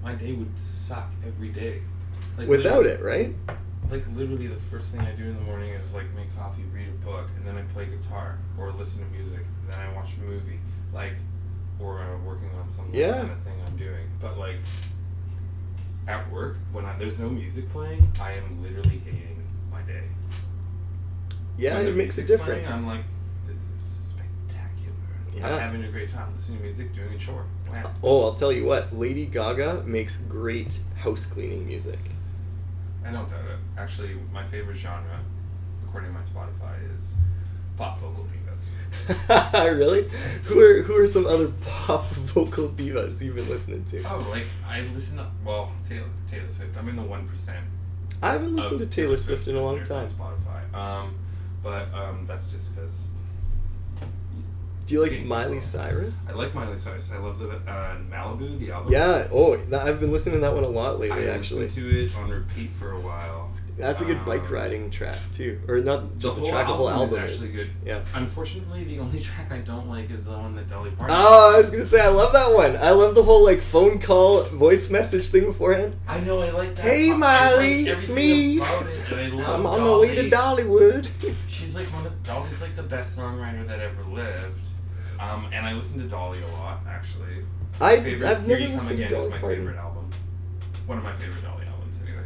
my 0.03 0.14
day 0.14 0.32
would 0.32 0.59
suck 0.59 1.11
every 1.26 1.49
day. 1.49 1.82
Like 2.38 2.49
without 2.49 2.86
it, 2.86 3.03
right? 3.03 3.34
Like 3.91 4.05
literally, 4.14 4.47
the 4.47 4.61
first 4.70 4.95
thing 4.95 5.01
I 5.01 5.12
do 5.12 5.24
in 5.24 5.34
the 5.34 5.43
morning 5.43 5.70
is 5.70 5.93
like 5.95 6.07
make 6.14 6.34
coffee, 6.36 6.62
read 6.72 6.88
a 6.88 7.05
book, 7.05 7.28
and 7.36 7.47
then 7.47 7.57
I 7.57 7.62
play 7.72 7.86
guitar 7.86 8.38
or 8.59 8.70
listen 8.72 9.01
to 9.05 9.11
music. 9.11 9.41
And 9.62 9.70
then 9.70 9.80
I 9.80 9.93
watch 9.95 10.11
a 10.16 10.20
movie, 10.20 10.61
like, 10.93 11.14
or 11.80 12.01
I'm 12.01 12.24
working 12.24 12.51
on 12.61 12.68
some 12.68 12.88
Yeah. 12.93 13.14
kind 13.18 13.30
of 13.32 13.41
thing 13.41 13.55
I'm 13.66 13.76
doing. 13.76 14.07
But 14.20 14.38
like, 14.38 14.57
at 16.07 16.30
work 16.30 16.57
when 16.72 16.84
I, 16.84 16.97
there's 16.99 17.18
no 17.18 17.28
music 17.28 17.68
playing, 17.70 18.07
I 18.20 18.32
am 18.32 18.62
literally 18.62 18.99
hating 19.05 19.43
my 19.72 19.82
day. 19.82 20.05
Yeah, 21.59 21.78
it 21.80 21.95
makes 21.97 22.16
a 22.16 22.22
music's 22.22 22.43
playing, 22.45 22.61
difference. 22.62 22.70
I'm 22.70 22.86
like, 22.86 23.01
this 23.01 23.05
is 23.05 23.09
spectacular. 23.09 23.19
Yeah. 25.34 25.46
I'm 25.46 25.60
having 25.60 25.84
a 25.84 25.88
great 25.88 26.08
time 26.08 26.32
listening 26.34 26.58
to 26.58 26.64
music, 26.64 26.94
doing 26.94 27.12
a 27.14 27.18
chore. 27.18 27.44
Wow. 27.70 27.90
Oh, 28.02 28.24
I'll 28.24 28.34
tell 28.34 28.52
you 28.52 28.64
what, 28.64 28.96
Lady 28.96 29.26
Gaga 29.26 29.84
makes 29.86 30.16
great 30.16 30.80
house 30.96 31.26
cleaning 31.26 31.66
music. 31.66 31.98
I 33.04 33.10
don't 33.10 33.28
doubt 33.30 33.44
it. 33.44 33.58
Actually, 33.78 34.16
my 34.32 34.44
favorite 34.44 34.76
genre, 34.76 35.20
according 35.86 36.12
to 36.12 36.18
my 36.18 36.24
Spotify, 36.24 36.94
is 36.94 37.16
pop 37.76 37.98
vocal 37.98 38.26
divas. 38.26 38.72
really? 39.78 40.08
Who 40.44 40.60
are 40.60 40.82
who 40.82 40.96
are 40.96 41.06
some 41.06 41.26
other 41.26 41.48
pop 41.64 42.10
vocal 42.10 42.68
divas 42.68 43.22
you've 43.22 43.36
been 43.36 43.48
listening 43.48 43.84
to? 43.86 44.02
Oh, 44.02 44.26
like 44.30 44.46
I 44.66 44.82
listen 44.82 45.16
to 45.18 45.26
well 45.44 45.72
Taylor 45.88 46.08
Taylor 46.28 46.48
Swift. 46.48 46.76
I'm 46.76 46.88
in 46.88 46.96
the 46.96 47.02
one 47.02 47.26
percent. 47.26 47.64
I 48.22 48.32
haven't 48.32 48.54
listened 48.54 48.80
to 48.80 48.86
Taylor 48.86 49.16
Swift 49.16 49.48
in 49.48 49.56
a 49.56 49.62
long 49.62 49.82
time. 49.82 50.04
On 50.04 50.08
Spotify. 50.08 50.74
Um, 50.76 51.14
but 51.62 51.92
um, 51.94 52.26
that's 52.26 52.50
just 52.52 52.74
because 52.74 53.12
Do 54.91 54.97
you 54.97 55.03
like 55.03 55.12
Okay. 55.12 55.22
Miley 55.22 55.61
Cyrus? 55.61 56.26
I 56.28 56.32
like 56.32 56.53
Miley 56.53 56.76
Cyrus. 56.76 57.12
I 57.12 57.18
love 57.18 57.38
the 57.38 57.49
uh, 57.51 57.97
Malibu, 58.11 58.59
the 58.59 58.72
album. 58.72 58.93
Yeah. 58.93 59.28
Oh, 59.30 59.57
that, 59.57 59.86
I've 59.86 60.01
been 60.01 60.11
listening 60.11 60.34
to 60.34 60.41
that 60.41 60.53
one 60.53 60.64
a 60.64 60.68
lot 60.68 60.99
lately. 60.99 61.28
I 61.28 61.32
actually, 61.32 61.66
listened 61.66 61.86
to 61.86 62.05
it 62.07 62.16
on 62.16 62.28
repeat 62.28 62.72
for 62.72 62.91
a 62.91 62.99
while. 63.01 63.53
that's 63.78 64.03
a 64.03 64.05
good 64.05 64.24
bike 64.26 64.41
Um, 64.43 64.53
riding 64.53 64.91
track 64.91 65.18
too, 65.32 65.61
or 65.68 65.78
not 65.78 66.18
just 66.18 66.41
a 66.41 66.45
track 66.45 66.66
whole 66.66 66.88
trackable 66.88 66.91
album, 66.91 67.18
album. 67.18 67.24
is 67.24 67.34
actually 67.34 67.53
good. 67.53 67.70
Yeah. 67.86 68.01
Unfortunately, 68.14 68.82
the 68.82 68.99
only 68.99 69.20
track 69.28 69.53
I 69.53 69.59
don't 69.59 69.88
like 69.88 70.11
is 70.11 70.24
the 70.24 70.32
one 70.32 70.57
that 70.57 70.68
Dolly 70.68 70.91
Parton. 70.91 71.14
Oh, 71.16 71.53
I 71.55 71.59
was 71.61 71.70
gonna 71.70 71.84
say 71.84 72.01
I 72.01 72.09
love 72.09 72.32
that 72.32 72.53
one. 72.53 72.76
I 72.76 72.91
love 72.91 73.14
the 73.14 73.22
whole 73.22 73.45
like 73.45 73.61
phone 73.61 74.01
call 74.01 74.43
voice 74.47 74.91
message 74.91 75.28
thing 75.28 75.45
beforehand. 75.45 75.95
I 76.09 76.18
know 76.18 76.43
I 76.43 76.51
like 76.51 76.74
that. 76.74 76.82
Hey, 76.84 77.11
I 77.11 77.12
like 77.12 77.18
Miley, 77.20 77.86
it's 77.86 78.09
me. 78.09 78.59
It, 78.59 78.62
I 79.12 79.28
love 79.28 79.61
I'm 79.61 79.66
on 79.66 79.80
my 79.82 79.99
way 79.99 80.16
to 80.16 80.28
Dollywood. 80.28 81.09
She's 81.47 81.76
like 81.76 81.86
one 81.93 82.07
of 82.07 82.22
Dolly's 82.24 82.61
like 82.61 82.74
the 82.74 82.82
best 82.82 83.16
songwriter 83.16 83.64
that 83.68 83.78
ever 83.78 84.03
lived. 84.03 84.66
Um, 85.20 85.46
and 85.52 85.66
I 85.66 85.74
listen 85.74 85.98
to 85.98 86.08
Dolly 86.08 86.38
a 86.42 86.56
lot 86.56 86.80
actually. 86.88 87.44
I 87.80 87.96
My 87.96 88.02
favorite, 88.02 88.26
I've 88.28 88.44
Here 88.46 88.48
never 88.58 88.60
You 88.60 88.66
Come 88.68 88.74
listened 88.76 88.98
to 88.98 89.04
Again 89.04 89.12
Dolly 89.12 89.24
is 89.26 89.30
my 89.30 89.38
Parton. 89.38 89.58
favorite 89.66 89.78
album. 89.78 90.10
One 90.86 90.98
of 90.98 91.04
my 91.04 91.12
favorite 91.16 91.42
Dolly 91.42 91.66
albums 91.66 91.98
anyway. 92.02 92.24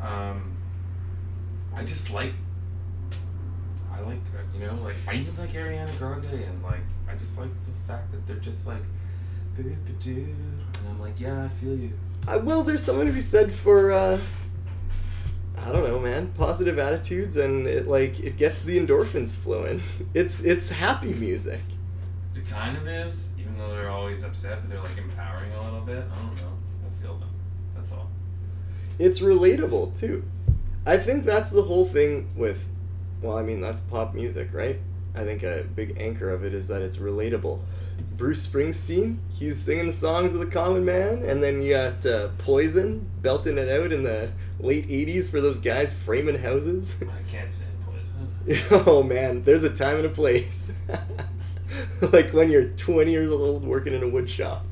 Um, 0.00 0.56
I 1.76 1.84
just 1.84 2.10
like. 2.10 2.32
I 3.92 4.00
like 4.02 4.18
uh, 4.36 4.42
you 4.56 4.60
know 4.64 4.74
like 4.84 4.94
I 5.08 5.14
even 5.14 5.36
like 5.36 5.50
Ariana 5.52 5.96
Grande 5.98 6.24
and 6.26 6.62
like 6.62 6.80
I 7.08 7.14
just 7.14 7.36
like 7.38 7.50
the 7.66 7.72
fact 7.92 8.12
that 8.12 8.24
they're 8.28 8.36
just 8.36 8.64
like, 8.66 8.82
"Boop-a-doo," 9.56 10.12
and 10.12 10.88
I'm 10.88 11.00
like 11.00 11.18
yeah 11.20 11.44
I 11.44 11.48
feel 11.48 11.74
you. 11.76 11.92
Uh, 12.28 12.38
well, 12.44 12.62
there's 12.62 12.82
something 12.82 13.06
to 13.06 13.12
be 13.12 13.20
said 13.20 13.52
for 13.52 13.90
uh, 13.90 14.20
I 15.56 15.72
don't 15.72 15.82
know, 15.82 15.98
man. 15.98 16.32
Positive 16.36 16.78
attitudes 16.78 17.36
and 17.36 17.66
it 17.66 17.88
like 17.88 18.20
it 18.20 18.36
gets 18.36 18.62
the 18.62 18.78
endorphins 18.78 19.36
flowing. 19.36 19.82
It's 20.14 20.44
it's 20.44 20.70
happy 20.70 21.12
music. 21.14 21.60
Kind 22.48 22.76
of 22.76 22.86
is, 22.86 23.34
even 23.38 23.56
though 23.58 23.70
they're 23.70 23.90
always 23.90 24.24
upset, 24.24 24.60
but 24.62 24.70
they're 24.70 24.82
like 24.82 24.96
empowering 24.96 25.52
a 25.52 25.62
little 25.62 25.80
bit. 25.80 26.04
I 26.12 26.16
don't 26.16 26.36
know. 26.36 26.52
I 26.86 27.02
feel 27.02 27.16
them. 27.16 27.30
That's 27.76 27.92
all. 27.92 28.10
It's 28.98 29.20
relatable 29.20 29.98
too. 29.98 30.24
I 30.86 30.96
think 30.96 31.24
that's 31.24 31.50
the 31.50 31.62
whole 31.62 31.84
thing 31.84 32.30
with 32.34 32.66
well, 33.22 33.36
I 33.36 33.42
mean, 33.42 33.60
that's 33.60 33.80
pop 33.80 34.14
music, 34.14 34.50
right? 34.52 34.78
I 35.14 35.24
think 35.24 35.42
a 35.42 35.66
big 35.74 35.96
anchor 35.98 36.30
of 36.30 36.44
it 36.44 36.54
is 36.54 36.68
that 36.68 36.82
it's 36.82 36.98
relatable. 36.98 37.60
Bruce 38.16 38.46
Springsteen, 38.46 39.18
he's 39.30 39.60
singing 39.60 39.86
the 39.86 39.92
songs 39.92 40.34
of 40.34 40.40
the 40.40 40.46
common 40.46 40.84
man, 40.84 41.24
and 41.24 41.42
then 41.42 41.62
you 41.62 41.72
got 41.72 42.06
uh, 42.06 42.28
Poison 42.38 43.10
belting 43.20 43.58
it 43.58 43.68
out 43.68 43.92
in 43.92 44.04
the 44.04 44.30
late 44.60 44.88
80s 44.88 45.30
for 45.30 45.40
those 45.40 45.58
guys 45.58 45.92
framing 45.92 46.38
houses. 46.38 46.96
I 47.02 47.30
can't 47.30 47.50
stand 47.50 47.70
poison. 47.84 48.84
oh 48.86 49.02
man, 49.02 49.42
there's 49.42 49.64
a 49.64 49.74
time 49.74 49.96
and 49.96 50.06
a 50.06 50.10
place. 50.10 50.78
like 52.12 52.32
when 52.32 52.50
you're 52.50 52.68
20 52.70 53.10
years 53.10 53.30
old 53.32 53.64
working 53.64 53.92
in 53.94 54.02
a 54.02 54.08
wood 54.08 54.28
shop. 54.28 54.64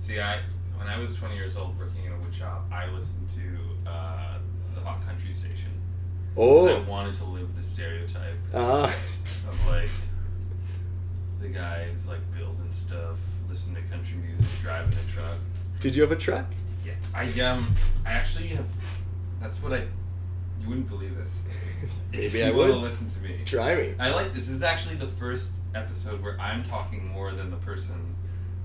See, 0.00 0.20
I 0.20 0.38
when 0.76 0.88
I 0.88 0.98
was 0.98 1.14
20 1.16 1.34
years 1.34 1.56
old 1.56 1.78
working 1.78 2.04
in 2.04 2.12
a 2.12 2.18
wood 2.18 2.34
shop, 2.34 2.64
I 2.72 2.88
listened 2.90 3.28
to 3.30 3.90
uh, 3.90 4.38
the 4.74 4.80
Hot 4.80 5.00
Country 5.06 5.30
Station. 5.30 5.70
'Cause 6.34 6.66
I 6.66 6.72
Oh, 6.72 6.82
wanted 6.88 7.14
to 7.16 7.24
live 7.24 7.54
the 7.54 7.62
stereotype 7.62 8.38
ah, 8.54 8.86
of 9.48 9.66
like 9.66 9.90
the 11.40 11.48
guys 11.48 12.08
like 12.08 12.20
building 12.36 12.70
stuff, 12.70 13.18
listening 13.48 13.82
to 13.82 13.90
country 13.90 14.16
music, 14.16 14.46
driving 14.62 14.92
a 14.96 15.10
truck. 15.10 15.36
did 15.80 15.94
you 15.94 16.02
have 16.02 16.12
a 16.12 16.16
truck? 16.16 16.46
Yeah, 16.86 16.94
I 17.14 17.24
um, 17.40 17.74
I 18.06 18.12
actually 18.12 18.46
have. 18.48 18.66
That's 19.40 19.62
what 19.62 19.72
I. 19.72 19.82
You 20.60 20.68
wouldn't 20.68 20.88
believe 20.88 21.16
this. 21.16 21.42
if 22.12 22.32
Maybe 22.32 22.38
you 22.38 22.44
I 22.44 22.50
want 22.56 22.70
to 22.70 22.74
would. 22.78 22.82
listen 22.82 23.06
to 23.08 23.18
me. 23.20 23.40
Try 23.44 23.74
me. 23.74 23.94
I 23.98 24.10
like 24.12 24.28
this. 24.28 24.46
This 24.46 24.50
is 24.50 24.62
actually 24.62 24.94
the 24.96 25.08
first 25.08 25.52
episode 25.74 26.22
where 26.22 26.38
I'm 26.40 26.62
talking 26.64 27.06
more 27.08 27.32
than 27.32 27.50
the 27.50 27.56
person 27.58 28.14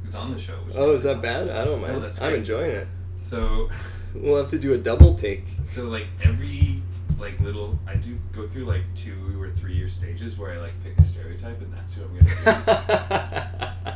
who's 0.03 0.15
on 0.15 0.33
the 0.33 0.39
show. 0.39 0.53
which 0.65 0.75
Oh, 0.77 0.91
is 0.91 1.03
that 1.03 1.13
fun. 1.15 1.21
bad? 1.21 1.49
I 1.49 1.65
don't 1.65 1.81
mind. 1.81 2.01
No, 2.01 2.09
I'm 2.21 2.33
enjoying 2.35 2.71
it. 2.71 2.87
So, 3.19 3.69
We'll 4.15 4.37
have 4.41 4.49
to 4.51 4.57
do 4.59 4.73
a 4.73 4.77
double 4.77 5.15
take. 5.15 5.43
so 5.63 5.83
like 5.89 6.07
every 6.23 6.81
like 7.19 7.39
little, 7.39 7.77
I 7.87 7.95
do 7.95 8.17
go 8.31 8.47
through 8.47 8.65
like 8.65 8.83
two 8.95 9.39
or 9.41 9.49
three 9.49 9.73
year 9.73 9.87
stages 9.87 10.37
where 10.37 10.51
I 10.53 10.57
like 10.59 10.73
pick 10.83 10.97
a 10.97 11.03
stereotype 11.03 11.59
and 11.61 11.71
that's 11.73 11.93
who 11.93 12.03
I'm 12.03 12.17
gonna 12.17 13.93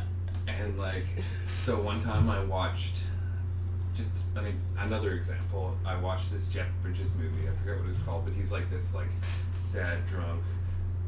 do. 0.48 0.52
and 0.52 0.78
like, 0.78 1.06
so 1.58 1.80
one 1.82 2.02
time 2.02 2.30
I 2.30 2.44
watched. 2.44 3.04
Just 3.96 4.12
an 4.36 4.46
ex- 4.48 4.62
another 4.80 5.12
example. 5.14 5.76
I 5.86 5.96
watched 5.98 6.32
this 6.32 6.48
Jeff 6.48 6.68
Bridges 6.82 7.12
movie. 7.16 7.48
I 7.48 7.52
forget 7.60 7.76
what 7.78 7.86
it 7.86 7.88
was 7.90 8.00
called, 8.00 8.26
but 8.26 8.34
he's 8.34 8.52
like 8.52 8.70
this 8.70 8.94
like 8.96 9.10
sad 9.58 10.06
drunk 10.06 10.42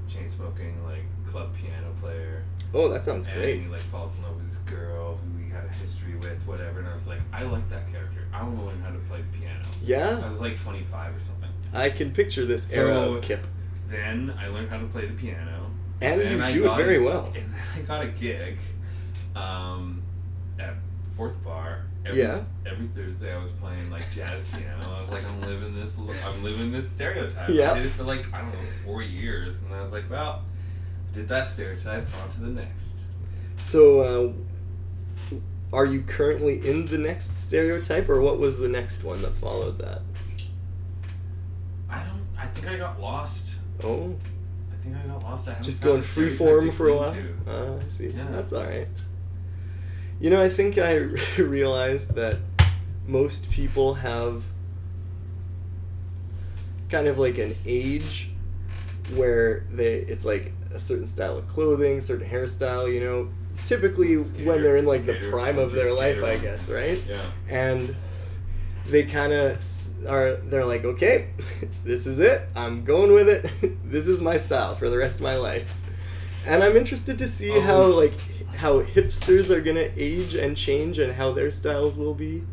chain 0.07 0.27
smoking 0.27 0.83
like 0.83 1.03
club 1.29 1.53
piano 1.55 1.87
player. 2.01 2.43
Oh, 2.73 2.89
that 2.89 3.05
sounds 3.05 3.27
and 3.27 3.35
great. 3.35 3.61
he 3.61 3.67
like 3.67 3.81
falls 3.83 4.15
in 4.15 4.23
love 4.23 4.35
with 4.35 4.47
this 4.47 4.57
girl 4.57 5.17
who 5.17 5.43
he 5.43 5.49
had 5.49 5.65
a 5.65 5.69
history 5.69 6.15
with, 6.15 6.41
whatever. 6.47 6.79
And 6.79 6.87
I 6.87 6.93
was 6.93 7.07
like, 7.07 7.19
I 7.31 7.43
like 7.43 7.67
that 7.69 7.91
character. 7.91 8.27
I 8.33 8.43
want 8.43 8.59
to 8.59 8.65
learn 8.65 8.81
how 8.81 8.91
to 8.91 8.99
play 8.99 9.23
piano. 9.39 9.65
Yeah. 9.83 10.21
I 10.23 10.29
was 10.29 10.41
like 10.41 10.59
25 10.59 11.15
or 11.15 11.19
something. 11.19 11.49
I 11.73 11.89
can 11.89 12.11
picture 12.11 12.45
this 12.45 12.71
era 12.73 12.95
of 12.95 13.21
Kip. 13.21 13.45
Then 13.89 14.33
I 14.39 14.47
learned 14.47 14.69
how 14.69 14.79
to 14.79 14.85
play 14.85 15.05
the 15.05 15.13
piano. 15.13 15.69
And 16.01 16.19
then 16.19 16.37
you 16.37 16.43
I 16.43 16.51
do 16.53 16.71
it 16.71 16.75
very 16.77 16.97
a- 16.97 17.03
well. 17.03 17.31
And 17.35 17.53
then 17.53 17.61
I 17.75 17.79
got 17.81 18.03
a 18.03 18.07
gig 18.07 18.57
um, 19.35 20.01
at 20.59 20.75
Fourth 21.15 21.41
Bar. 21.43 21.85
Every, 22.05 22.21
Yeah. 22.21 22.43
Every 22.65 22.87
Thursday 22.87 23.33
I 23.33 23.41
was 23.41 23.51
playing 23.51 23.89
like 23.89 24.03
jazz 24.13 24.43
piano. 24.45 24.93
I 24.95 24.99
was 25.01 25.09
like, 25.09 25.23
I'm 25.25 25.41
living 25.41 25.73
this. 25.75 25.97
I'm 26.25 26.43
living 26.43 26.71
this 26.71 26.89
stereotype. 26.89 27.49
Yeah. 27.49 27.71
I 27.71 27.77
did 27.77 27.85
it 27.87 27.91
for 27.91 28.03
like 28.03 28.31
I 28.33 28.41
don't 28.41 28.51
know 28.53 28.59
four 28.85 29.01
years, 29.01 29.61
and 29.61 29.73
I 29.73 29.81
was 29.81 29.91
like, 29.91 30.09
well, 30.09 30.43
I 31.09 31.13
did 31.13 31.29
that 31.29 31.47
stereotype 31.47 32.07
on 32.21 32.29
to 32.29 32.41
the 32.41 32.49
next. 32.49 33.05
So, 33.59 34.35
uh, 35.31 35.35
are 35.71 35.85
you 35.85 36.01
currently 36.01 36.67
in 36.67 36.87
the 36.87 36.97
next 36.97 37.37
stereotype, 37.37 38.09
or 38.09 38.19
what 38.19 38.37
was 38.39 38.59
the 38.59 38.67
next 38.67 39.03
one 39.03 39.21
that 39.21 39.35
followed 39.35 39.77
that? 39.79 40.01
I 41.89 42.03
don't. 42.03 42.27
I 42.37 42.45
think 42.47 42.67
I 42.67 42.77
got 42.77 42.99
lost. 42.99 43.55
Oh, 43.83 44.15
I 44.71 44.75
think 44.83 44.95
I 44.97 45.07
got 45.07 45.23
lost. 45.23 45.47
I 45.47 45.51
haven't 45.51 45.65
just 45.65 45.81
going 45.81 45.99
a 45.99 46.03
free 46.03 46.35
form 46.35 46.71
for 46.71 46.89
a 46.89 46.97
while. 46.97 47.15
Uh, 47.47 47.77
I 47.77 47.87
see. 47.87 48.09
Yeah. 48.09 48.27
That's 48.29 48.51
all 48.51 48.65
right. 48.65 48.89
You 50.19 50.29
know, 50.29 50.41
I 50.41 50.49
think 50.49 50.77
I 50.77 50.95
realized 51.37 52.15
that 52.15 52.37
most 53.07 53.51
people 53.51 53.95
have 53.95 54.43
kind 56.89 57.07
of 57.07 57.17
like 57.17 57.37
an 57.37 57.55
age 57.65 58.29
where 59.15 59.65
they 59.71 59.95
it's 59.95 60.25
like 60.25 60.53
a 60.73 60.79
certain 60.79 61.05
style 61.05 61.37
of 61.37 61.47
clothing, 61.47 62.01
certain 62.01 62.29
hairstyle. 62.29 62.91
You 62.93 62.99
know, 63.01 63.29
typically 63.65 64.21
Skater- 64.23 64.49
when 64.49 64.63
they're 64.63 64.77
in 64.77 64.85
like 64.85 65.05
the 65.05 65.15
prime 65.29 65.57
of 65.59 65.71
their 65.71 65.93
life. 65.93 66.23
I 66.23 66.37
guess, 66.37 66.69
right? 66.69 67.01
Yeah. 67.07 67.21
and 67.49 67.95
they 68.85 69.03
kind 69.03 69.31
of 69.31 69.63
are 70.09 70.33
they're 70.35 70.65
like 70.65 70.83
okay 70.83 71.29
this 71.85 72.05
is 72.05 72.19
it 72.19 72.41
i'm 72.53 72.83
going 72.83 73.13
with 73.13 73.29
it 73.29 73.49
this 73.89 74.09
is 74.09 74.21
my 74.21 74.35
style 74.35 74.75
for 74.75 74.89
the 74.89 74.97
rest 74.97 75.15
of 75.15 75.21
my 75.21 75.37
life 75.37 75.65
and 76.45 76.61
i'm 76.61 76.75
interested 76.75 77.17
to 77.17 77.25
see 77.25 77.49
Oh. 77.53 77.61
how 77.61 77.83
like 77.85 78.11
how 78.55 78.81
hipsters 78.81 79.49
are 79.49 79.61
gonna 79.61 79.89
age 79.97 80.35
and 80.35 80.55
change 80.55 80.99
and 80.99 81.13
how 81.13 81.31
their 81.31 81.49
styles 81.51 81.97
will 81.97 82.13
be 82.13 82.43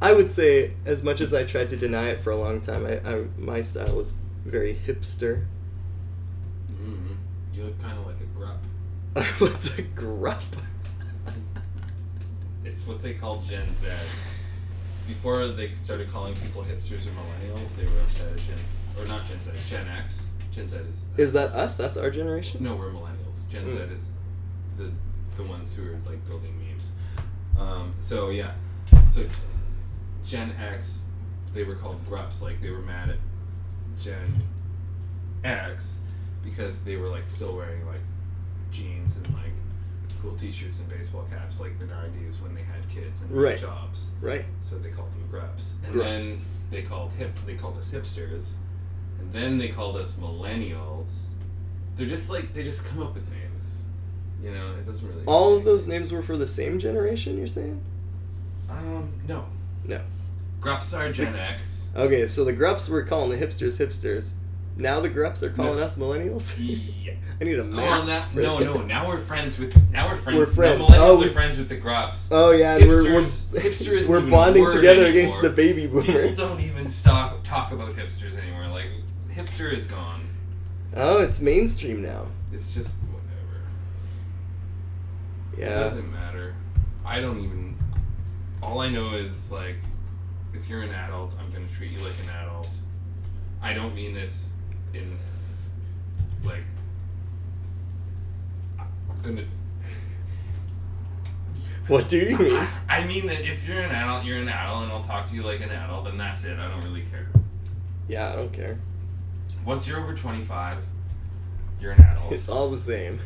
i 0.00 0.12
would 0.12 0.30
say 0.30 0.72
as 0.84 1.02
much 1.02 1.20
as 1.20 1.32
i 1.34 1.44
tried 1.44 1.68
to 1.70 1.76
deny 1.76 2.08
it 2.08 2.22
for 2.22 2.30
a 2.30 2.36
long 2.36 2.60
time 2.60 2.86
i, 2.86 2.98
I 3.08 3.24
my 3.38 3.62
style 3.62 3.96
was 3.96 4.14
very 4.44 4.74
hipster 4.86 5.44
hmm 6.76 7.14
You 7.54 7.64
look 7.64 7.80
kind 7.82 7.98
of 7.98 8.06
like 8.06 8.20
a 8.20 8.38
grup. 8.38 8.58
what's 9.40 9.78
a 9.78 9.82
grup 9.82 10.42
It's 12.64 12.86
what 12.86 13.02
they 13.02 13.14
call 13.14 13.42
Gen 13.48 13.72
Z. 13.72 13.86
Before 15.06 15.46
they 15.48 15.72
started 15.74 16.12
calling 16.12 16.34
people 16.34 16.62
hipsters 16.62 17.06
or 17.06 17.10
millennials, 17.12 17.74
they 17.76 17.84
were 17.86 18.00
upset 18.02 18.30
at 18.30 18.36
Gen 18.38 18.58
or 18.98 19.06
not 19.06 19.24
Gen 19.26 19.40
Z, 19.42 19.50
Gen 19.70 19.86
X. 19.88 20.26
Gen 20.52 20.68
Z 20.68 20.76
is 20.76 21.06
is 21.16 21.32
that 21.32 21.50
us 21.52 21.76
that's 21.78 21.96
our 21.96 22.10
generation 22.10 22.62
no, 22.62 22.76
we're 22.76 22.90
millennials. 22.90 23.48
Gen 23.48 23.66
Z 23.68 23.76
Mm. 23.78 23.96
is 23.96 24.10
the 24.78 24.90
the 25.36 25.42
ones 25.44 25.74
who 25.74 25.82
are 25.86 25.98
like 26.06 26.24
building 26.26 26.54
memes. 26.58 26.92
Um, 27.58 27.92
so 27.98 28.30
yeah, 28.30 28.52
so 29.10 29.24
Gen 30.24 30.52
X, 30.60 31.04
they 31.54 31.64
were 31.64 31.74
called 31.74 32.00
grups. 32.08 32.40
Like 32.42 32.60
they 32.62 32.70
were 32.70 32.80
mad 32.82 33.10
at 33.10 33.16
Gen 34.00 34.42
X 35.44 35.98
because 36.44 36.84
they 36.84 36.96
were 36.96 37.08
like 37.08 37.26
still 37.26 37.56
wearing 37.56 37.86
like 37.86 38.00
jeans 38.70 39.16
and 39.18 39.26
like 39.34 39.52
cool 40.22 40.34
T-shirts 40.36 40.80
and 40.80 40.88
baseball 40.88 41.26
caps, 41.30 41.60
like 41.60 41.78
the 41.78 41.84
'90s 41.86 42.40
when 42.42 42.54
they 42.54 42.62
had 42.62 42.88
kids 42.88 43.22
and 43.22 43.30
Right. 43.30 43.58
jobs. 43.58 44.12
right 44.20 44.44
So 44.62 44.78
they 44.78 44.90
called 44.90 45.12
them 45.12 45.26
grups, 45.30 45.76
and 45.84 45.92
Grups. 45.92 46.08
then 46.08 46.46
they 46.70 46.82
called 46.82 47.12
hip. 47.12 47.32
They 47.46 47.54
called 47.54 47.78
us 47.78 47.90
hipsters, 47.90 48.52
and 49.20 49.32
then 49.32 49.58
they 49.58 49.68
called 49.68 49.96
us 49.96 50.14
millennials. 50.14 51.30
They're 51.96 52.06
just 52.08 52.30
like 52.30 52.52
they 52.54 52.64
just 52.64 52.84
come 52.84 53.02
up 53.02 53.14
with 53.14 53.28
names. 53.30 53.44
You 54.42 54.52
know, 54.52 54.70
it 54.78 54.86
doesn't 54.86 55.06
really. 55.08 55.22
all 55.26 55.56
of 55.56 55.64
those 55.64 55.86
names 55.88 56.12
were 56.12 56.22
for 56.22 56.36
the 56.36 56.46
same 56.46 56.78
generation 56.78 57.36
you're 57.38 57.46
saying 57.48 57.80
Um, 58.70 59.12
no. 59.26 59.46
No. 59.84 60.00
Grups 60.60 60.92
are 60.94 61.10
Gen 61.12 61.34
X. 61.34 61.76
Okay, 61.96 62.28
so 62.28 62.44
the 62.44 62.52
grups 62.52 62.88
were 62.88 63.02
calling 63.02 63.30
the 63.36 63.44
hipsters 63.44 63.84
hipsters. 63.84 64.34
Now 64.76 65.00
the 65.00 65.08
grups 65.08 65.42
are 65.42 65.50
calling 65.50 65.78
No. 65.80 65.84
us 65.84 65.98
millennials. 65.98 66.54
Yeah. 66.60 67.14
I 67.40 67.44
need 67.44 67.58
a 67.58 67.62
Oh, 67.62 67.64
map. 67.64 68.06
now, 68.06 68.20
for 68.20 68.40
no, 68.40 68.58
no. 68.58 68.82
Now 68.82 69.08
we're 69.08 69.18
friends 69.18 69.58
with. 69.58 69.74
Now 69.90 70.08
we're 70.08 70.16
friends. 70.16 70.38
We're 70.38 70.46
friends. 70.46 70.78
The 70.78 70.84
millennials 70.84 70.98
Oh, 71.00 71.24
are 71.24 71.30
friends 71.30 71.56
with 71.58 71.68
the 71.68 71.76
grups. 71.76 72.28
Oh 72.30 72.52
yeah, 72.52 72.76
and 72.76 72.86
we're 72.88 73.04
we're, 73.14 73.22
Hipsters- 73.22 74.06
we're 74.08 74.20
bonding 74.20 74.64
together 74.66 75.06
anymore. 75.06 75.08
against 75.10 75.42
the 75.42 75.50
baby 75.50 75.86
boomers. 75.88 76.06
People 76.30 76.34
don't 76.46 76.60
even 76.60 76.90
stop 76.90 77.42
talk 77.42 77.72
about 77.72 77.96
hipsters 77.96 78.36
anymore. 78.36 78.68
Like 78.68 78.86
hipster 79.32 79.72
is 79.72 79.86
gone. 79.86 80.28
Oh, 80.94 81.18
it's 81.18 81.40
mainstream 81.40 82.02
now. 82.02 82.26
It's 82.52 82.74
just. 82.74 82.94
It 85.66 85.70
doesn't 85.70 86.10
matter. 86.12 86.54
I 87.04 87.20
don't 87.20 87.38
even. 87.44 87.76
All 88.62 88.80
I 88.80 88.88
know 88.90 89.14
is 89.14 89.50
like, 89.52 89.76
if 90.54 90.68
you're 90.68 90.82
an 90.82 90.90
adult, 90.90 91.32
I'm 91.38 91.52
gonna 91.52 91.68
treat 91.68 91.90
you 91.92 91.98
like 92.00 92.14
an 92.22 92.28
adult. 92.30 92.68
I 93.62 93.72
don't 93.74 93.94
mean 93.94 94.14
this 94.14 94.50
in 94.94 95.16
like. 96.44 96.62
I'm 98.78 99.22
gonna. 99.22 99.44
What 101.88 102.08
do 102.10 102.18
you 102.18 102.36
mean? 102.36 102.66
I 102.88 103.06
mean 103.06 103.26
that 103.28 103.40
if 103.40 103.66
you're 103.66 103.80
an 103.80 103.90
adult, 103.90 104.24
you're 104.26 104.36
an 104.36 104.48
adult, 104.48 104.82
and 104.84 104.92
I'll 104.92 105.02
talk 105.02 105.26
to 105.28 105.34
you 105.34 105.42
like 105.42 105.62
an 105.62 105.70
adult, 105.70 106.06
and 106.08 106.20
that's 106.20 106.44
it. 106.44 106.58
I 106.58 106.68
don't 106.68 106.82
really 106.84 107.00
care. 107.10 107.26
Yeah, 108.06 108.30
I 108.30 108.36
don't 108.36 108.52
care. 108.52 108.78
Once 109.64 109.88
you're 109.88 109.98
over 109.98 110.14
25, 110.14 110.76
you're 111.80 111.92
an 111.92 112.00
adult, 112.02 112.30
It's 112.32 112.50
all 112.50 112.68
the 112.70 112.78
same. 112.78 113.18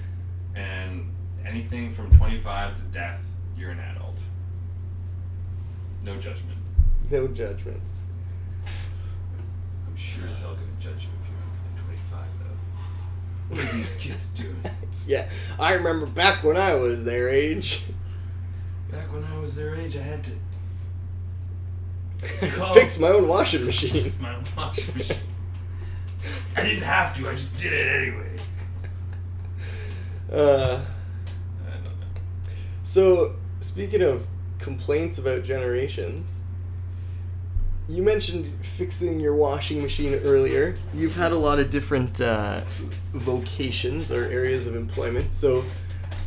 and 0.54 1.10
anything 1.46 1.90
from 1.90 2.16
25 2.16 2.76
to 2.76 2.82
death, 2.92 3.30
you're 3.56 3.70
an 3.70 3.80
adult. 3.80 4.18
No 6.04 6.16
judgment. 6.16 6.58
No 7.10 7.28
judgment. 7.28 7.82
I'm 9.86 9.96
sure 9.96 10.26
as 10.28 10.38
hell 10.38 10.54
gonna 10.54 10.66
judge 10.78 11.04
you 11.04 11.10
if 11.20 11.28
you're 11.28 11.38
younger 11.38 11.60
than 11.64 11.84
25, 11.84 12.26
though. 12.40 13.54
What 13.54 13.60
are 13.60 13.76
these 13.76 13.94
kids 13.96 14.28
doing? 14.30 14.56
Yeah, 15.04 15.28
I 15.58 15.72
remember 15.72 16.06
back 16.06 16.44
when 16.44 16.56
I 16.56 16.76
was 16.76 17.04
their 17.04 17.28
age. 17.28 17.82
Back 18.92 19.12
when 19.12 19.24
I 19.24 19.36
was 19.40 19.56
their 19.56 19.74
age, 19.74 19.96
I 19.96 20.00
had 20.00 20.22
to 20.22 20.30
Fix 22.72 23.00
my 23.00 23.08
own 23.08 23.26
washing 23.26 23.66
machine. 23.66 24.12
my 24.20 24.32
own 24.36 24.44
washing 24.56 24.96
machine. 24.96 25.16
I 26.56 26.62
didn't 26.62 26.84
have 26.84 27.16
to, 27.16 27.28
I 27.28 27.32
just 27.32 27.56
did 27.56 27.72
it 27.72 27.88
anyway. 27.88 28.38
Uh, 30.30 30.34
I 30.34 30.36
don't 30.36 30.70
know. 30.70 30.84
So 32.82 33.34
speaking 33.60 34.02
of 34.02 34.26
complaints 34.58 35.18
about 35.18 35.44
generations, 35.44 36.42
you 37.88 38.02
mentioned 38.02 38.46
fixing 38.64 39.20
your 39.20 39.34
washing 39.34 39.82
machine 39.82 40.14
earlier. 40.24 40.76
You've 40.94 41.16
had 41.16 41.32
a 41.32 41.38
lot 41.38 41.58
of 41.58 41.70
different 41.70 42.20
uh, 42.20 42.60
vocations 43.12 44.10
or 44.10 44.24
areas 44.24 44.66
of 44.66 44.76
employment, 44.76 45.34
so 45.34 45.64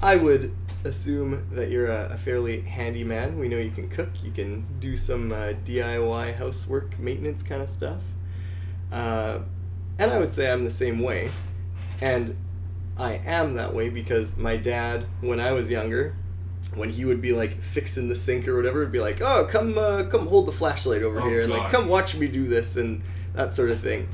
I 0.02 0.18
would 0.18 0.54
assume 0.84 1.48
that 1.52 1.72
you're 1.72 1.88
a, 1.88 2.12
a 2.14 2.18
fairly 2.18 2.62
handy 2.62 3.04
man. 3.04 3.40
We 3.40 3.48
know 3.48 3.58
you 3.58 3.72
can 3.72 3.88
cook, 3.88 4.10
you 4.24 4.32
can 4.32 4.66
do 4.80 4.98
some 4.98 5.32
uh, 5.32 5.54
DIY 5.66 6.36
housework, 6.36 7.00
maintenance 7.00 7.42
kind 7.42 7.62
of 7.62 7.70
stuff. 7.70 8.02
Uh, 8.92 9.40
and 9.98 10.12
I 10.12 10.20
would 10.20 10.32
say 10.32 10.52
I'm 10.52 10.64
the 10.64 10.72
same 10.72 11.00
way. 11.00 11.32
And 12.02 12.36
I 12.98 13.14
am 13.26 13.56
that 13.56 13.74
way 13.74 13.90
because 13.90 14.38
my 14.38 14.58
dad, 14.58 15.06
when 15.22 15.40
I 15.40 15.54
was 15.54 15.72
younger, 15.72 16.16
when 16.74 16.90
he 16.90 17.06
would 17.06 17.22
be 17.22 17.32
like 17.34 17.62
fixing 17.62 18.10
the 18.10 18.16
sink 18.16 18.48
or 18.48 18.56
whatever, 18.56 18.80
would 18.80 18.92
be 18.92 19.00
like, 19.00 19.22
"Oh, 19.22 19.46
come, 19.50 19.78
uh, 19.78 20.04
come 20.06 20.28
hold 20.28 20.48
the 20.48 20.52
flashlight 20.52 21.04
over 21.04 21.22
Oh, 21.22 21.30
here," 21.30 21.42
and 21.42 21.52
like, 21.52 21.72
"Come 21.72 21.88
watch 21.88 22.16
me 22.16 22.28
do 22.28 22.48
this," 22.48 22.76
and 22.76 23.02
that 23.34 23.54
sort 23.54 23.70
of 23.70 23.80
thing. 23.80 24.08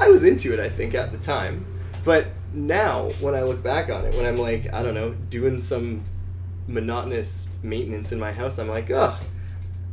I 0.00 0.08
was 0.08 0.24
into 0.24 0.52
it, 0.52 0.60
I 0.60 0.68
think, 0.68 0.94
at 0.94 1.12
the 1.12 1.18
time, 1.18 1.64
but 2.04 2.26
now 2.52 3.08
when 3.20 3.34
I 3.34 3.42
look 3.42 3.62
back 3.62 3.90
on 3.90 4.04
it, 4.04 4.14
when 4.14 4.24
I'm 4.26 4.36
like, 4.38 4.72
I 4.72 4.82
don't 4.82 4.94
know, 4.94 5.12
doing 5.28 5.60
some 5.60 6.02
monotonous 6.66 7.50
maintenance 7.62 8.12
in 8.12 8.18
my 8.20 8.32
house, 8.32 8.58
I'm 8.58 8.68
like, 8.68 8.90
oh, 8.90 9.18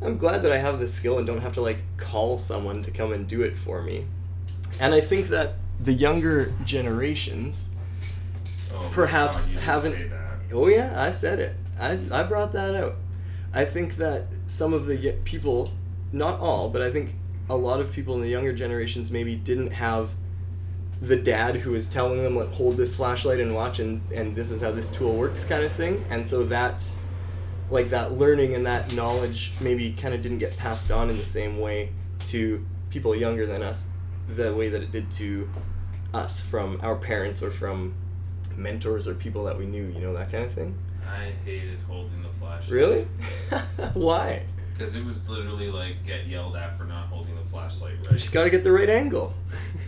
I'm 0.02 0.18
glad 0.18 0.44
that 0.44 0.52
I 0.52 0.58
have 0.58 0.80
this 0.80 0.94
skill 0.94 1.18
and 1.18 1.26
don't 1.28 1.42
have 1.42 1.54
to 1.54 1.62
like 1.62 1.80
call 1.98 2.38
someone 2.38 2.84
to 2.84 2.92
come 2.92 3.14
and 3.14 3.28
do 3.28 3.42
it 3.42 3.58
for 3.58 3.82
me. 3.82 4.06
And 4.80 4.94
I 4.94 5.02
think 5.02 5.30
that 5.30 5.54
the 5.80 5.94
younger 5.94 6.54
generations, 6.66 7.72
Oh 8.74 8.90
Perhaps 8.92 9.52
God, 9.52 9.62
haven't- 9.62 10.12
oh 10.54 10.68
yeah, 10.68 10.94
I 11.02 11.10
said 11.12 11.40
it. 11.40 11.56
I, 11.80 12.00
I 12.12 12.24
brought 12.24 12.54
that 12.54 12.76
out. 12.76 12.96
I 13.54 13.66
think 13.66 13.96
that 13.98 14.28
some 14.48 14.74
of 14.74 14.86
the 14.86 15.14
people, 15.24 15.72
not 16.12 16.40
all, 16.40 16.70
but 16.70 16.82
I 16.82 16.92
think 16.92 17.16
a 17.50 17.56
lot 17.56 17.80
of 17.80 17.92
people 17.92 18.16
in 18.16 18.22
the 18.22 18.30
younger 18.30 18.54
generations 18.54 19.12
maybe 19.12 19.36
didn't 19.36 19.72
have 19.72 20.12
the 21.02 21.16
dad 21.16 21.58
who 21.58 21.72
was 21.72 21.90
telling 21.90 22.24
them 22.24 22.36
like 22.36 22.52
hold 22.52 22.78
this 22.78 22.96
flashlight 22.96 23.40
and 23.40 23.54
watch 23.54 23.80
and 23.80 24.02
and 24.12 24.36
this 24.36 24.50
is 24.50 24.62
how 24.62 24.72
this 24.72 24.90
tool 24.90 25.16
works 25.16 25.44
kind 25.44 25.64
of 25.64 25.72
thing 25.72 26.04
and 26.10 26.26
so 26.26 26.46
that 26.46 26.84
like 27.70 27.90
that 27.90 28.14
learning 28.14 28.56
and 28.56 28.66
that 28.66 28.94
knowledge 28.94 29.52
maybe 29.60 29.92
kind 29.92 30.14
of 30.14 30.22
didn't 30.22 30.38
get 30.38 30.56
passed 30.58 30.92
on 30.92 31.10
in 31.10 31.18
the 31.18 31.26
same 31.26 31.60
way 31.60 31.92
to 32.24 32.66
people 32.90 33.14
younger 33.14 33.46
than 33.46 33.62
us 33.62 33.92
the 34.36 34.54
way 34.56 34.70
that 34.70 34.82
it 34.82 34.92
did 34.92 35.12
to 35.12 35.50
us 36.14 36.40
from 36.40 36.80
our 36.82 36.96
parents 36.96 37.44
or 37.44 37.52
from 37.52 37.94
mentors 38.56 39.08
or 39.08 39.14
people 39.16 39.44
that 39.44 39.58
we 39.58 39.66
knew 39.66 39.88
you 39.88 40.00
know 40.00 40.14
that 40.14 40.32
kind 40.32 40.46
of 40.46 40.54
thing 40.54 40.74
I 41.08 41.32
hated 41.46 41.80
holding 41.88 42.22
the 42.24 42.30
flashlight. 42.40 42.70
really 42.72 43.04
why 43.94 44.44
Because 44.74 44.96
it 44.96 45.04
was 45.06 45.28
literally 45.30 45.70
like 45.72 46.06
get 46.06 46.28
yelled 46.28 46.56
at 46.56 46.78
for 46.78 46.84
not 46.86 47.08
holding 47.08 47.36
the 47.36 47.42
flashlight 47.44 47.96
right. 47.98 48.12
you 48.12 48.18
just 48.18 48.34
got 48.34 48.44
to 48.44 48.50
get 48.50 48.64
the 48.64 48.72
right 48.72 48.90
angle 48.90 49.34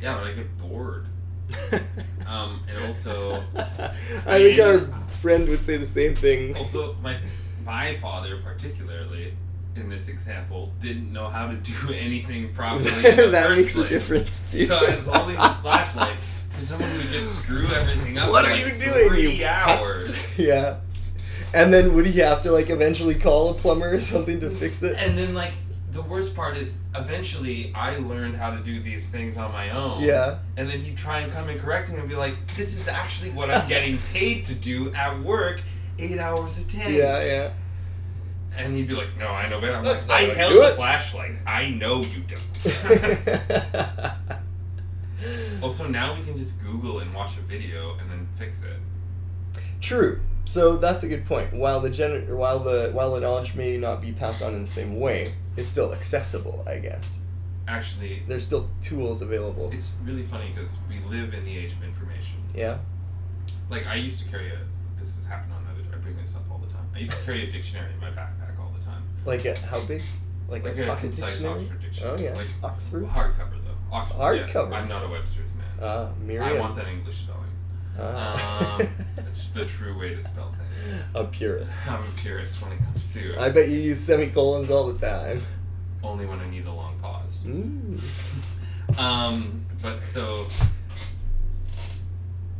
Yeah, 0.01 0.15
but 0.18 0.28
I 0.28 0.34
get 0.34 0.57
bored. 0.57 1.05
Um, 2.28 2.61
and 2.68 2.86
also, 2.88 3.41
I 3.55 4.38
think 4.38 4.59
our 4.59 4.80
friend 5.22 5.47
would 5.47 5.63
say 5.63 5.78
the 5.78 5.86
same 5.86 6.13
thing. 6.13 6.57
also 6.57 6.93
my 7.01 7.18
my 7.63 7.93
father 7.95 8.41
particularly 8.43 9.34
in 9.78 9.89
this 9.89 10.09
example 10.09 10.74
didn't 10.82 11.13
know 11.13 11.30
how 11.30 11.47
to 11.47 11.55
do 11.55 11.74
anything 11.93 12.53
properly. 12.53 12.89
That 12.91 13.55
makes 13.55 13.76
place. 13.76 13.86
a 13.86 13.89
difference 13.89 14.51
too. 14.51 14.65
So 14.65 14.76
I 14.76 14.95
was 14.95 15.05
holding 15.05 15.36
the 15.36 15.55
flashlight 15.61 16.18
for 16.49 16.61
someone 16.65 16.89
who 16.89 16.97
would 16.97 17.07
just 17.07 17.39
screw 17.43 17.65
everything 17.68 18.18
up. 18.18 18.30
what 18.30 18.43
for 18.43 18.51
are 18.51 18.53
like 18.53 18.65
you 18.74 18.80
doing? 18.80 19.07
Three 19.09 19.32
you 19.38 19.45
hours. 19.45 20.09
putz? 20.11 20.45
yeah. 20.45 20.78
And 21.54 21.74
then 21.74 21.95
would 21.95 22.06
he 22.06 22.20
have 22.20 22.41
to 22.41 22.52
like 22.52 22.70
eventually 22.70 23.16
call 23.16 23.50
a 23.50 23.54
plumber 23.54 23.93
or 23.93 24.00
something 24.00 24.39
to 24.41 24.50
fix 24.50 24.84
it? 24.84 24.98
And 25.00 25.18
then 25.18 25.34
like 25.34 25.54
the 25.91 26.02
worst 26.04 26.36
part 26.36 26.58
is 26.58 26.78
eventually 26.95 27.72
I 27.74 27.98
learned 27.98 28.36
how 28.36 28.52
to 28.52 28.60
do 28.60 28.80
these 28.80 29.10
things 29.10 29.38
on 29.38 29.52
my 29.52 29.72
own. 29.72 30.04
Yeah. 30.04 30.39
And 30.56 30.70
then 30.70 30.80
he'd 30.80 30.98
try 30.98 31.22
and 31.22 31.32
come 31.32 31.50
and 31.50 31.60
correct 31.60 31.89
me 31.89 31.98
and 31.98 32.08
be 32.08 32.16
like, 32.16 32.36
"This 32.56 32.78
is 32.78 32.88
actually 32.88 33.32
what 33.32 33.50
I'm 33.50 33.68
getting 33.68 33.98
paid 34.14 34.45
to 34.45 34.56
do 34.56 34.93
at 34.93 35.20
work, 35.22 35.62
eight 35.98 36.20
hours 36.20 36.58
a 36.60 36.68
day." 36.68 36.98
Yeah, 36.98 37.24
yeah. 37.24 37.54
And 38.58 38.76
he'd 38.76 38.88
be 38.88 38.93
like, 38.95 39.18
"No, 39.18 39.28
I 39.28 39.50
know 39.50 39.60
better." 39.62 39.76
I'm 39.76 39.84
That's 39.84 40.08
like, 40.10 40.30
"I 40.30 40.34
held 40.34 40.54
the 40.54 40.72
it." 40.72 40.76
flashlight. 40.76 41.32
I 41.45 41.70
know 41.70 42.02
you 42.02 42.24
don't." 42.28 42.41
also, 45.64 45.88
now 45.88 46.16
we 46.16 46.24
can 46.24 46.36
just 46.38 46.62
Google 46.62 47.00
and 47.00 47.14
watch 47.14 47.38
a 47.38 47.41
video 47.41 47.98
and 48.00 48.10
then 48.12 48.28
fix 48.38 48.64
it. 48.64 48.78
True. 49.82 50.20
So 50.48 50.78
that's 50.78 51.04
a 51.04 51.10
good 51.10 51.26
point. 51.26 51.52
While 51.54 51.82
the 51.82 51.89
gen- 51.89 52.34
while 52.38 52.60
the 52.60 52.89
while 52.93 53.14
the 53.14 53.20
knowledge 53.20 53.54
may 53.54 53.76
not 53.76 54.02
be 54.02 54.14
passed 54.14 54.41
on 54.41 54.54
in 54.56 54.62
the 54.62 54.68
same 54.68 54.98
way, 54.98 55.34
it's 55.58 55.70
still 55.70 55.93
accessible, 55.93 56.64
I 56.66 56.78
guess. 56.78 57.20
Actually, 57.68 58.24
There's 58.26 58.45
still 58.45 58.70
tools 58.82 59.22
available. 59.22 59.70
it's 59.74 59.95
really 60.06 60.24
funny 60.24 60.52
because 60.56 60.78
we 60.88 61.00
live 61.14 61.34
in 61.34 61.43
the 61.43 61.58
age 61.58 61.74
of 61.74 61.84
information. 61.84 62.38
Yeah. 62.56 62.78
Like 63.70 63.86
I 63.88 63.95
used 63.95 64.24
to 64.24 64.30
carry 64.30 64.48
a. 64.48 64.60
This 64.98 65.16
has 65.16 65.26
happened 65.28 65.52
on 65.52 65.68
other. 65.70 65.84
I 65.93 65.98
bring 66.00 66.16
this 66.16 66.34
up 66.34 66.43
all 66.50 66.60
the 66.60 66.74
time. 66.74 66.88
I 66.95 67.00
used 67.00 67.12
to 67.12 67.18
carry 67.26 67.43
a 67.43 67.52
dictionary 67.52 67.91
in 67.93 68.00
my 68.00 68.10
backpack 68.10 68.58
all 68.58 68.72
the 68.80 68.86
time. 68.86 69.04
Like 69.26 69.43
a, 69.43 69.60
how 69.60 69.82
big? 69.82 70.02
Like, 70.50 70.64
Like 70.64 70.78
a, 70.78 70.93
a 70.93 70.95
concise 70.95 71.32
dictionary? 71.41 71.60
Oxford 71.60 71.82
dictionary. 71.82 72.18
Oh 72.18 72.24
yeah. 72.24 72.34
Like 72.36 72.48
Oxford. 72.64 73.04
hardcover 73.04 73.52
though. 73.66 73.76
Oxford. 73.91 74.18
Hardcover. 74.18 74.72
Yeah. 74.72 74.78
I'm 74.80 74.88
not 74.88 75.04
a 75.04 75.10
Webster's 75.10 75.52
man. 75.56 75.66
Ah, 75.82 76.08
Merriam. 76.26 76.43
I 76.43 76.54
want 76.58 76.78
that 76.78 76.88
English 76.88 77.18
spelling. 77.18 77.47
Ah. 78.00 78.76
Um, 78.76 78.88
it's 79.18 79.50
the 79.50 79.66
true 79.66 79.98
way 79.98 80.16
to 80.16 80.22
spell 80.22 80.52
things. 80.52 81.02
a 81.16 81.24
purist. 81.26 81.89
I'm 81.91 82.04
a 82.04 82.12
purist 82.16 82.62
when 82.62 82.74
it 82.74 82.80
comes 82.80 83.14
to. 83.14 83.39
I 83.41 83.50
bet 83.50 83.70
you 83.70 83.78
use 83.78 84.00
semicolons 84.00 84.70
all 84.70 84.91
the 84.91 85.00
time. 85.06 85.41
Only 86.04 86.26
when 86.26 86.39
I 86.39 86.50
need 86.50 86.66
a 86.66 86.72
long 86.72 86.98
pause. 87.00 87.41
Mm. 87.45 88.00
Um, 88.98 89.66
but 89.82 90.04
so, 90.04 90.45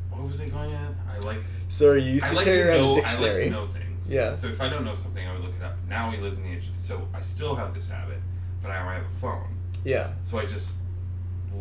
what 0.10 0.26
was 0.26 0.42
I 0.42 0.50
going 0.50 0.74
at? 0.74 0.92
I 1.14 1.20
like. 1.20 1.40
So 1.70 1.90
are 1.92 1.98
you 1.98 2.14
used 2.14 2.26
I 2.26 2.30
to 2.30 2.36
like 2.36 2.46
carry 2.46 2.58
to 2.64 2.70
around 2.70 2.82
know. 2.82 2.98
a 2.98 3.04
I 3.04 3.20
like 3.20 3.36
to 3.36 3.50
know 3.50 3.68
things. 3.68 4.12
Yeah. 4.12 4.36
So 4.36 4.48
if 4.48 4.60
I 4.62 4.70
don't 4.70 4.86
know 4.86 4.96
something, 4.96 5.26
I 5.26 5.34
would 5.34 5.44
look 5.44 5.56
it 5.56 5.64
up. 5.64 5.76
Now 5.88 6.10
we 6.12 6.18
live 6.18 6.34
in 6.34 6.44
the 6.44 6.52
age. 6.52 6.70
So 6.78 7.08
I 7.14 7.22
still 7.22 7.56
have 7.56 7.74
this 7.74 7.88
habit, 7.88 8.20
but 8.62 8.72
I 8.72 8.76
have 8.76 9.04
a 9.04 9.20
phone. 9.22 9.56
Yeah. 9.86 10.12
So 10.24 10.40
I 10.40 10.46
just 10.46 10.74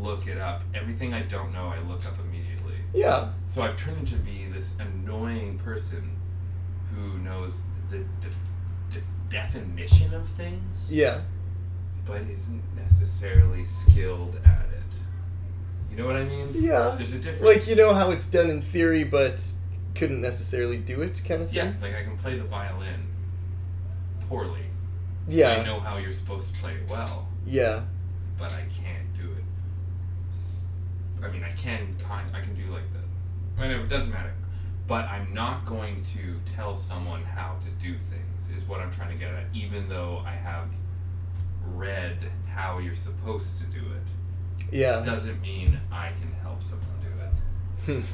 look 0.01 0.27
it 0.27 0.39
up. 0.39 0.63
Everything 0.75 1.13
I 1.15 1.23
don't 1.23 1.53
know, 1.53 1.67
I 1.67 1.79
look 1.89 2.05
up 2.07 2.15
immediately. 2.19 2.36
Yeah. 2.97 3.29
So 3.45 3.63
I've 3.63 3.77
turned 3.77 3.99
into 3.99 4.17
be 4.17 4.47
this 4.53 4.75
annoying 4.81 5.59
person 5.59 6.17
who 6.95 7.19
knows 7.19 7.63
the 7.91 7.99
def- 8.21 8.35
def- 8.91 9.05
definition 9.31 10.15
of 10.15 10.27
things, 10.29 10.91
Yeah. 10.91 11.21
but 12.07 12.23
isn't 12.23 12.63
necessarily 12.75 13.65
skilled 13.65 14.37
at 14.45 14.67
it. 14.73 14.83
You 15.91 15.99
know 15.99 16.07
what 16.07 16.17
I 16.17 16.25
mean? 16.25 16.49
Yeah. 16.55 16.95
There's 16.97 17.13
a 17.13 17.19
difference. 17.19 17.43
Like 17.43 17.69
you 17.69 17.77
know 17.77 17.93
how 17.93 18.11
it's 18.11 18.31
done 18.31 18.49
in 18.51 18.63
theory, 18.63 19.05
but 19.05 19.43
couldn't 19.95 20.21
necessarily 20.23 20.79
do 20.79 21.03
it, 21.03 21.21
kind 21.27 21.43
of 21.43 21.51
thing. 21.51 21.57
Yeah, 21.57 21.73
like 21.87 21.95
I 21.97 22.03
can 22.03 22.17
play 22.19 22.39
the 22.39 22.45
violin 22.45 23.07
poorly. 24.29 24.61
Yeah. 25.29 25.51
I 25.53 25.65
know 25.65 25.81
how 25.81 25.99
you're 25.99 26.13
supposed 26.13 26.55
to 26.55 26.61
play 26.61 26.73
it 26.75 26.89
well, 26.89 27.29
Yeah. 27.47 27.83
but 28.39 28.53
I 28.53 28.61
can't 28.61 28.73
do 28.73 28.85
it. 28.85 28.85
S- 28.87 29.06
I 31.23 31.29
mean, 31.29 31.43
I 31.45 31.51
can 31.51 31.97
kind. 31.99 32.29
I 32.35 32.41
can 32.41 32.55
do 32.55 32.71
like 32.73 32.85
the. 32.93 33.01
Whatever. 33.61 33.85
It 33.85 33.89
doesn't 33.89 34.13
matter. 34.13 34.33
But 34.87 35.07
I'm 35.07 35.33
not 35.35 35.65
going 35.67 36.03
to 36.05 36.41
tell 36.55 36.75
someone 36.75 37.23
how 37.23 37.57
to 37.61 37.85
do 37.85 37.95
things. 37.99 38.49
Is 38.55 38.65
what 38.69 38.81
I'm 38.81 38.91
trying 38.93 39.11
to 39.11 39.17
get 39.17 39.33
at. 39.35 39.45
Even 39.53 39.89
though 39.89 40.23
I 40.25 40.33
have 40.33 40.69
read 41.75 42.19
how 42.47 42.79
you're 42.79 42.95
supposed 42.95 43.59
to 43.59 43.65
do 43.67 43.81
it, 43.81 44.73
Yeah. 44.73 45.01
doesn't 45.05 45.41
mean 45.41 45.81
I 45.91 46.11
can 46.21 46.33
help 46.43 46.63
someone 46.63 46.89
do 47.03 47.95
it. 47.95 48.05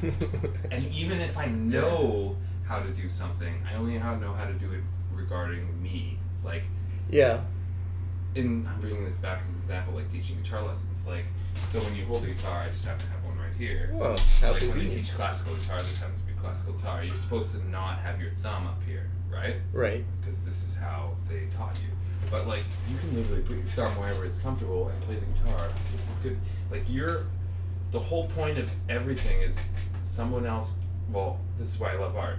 And 0.71 0.83
even 0.93 1.21
if 1.21 1.37
I 1.37 1.45
know 1.47 2.35
how 2.65 2.79
to 2.81 2.89
do 2.89 3.09
something, 3.09 3.53
I 3.69 3.75
only 3.75 3.93
know 3.97 4.33
how 4.33 4.45
to 4.45 4.53
do 4.53 4.71
it 4.71 4.81
regarding 5.13 5.81
me. 5.81 6.17
Like, 6.43 6.63
yeah. 7.11 7.41
In 8.35 8.67
I'm 8.67 8.79
bringing 8.81 9.05
this 9.05 9.17
back 9.17 9.41
as 9.41 9.49
an 9.49 9.55
example, 9.61 9.93
like 9.95 10.11
teaching 10.11 10.37
guitar 10.41 10.63
lessons. 10.63 11.05
Like, 11.07 11.25
so 11.65 11.79
when 11.81 11.95
you 11.95 12.05
hold 12.05 12.23
a 12.23 12.27
guitar, 12.27 12.61
I 12.63 12.67
just 12.69 12.85
have 12.85 12.97
to 12.99 13.05
have 13.07 13.23
one 13.25 13.37
right 13.37 13.53
here. 13.57 13.89
Well, 13.93 14.17
like 14.41 14.61
when 14.63 14.81
you 14.81 14.89
teach 14.89 15.11
classical 15.13 15.55
guitar, 15.55 15.81
this 15.81 15.97
happens 15.99 16.19
to 16.21 16.25
be 16.27 16.33
classical 16.39 16.73
guitar. 16.73 17.03
You're 17.03 17.15
supposed 17.15 17.53
to 17.55 17.65
not 17.69 17.99
have 17.99 18.19
your 18.21 18.31
thumb 18.41 18.67
up 18.67 18.81
here, 18.87 19.09
right? 19.31 19.55
Right. 19.71 20.03
Because 20.19 20.43
this 20.43 20.63
is 20.63 20.75
how 20.75 21.15
they 21.29 21.47
taught 21.55 21.75
you. 21.81 21.89
But 22.31 22.47
like, 22.47 22.63
you 22.89 22.97
can 22.97 23.15
literally 23.15 23.41
put 23.43 23.55
your 23.57 23.65
thumb 23.75 23.95
wherever 23.97 24.25
it's 24.25 24.39
comfortable 24.39 24.87
and 24.89 25.01
play 25.03 25.15
the 25.15 25.25
guitar. 25.25 25.67
This 25.91 26.09
is 26.09 26.17
good. 26.23 26.37
Like 26.71 26.83
you're, 26.87 27.25
the 27.91 27.99
whole 27.99 28.27
point 28.29 28.57
of 28.57 28.69
everything 28.89 29.41
is 29.41 29.67
someone 30.01 30.45
else. 30.45 30.73
Well, 31.11 31.39
this 31.59 31.67
is 31.75 31.79
why 31.79 31.91
I 31.91 31.95
love 31.95 32.15
art. 32.17 32.37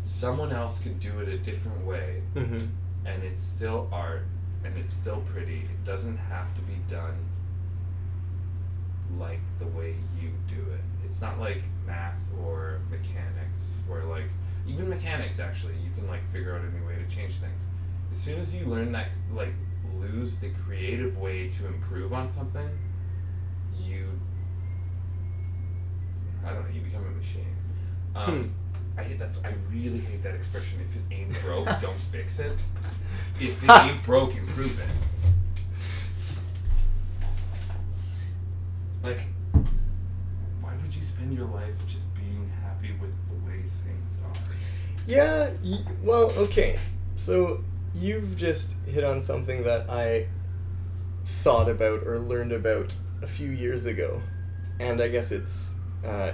Someone 0.00 0.52
else 0.52 0.78
could 0.78 1.00
do 1.00 1.18
it 1.18 1.28
a 1.28 1.36
different 1.36 1.84
way, 1.84 2.22
Mm-hmm. 2.36 2.66
and 3.04 3.22
it's 3.24 3.40
still 3.40 3.88
art, 3.92 4.22
and 4.64 4.76
it's 4.76 4.92
still 4.92 5.22
pretty. 5.32 5.58
It 5.58 5.84
doesn't 5.84 6.16
have 6.16 6.54
to 6.54 6.60
be 6.62 6.74
done 6.88 7.16
like 9.18 9.40
the 9.58 9.66
way 9.66 9.96
you 10.20 10.30
do 10.46 10.60
it. 10.72 10.80
It's 11.04 11.20
not 11.20 11.38
like 11.38 11.62
math 11.86 12.18
or 12.42 12.80
mechanics, 12.90 13.82
where 13.86 14.04
like 14.04 14.24
even 14.66 14.88
mechanics 14.88 15.40
actually 15.40 15.74
you 15.82 15.90
can 15.96 16.06
like 16.06 16.24
figure 16.30 16.54
out 16.54 16.62
a 16.62 16.70
new 16.78 16.86
way 16.86 16.96
to 16.96 17.14
change 17.14 17.34
things. 17.36 17.66
As 18.10 18.18
soon 18.18 18.38
as 18.38 18.54
you 18.54 18.66
learn 18.66 18.92
that 18.92 19.08
like 19.32 19.52
lose 19.98 20.36
the 20.36 20.50
creative 20.50 21.16
way 21.18 21.48
to 21.48 21.66
improve 21.66 22.12
on 22.12 22.28
something, 22.28 22.68
you 23.82 24.06
I 26.44 26.52
don't 26.52 26.68
know, 26.68 26.74
you 26.74 26.80
become 26.80 27.04
a 27.06 27.10
machine. 27.10 27.56
Um, 28.14 28.54
I 28.98 29.04
hate 29.04 29.18
that's 29.18 29.42
I 29.44 29.54
really 29.70 30.00
hate 30.00 30.24
that 30.24 30.34
expression. 30.34 30.80
If 30.80 30.96
it 30.96 31.14
ain't 31.14 31.40
broke, 31.42 31.66
don't 31.80 31.98
fix 31.98 32.40
it. 32.40 32.52
If 33.40 33.62
it 33.62 33.70
ain't 33.84 34.02
broke, 34.02 34.34
improve 34.36 34.78
it. 34.80 34.88
Like, 39.04 39.20
why 40.60 40.74
would 40.82 40.94
you 40.94 41.00
spend 41.02 41.32
your 41.32 41.46
life 41.46 41.86
just 41.86 42.12
being 42.16 42.50
happy 42.62 42.90
with 43.00 43.14
the 43.28 43.46
way 43.48 43.62
things 43.84 44.18
are? 44.26 44.52
Yeah. 45.06 45.50
Y- 45.64 45.84
well, 46.02 46.32
okay. 46.32 46.80
So 47.14 47.62
you've 47.94 48.36
just 48.36 48.76
hit 48.86 49.04
on 49.04 49.22
something 49.22 49.62
that 49.62 49.88
I 49.88 50.26
thought 51.24 51.68
about 51.68 52.04
or 52.04 52.18
learned 52.18 52.52
about 52.52 52.92
a 53.22 53.28
few 53.28 53.50
years 53.50 53.86
ago, 53.86 54.20
and 54.80 55.00
I 55.00 55.06
guess 55.08 55.30
it's 55.30 55.78
uh, 56.04 56.32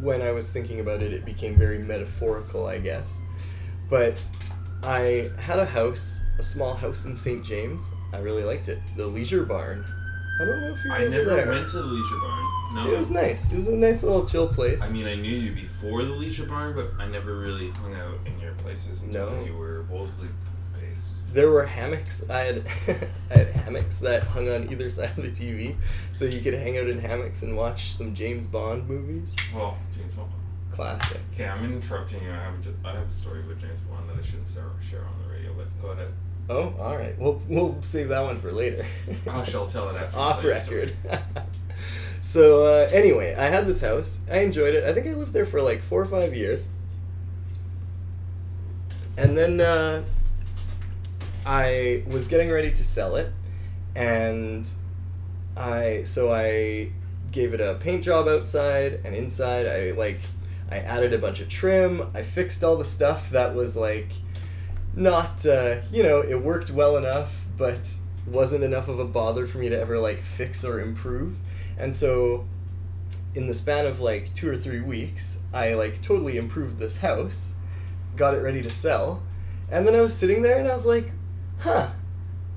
when 0.00 0.22
I 0.22 0.32
was 0.32 0.50
thinking 0.52 0.80
about 0.80 1.02
it, 1.02 1.12
it 1.12 1.24
became 1.24 1.56
very 1.56 1.78
metaphorical, 1.78 2.66
I 2.66 2.78
guess. 2.78 3.20
But 3.90 4.22
I 4.82 5.30
had 5.38 5.58
a 5.58 5.64
house, 5.66 6.24
a 6.38 6.42
small 6.42 6.74
house 6.74 7.04
in 7.06 7.14
St. 7.16 7.44
James. 7.44 7.90
I 8.12 8.18
really 8.18 8.44
liked 8.44 8.68
it. 8.68 8.78
The 8.96 9.06
Leisure 9.06 9.44
Barn. 9.44 9.84
I 10.40 10.44
don't 10.44 10.60
know 10.60 10.74
if 10.74 10.84
you 10.84 10.90
I 10.92 11.06
never 11.06 11.24
there. 11.30 11.48
went 11.48 11.68
to 11.70 11.76
the 11.76 11.84
Leisure 11.86 12.18
Barn. 12.20 12.44
No. 12.74 12.92
It 12.92 12.98
was 12.98 13.10
nice. 13.10 13.52
It 13.52 13.56
was 13.56 13.68
a 13.68 13.76
nice 13.76 14.02
little 14.02 14.26
chill 14.26 14.48
place. 14.48 14.82
I 14.82 14.90
mean, 14.90 15.06
I 15.06 15.14
knew 15.14 15.30
you 15.36 15.52
before 15.52 16.02
the 16.04 16.10
Leisure 16.10 16.46
Barn, 16.46 16.74
but 16.74 16.86
I 16.98 17.06
never 17.06 17.38
really 17.38 17.70
hung 17.70 17.94
out 17.94 18.18
in 18.26 18.38
your 18.40 18.52
places 18.54 19.02
until 19.02 19.30
No. 19.30 19.44
you 19.44 19.56
were 19.56 19.82
Wolseley. 19.84 20.28
There 21.34 21.50
were 21.50 21.64
hammocks. 21.64 22.28
I 22.30 22.40
had, 22.40 22.62
I 23.30 23.34
had 23.34 23.48
hammocks 23.48 23.98
that 24.00 24.22
hung 24.22 24.48
on 24.48 24.70
either 24.70 24.88
side 24.98 25.10
of 25.18 25.24
the 25.24 25.30
TV, 25.30 25.74
so 26.12 26.24
you 26.24 26.40
could 26.40 26.54
hang 26.54 26.78
out 26.78 26.86
in 26.88 27.00
hammocks 27.00 27.42
and 27.42 27.56
watch 27.56 27.92
some 27.92 28.14
James 28.14 28.46
Bond 28.46 28.88
movies. 28.88 29.34
Well, 29.54 29.76
James 29.94 30.14
Bond. 30.14 30.30
Classic. 30.72 31.20
Okay, 31.34 31.46
I'm 31.46 31.64
interrupting 31.64 32.22
you. 32.22 32.30
I 32.30 32.34
have 32.34 32.54
I 32.84 32.92
have 32.92 33.06
a 33.06 33.10
story 33.10 33.42
with 33.42 33.60
James 33.60 33.78
Bond 33.80 34.08
that 34.08 34.16
I 34.18 34.22
shouldn't 34.26 34.48
share, 34.48 34.64
share 34.88 35.04
on 35.04 35.22
the 35.22 35.32
radio, 35.32 35.52
but 35.52 35.66
go 35.82 35.88
ahead. 35.88 36.08
Oh, 36.48 36.74
all 36.80 36.96
right. 36.96 37.18
We'll 37.18 37.40
we'll 37.48 37.80
save 37.82 38.08
that 38.08 38.22
one 38.22 38.40
for 38.40 38.52
later. 38.52 38.84
I 39.30 39.44
shall 39.44 39.66
tell 39.66 39.88
it 39.90 39.96
after. 40.00 40.18
Off 40.18 40.40
tell 40.40 40.50
your 40.50 40.58
story. 40.58 40.80
record. 40.80 41.26
so 42.22 42.64
uh, 42.64 42.88
anyway, 42.92 43.34
I 43.34 43.48
had 43.48 43.66
this 43.66 43.80
house. 43.80 44.26
I 44.30 44.38
enjoyed 44.38 44.74
it. 44.74 44.84
I 44.84 44.92
think 44.92 45.06
I 45.06 45.12
lived 45.14 45.32
there 45.32 45.46
for 45.46 45.62
like 45.62 45.80
four 45.80 46.00
or 46.02 46.06
five 46.06 46.34
years. 46.34 46.66
And 49.16 49.38
then 49.38 49.60
uh, 49.60 50.02
I 51.46 52.02
was 52.06 52.28
getting 52.28 52.50
ready 52.50 52.72
to 52.72 52.84
sell 52.84 53.16
it, 53.16 53.32
and 53.94 54.68
I 55.56 56.04
so 56.04 56.32
I 56.32 56.90
gave 57.30 57.52
it 57.52 57.60
a 57.60 57.74
paint 57.74 58.04
job 58.04 58.28
outside 58.28 59.00
and 59.04 59.14
inside. 59.14 59.66
I 59.66 59.90
like 59.92 60.20
I 60.70 60.78
added 60.78 61.12
a 61.12 61.18
bunch 61.18 61.40
of 61.40 61.48
trim. 61.48 62.10
I 62.14 62.22
fixed 62.22 62.64
all 62.64 62.76
the 62.76 62.84
stuff 62.84 63.30
that 63.30 63.54
was 63.54 63.76
like 63.76 64.08
not 64.96 65.44
uh, 65.44 65.80
you 65.92 66.02
know 66.02 66.20
it 66.20 66.40
worked 66.40 66.70
well 66.70 66.96
enough, 66.96 67.44
but 67.56 67.94
wasn't 68.26 68.64
enough 68.64 68.88
of 68.88 68.98
a 68.98 69.04
bother 69.04 69.46
for 69.46 69.58
me 69.58 69.68
to 69.68 69.78
ever 69.78 69.98
like 69.98 70.22
fix 70.22 70.64
or 70.64 70.80
improve. 70.80 71.36
And 71.76 71.94
so 71.94 72.46
in 73.34 73.48
the 73.48 73.54
span 73.54 73.86
of 73.86 74.00
like 74.00 74.32
two 74.34 74.48
or 74.48 74.56
three 74.56 74.80
weeks, 74.80 75.40
I 75.52 75.74
like 75.74 76.00
totally 76.00 76.38
improved 76.38 76.78
this 76.78 76.98
house, 76.98 77.56
got 78.16 78.34
it 78.34 78.38
ready 78.38 78.62
to 78.62 78.70
sell, 78.70 79.22
and 79.70 79.86
then 79.86 79.94
I 79.94 80.00
was 80.00 80.16
sitting 80.16 80.42
there 80.42 80.58
and 80.58 80.68
I 80.68 80.72
was 80.72 80.86
like, 80.86 81.10
huh, 81.64 81.90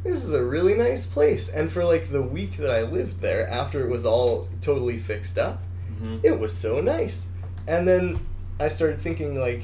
this 0.03 0.23
is 0.23 0.33
a 0.33 0.43
really 0.45 0.75
nice 0.75 1.07
place. 1.07 1.49
And 1.49 1.71
for 1.71 1.83
like 1.83 2.11
the 2.11 2.21
week 2.21 2.57
that 2.57 2.69
I 2.71 2.81
lived 2.83 3.21
there, 3.21 3.47
after 3.49 3.83
it 3.85 3.89
was 3.89 4.05
all 4.05 4.47
totally 4.61 4.97
fixed 4.99 5.37
up, 5.37 5.63
Mhm. 6.01 6.19
it 6.23 6.39
was 6.39 6.53
so 6.55 6.79
nice. 6.81 7.29
And 7.67 7.87
then 7.87 8.19
I 8.59 8.67
started 8.67 9.01
thinking 9.01 9.39
like, 9.39 9.63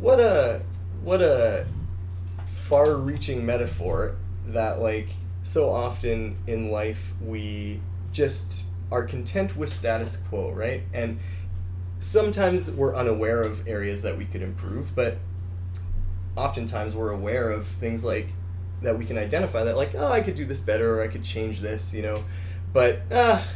what 0.00 0.18
a 0.20 0.62
what 1.04 1.20
a 1.20 1.66
far-reaching 2.46 3.44
metaphor 3.44 4.14
that 4.46 4.80
like 4.80 5.08
so 5.42 5.68
often 5.70 6.36
in 6.46 6.70
life 6.70 7.12
we 7.20 7.80
just 8.12 8.64
are 8.90 9.02
content 9.02 9.56
with 9.56 9.68
status 9.70 10.16
quo, 10.16 10.50
right? 10.52 10.82
And 10.92 11.18
sometimes 11.98 12.70
we're 12.70 12.94
unaware 12.94 13.42
of 13.42 13.66
areas 13.66 14.02
that 14.02 14.16
we 14.16 14.24
could 14.26 14.42
improve, 14.42 14.94
but 14.94 15.18
oftentimes 16.36 16.94
we're 16.94 17.10
aware 17.10 17.50
of 17.50 17.66
things 17.66 18.04
like 18.04 18.28
that 18.82 18.98
we 18.98 19.04
can 19.04 19.18
identify 19.18 19.64
that 19.64 19.76
like, 19.76 19.94
oh, 19.94 20.10
I 20.10 20.20
could 20.20 20.34
do 20.34 20.44
this 20.44 20.60
better 20.60 20.98
or 20.98 21.02
I 21.02 21.08
could 21.08 21.24
change 21.24 21.60
this, 21.60 21.94
you 21.94 22.02
know. 22.02 22.22
But 22.72 23.02
ah, 23.10 23.46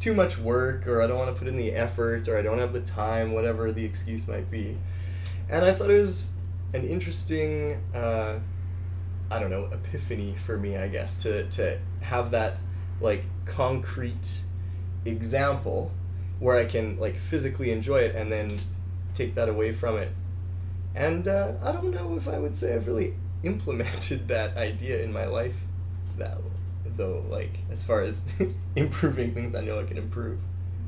too 0.00 0.14
much 0.14 0.38
work 0.38 0.86
or 0.86 1.02
I 1.02 1.06
don't 1.06 1.18
want 1.18 1.32
to 1.32 1.38
put 1.38 1.48
in 1.48 1.56
the 1.56 1.72
effort 1.72 2.28
or 2.28 2.38
I 2.38 2.42
don't 2.42 2.58
have 2.58 2.72
the 2.72 2.80
time, 2.80 3.32
whatever 3.32 3.72
the 3.72 3.84
excuse 3.84 4.28
might 4.28 4.50
be. 4.50 4.76
And 5.48 5.64
I 5.64 5.72
thought 5.72 5.90
it 5.90 6.00
was 6.00 6.34
an 6.74 6.86
interesting 6.88 7.80
uh, 7.94 8.38
I 9.30 9.40
don't 9.40 9.50
know, 9.50 9.68
epiphany 9.72 10.36
for 10.36 10.56
me, 10.56 10.76
I 10.76 10.88
guess, 10.88 11.22
to, 11.22 11.48
to 11.50 11.78
have 12.00 12.30
that 12.30 12.60
like 13.00 13.24
concrete 13.44 14.40
example 15.04 15.90
where 16.38 16.56
I 16.56 16.64
can 16.64 16.98
like 16.98 17.16
physically 17.16 17.70
enjoy 17.70 17.98
it 17.98 18.14
and 18.14 18.30
then 18.30 18.58
take 19.14 19.34
that 19.34 19.48
away 19.48 19.72
from 19.72 19.96
it. 19.96 20.10
And 20.94 21.26
uh, 21.26 21.52
I 21.62 21.72
don't 21.72 21.92
know 21.92 22.16
if 22.16 22.28
I 22.28 22.38
would 22.38 22.54
say 22.54 22.74
I've 22.74 22.86
really 22.86 23.14
implemented 23.42 24.28
that 24.28 24.56
idea 24.56 25.02
in 25.02 25.12
my 25.12 25.26
life 25.26 25.56
that 26.18 26.38
though 26.96 27.24
like 27.28 27.58
as 27.70 27.84
far 27.84 28.00
as 28.00 28.24
improving 28.76 29.34
things 29.34 29.54
I 29.54 29.60
know 29.60 29.78
I 29.78 29.84
can 29.84 29.98
improve. 29.98 30.38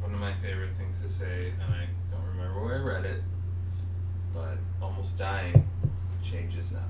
One 0.00 0.14
of 0.14 0.20
my 0.20 0.34
favorite 0.34 0.76
things 0.76 1.02
to 1.02 1.08
say, 1.08 1.52
and 1.62 1.74
I 1.74 1.86
don't 2.10 2.24
remember 2.24 2.64
where 2.64 2.76
I 2.76 2.82
read 2.82 3.04
it, 3.04 3.22
but 4.32 4.56
almost 4.80 5.18
dying 5.18 5.68
changes 6.22 6.72
nothing. 6.72 6.88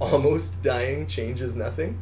Almost 0.00 0.62
dying 0.62 1.06
changes 1.06 1.56
nothing. 1.56 2.00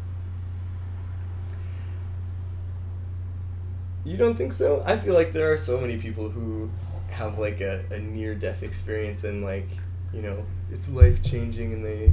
You 4.05 4.17
don't 4.17 4.37
think 4.37 4.53
so? 4.53 4.85
I 4.87 4.97
feel 4.97 5.15
like 5.15 5.33
there 5.33 5.53
are 5.53 5.59
so 5.59 5.81
many 5.81 5.97
people 5.97 6.29
who 6.29 6.71
have 7.11 7.39
like 7.39 7.61
a, 7.61 7.85
a 7.91 7.99
near 7.99 8.35
death 8.35 8.63
experience 8.63 9.25
and 9.25 9.43
like, 9.43 9.69
you 10.13 10.23
know, 10.23 10.45
it's 10.71 10.89
life 10.89 11.23
changing 11.23 11.73
and 11.73 11.85
they 11.85 12.13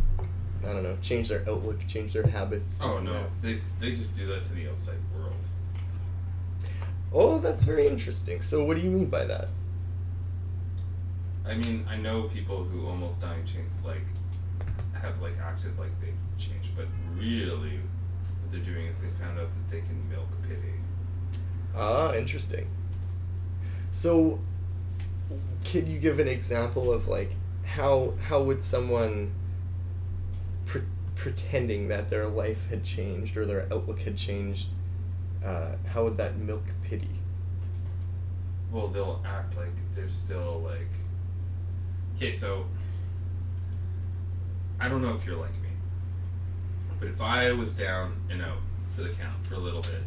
I 0.65 0.71
don't 0.71 0.83
know, 0.83 0.97
change 1.01 1.29
their 1.29 1.43
outlook, 1.47 1.85
change 1.87 2.13
their 2.13 2.25
habits. 2.25 2.79
Oh 2.81 3.01
no, 3.01 3.13
that. 3.13 3.41
They, 3.41 3.53
they 3.79 3.95
just 3.95 4.15
do 4.15 4.25
that 4.27 4.43
to 4.43 4.53
the 4.53 4.69
outside 4.69 4.97
world. 5.13 5.33
Oh, 7.11 7.39
that's 7.39 7.63
very 7.63 7.87
interesting. 7.87 8.41
So 8.41 8.63
what 8.63 8.77
do 8.77 8.81
you 8.81 8.89
mean 8.89 9.07
by 9.07 9.25
that? 9.25 9.49
I 11.45 11.55
mean, 11.55 11.85
I 11.89 11.97
know 11.97 12.23
people 12.23 12.63
who 12.63 12.87
almost 12.87 13.19
dying 13.19 13.43
change 13.43 13.67
like 13.83 14.01
have 14.93 15.21
like 15.21 15.37
acted 15.39 15.77
like 15.77 15.91
they've 15.99 16.13
changed, 16.37 16.69
but 16.75 16.85
really, 17.17 17.79
what 18.41 18.51
they're 18.51 18.61
doing 18.61 18.87
is 18.87 19.01
they 19.01 19.09
found 19.21 19.37
out 19.37 19.49
that 19.51 19.69
they 19.69 19.81
can 19.81 20.09
milk 20.09 20.29
pity. 20.43 20.73
Ah, 21.75 22.13
interesting. 22.15 22.67
So, 23.91 24.39
could 25.65 25.87
you 25.87 25.99
give 25.99 26.19
an 26.19 26.29
example 26.29 26.91
of 26.91 27.09
like 27.09 27.35
how 27.65 28.13
how 28.27 28.41
would 28.43 28.63
someone 28.63 29.31
pre- 30.65 30.81
pretending 31.15 31.87
that 31.87 32.09
their 32.09 32.27
life 32.27 32.67
had 32.69 32.83
changed 32.83 33.37
or 33.37 33.45
their 33.45 33.67
outlook 33.71 33.99
had 34.01 34.17
changed? 34.17 34.67
Uh, 35.43 35.71
how 35.91 36.03
would 36.03 36.17
that 36.17 36.37
milk 36.37 36.63
pity? 36.83 37.09
Well, 38.71 38.87
they'll 38.87 39.21
act 39.25 39.55
like 39.57 39.73
they're 39.95 40.09
still 40.09 40.61
like. 40.63 40.89
Okay, 42.15 42.31
so. 42.31 42.65
I 44.79 44.89
don't 44.89 45.01
know 45.01 45.13
if 45.15 45.25
you're 45.25 45.37
like 45.37 45.53
me, 45.61 45.69
but 46.99 47.07
if 47.07 47.21
I 47.21 47.51
was 47.53 47.73
down 47.73 48.21
and 48.29 48.41
out 48.41 48.57
for 48.95 49.03
the 49.03 49.09
count 49.09 49.45
for 49.45 49.55
a 49.55 49.59
little 49.59 49.81
bit, 49.81 50.03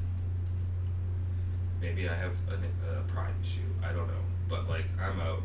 maybe 1.81 2.09
I 2.09 2.15
have 2.15 2.35
a, 2.49 2.99
a 2.99 3.03
pride 3.05 3.33
issue. 3.43 3.61
I 3.83 3.93
don't 3.93 4.07
know, 4.09 4.25
but 4.49 4.69
like 4.69 4.85
I'm 5.01 5.19
out. 5.21 5.41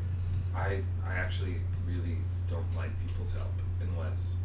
I 0.56 0.82
I 1.06 1.14
actually 1.14 1.56
really 1.86 2.18
don't 2.50 2.76
like 2.76 2.92
people's 3.06 3.34
help 3.34 3.52
unless. 3.82 4.36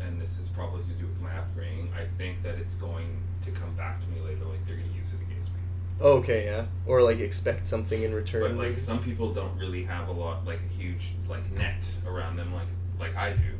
And 0.00 0.20
this 0.20 0.38
is 0.38 0.48
probably 0.48 0.82
to 0.82 0.90
do 1.00 1.06
with 1.06 1.20
my 1.20 1.36
upbringing. 1.36 1.92
I 1.96 2.06
think 2.18 2.42
that 2.42 2.56
it's 2.56 2.74
going 2.74 3.22
to 3.44 3.50
come 3.52 3.74
back 3.74 4.00
to 4.00 4.08
me 4.08 4.20
later, 4.20 4.44
like 4.44 4.64
they're 4.66 4.76
going 4.76 4.90
to 4.90 4.96
use 4.96 5.08
it 5.08 5.22
against 5.22 5.50
me. 5.52 5.60
Okay, 6.00 6.46
yeah, 6.46 6.64
or 6.86 7.02
like 7.02 7.20
expect 7.20 7.68
something 7.68 8.02
in 8.02 8.14
return. 8.14 8.42
But 8.42 8.52
like 8.52 8.68
maybe? 8.70 8.80
some 8.80 9.02
people 9.02 9.32
don't 9.32 9.56
really 9.56 9.84
have 9.84 10.08
a 10.08 10.12
lot, 10.12 10.44
like 10.44 10.60
a 10.60 10.74
huge 10.74 11.12
like 11.28 11.50
net 11.52 11.84
around 12.06 12.36
them, 12.36 12.52
like 12.52 12.68
like 12.98 13.16
I 13.16 13.32
do. 13.32 13.52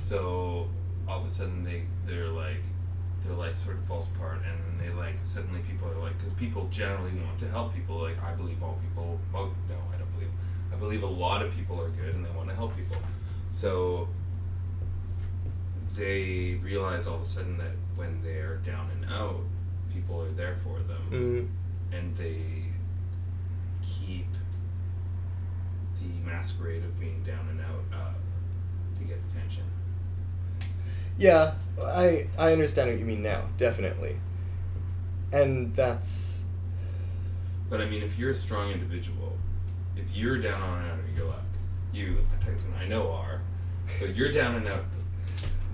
So 0.00 0.68
all 1.06 1.20
of 1.20 1.26
a 1.26 1.30
sudden 1.30 1.64
they 1.64 1.82
they're 2.06 2.28
like 2.28 2.62
their 3.26 3.36
life 3.36 3.56
sort 3.62 3.76
of 3.76 3.84
falls 3.84 4.06
apart, 4.14 4.38
and 4.46 4.58
then 4.78 4.86
they 4.86 4.94
like 4.94 5.16
suddenly 5.24 5.60
people 5.60 5.88
are 5.88 6.00
like 6.00 6.16
because 6.18 6.32
people 6.34 6.68
generally 6.70 7.12
want 7.24 7.38
to 7.40 7.48
help 7.48 7.74
people. 7.74 7.98
Like 7.98 8.22
I 8.22 8.32
believe 8.32 8.62
all 8.62 8.78
people. 8.82 9.18
Most 9.32 9.52
no, 9.68 9.76
I 10.74 10.78
believe. 10.78 11.02
A 11.02 11.06
lot 11.06 11.42
of 11.42 11.54
people 11.56 11.80
are 11.80 11.88
good 11.90 12.14
and 12.14 12.24
they 12.24 12.30
want 12.30 12.48
to 12.48 12.54
help 12.54 12.76
people. 12.76 12.96
So 13.48 14.08
they 15.94 16.58
realize 16.62 17.06
all 17.06 17.16
of 17.16 17.22
a 17.22 17.24
sudden 17.24 17.56
that 17.58 17.70
when 17.94 18.22
they're 18.22 18.56
down 18.58 18.90
and 18.90 19.10
out, 19.12 19.40
people 19.92 20.20
are 20.20 20.30
there 20.30 20.56
for 20.64 20.80
them 20.80 21.02
Mm, 21.92 21.96
and 21.96 22.16
they 22.16 22.40
keep 23.86 24.26
the 26.00 26.28
masquerade 26.28 26.82
of 26.82 26.98
being 26.98 27.22
down 27.22 27.46
and 27.48 27.60
out 27.60 27.84
up 27.92 28.14
to 28.98 29.04
get 29.04 29.18
attention. 29.30 29.62
yeah, 31.16 31.54
I 31.80 32.26
I 32.36 32.52
understand 32.52 32.90
what 32.90 32.98
you 32.98 33.04
mean 33.04 33.22
now, 33.22 33.42
definitely. 33.56 34.16
And 35.32 35.74
that's 35.76 36.44
But 37.70 37.80
I 37.80 37.86
mean, 37.88 38.02
if 38.02 38.18
you're 38.18 38.32
a 38.32 38.34
strong 38.34 38.70
individual, 38.72 39.36
if 39.96 40.14
you're 40.14 40.38
down 40.38 40.60
on 40.60 40.82
and 40.82 40.92
out 40.92 40.98
of 40.98 41.16
your 41.16 41.26
luck, 41.26 41.42
you, 41.92 42.18
Tyson, 42.40 42.74
I 42.80 42.86
know 42.86 43.12
are, 43.12 43.40
so 43.98 44.06
you're 44.06 44.32
down 44.32 44.56
and 44.56 44.68
out. 44.68 44.84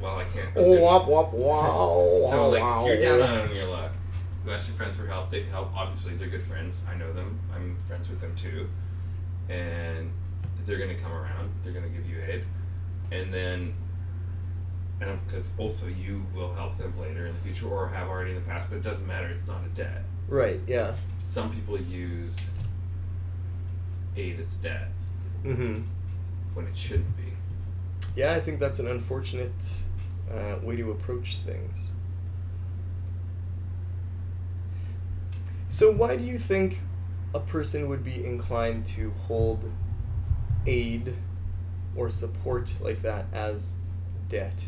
Well, 0.01 0.17
I 0.17 0.25
can't. 0.25 0.49
Oh, 0.57 0.81
wop 0.81 1.07
wop 1.07 1.33
wow. 1.33 2.21
So 2.31 2.49
like, 2.49 2.63
if 2.63 3.01
you're 3.01 3.19
down 3.19 3.39
on 3.39 3.55
your 3.55 3.69
luck, 3.69 3.93
you 4.45 4.53
ask 4.53 4.67
your 4.69 4.77
friends 4.77 4.97
for 4.97 5.07
help. 5.07 5.31
They 5.31 5.43
help. 5.43 5.71
Obviously, 5.77 6.15
they're 6.15 6.29
good 6.29 6.43
friends. 6.43 6.85
I 6.91 6.97
know 6.97 7.13
them. 7.13 7.39
I'm 7.55 7.77
friends 7.87 8.09
with 8.09 8.21
them 8.21 8.35
too, 8.37 8.69
and 9.49 10.11
they're 10.67 10.79
gonna 10.79 10.95
come 10.95 11.13
around. 11.13 11.51
They're 11.63 11.73
gonna 11.73 11.89
give 11.89 12.09
you 12.09 12.17
aid, 12.27 12.45
and 13.11 13.33
then, 13.33 13.75
and 15.01 15.27
because 15.27 15.51
also 15.59 15.87
you 15.87 16.25
will 16.35 16.55
help 16.55 16.79
them 16.79 16.95
later 16.99 17.27
in 17.27 17.35
the 17.35 17.41
future 17.41 17.69
or 17.69 17.89
have 17.89 18.09
already 18.09 18.31
in 18.31 18.37
the 18.37 18.49
past. 18.49 18.69
But 18.71 18.77
it 18.77 18.83
doesn't 18.83 19.07
matter. 19.07 19.27
It's 19.27 19.47
not 19.47 19.65
a 19.65 19.69
debt. 19.69 20.03
Right. 20.29 20.61
Yeah. 20.67 20.95
Some 21.19 21.53
people 21.53 21.79
use 21.79 22.51
aid 24.17 24.41
as 24.41 24.55
debt 24.57 24.89
Mm-hmm. 25.45 25.83
when 26.55 26.67
it 26.67 26.77
shouldn't 26.77 27.17
be. 27.17 27.33
yeah, 28.15 28.35
I 28.35 28.41
think 28.41 28.61
that's 28.61 28.79
an 28.79 28.87
unfortunate 28.89 29.53
uh, 30.31 30.57
way 30.63 30.77
to 30.77 30.91
approach 30.91 31.37
things. 31.39 31.91
So, 35.69 35.93
why 35.93 36.17
do 36.17 36.25
you 36.25 36.39
think 36.39 36.81
a 37.35 37.41
person 37.41 37.89
would 37.89 38.05
be 38.05 38.25
inclined 38.25 38.87
to 38.89 39.13
hold 39.27 39.71
aid 40.67 41.15
or 41.97 42.11
support 42.11 42.73
like 42.81 43.03
that 43.03 43.27
as 43.33 43.75
debt? 44.29 44.65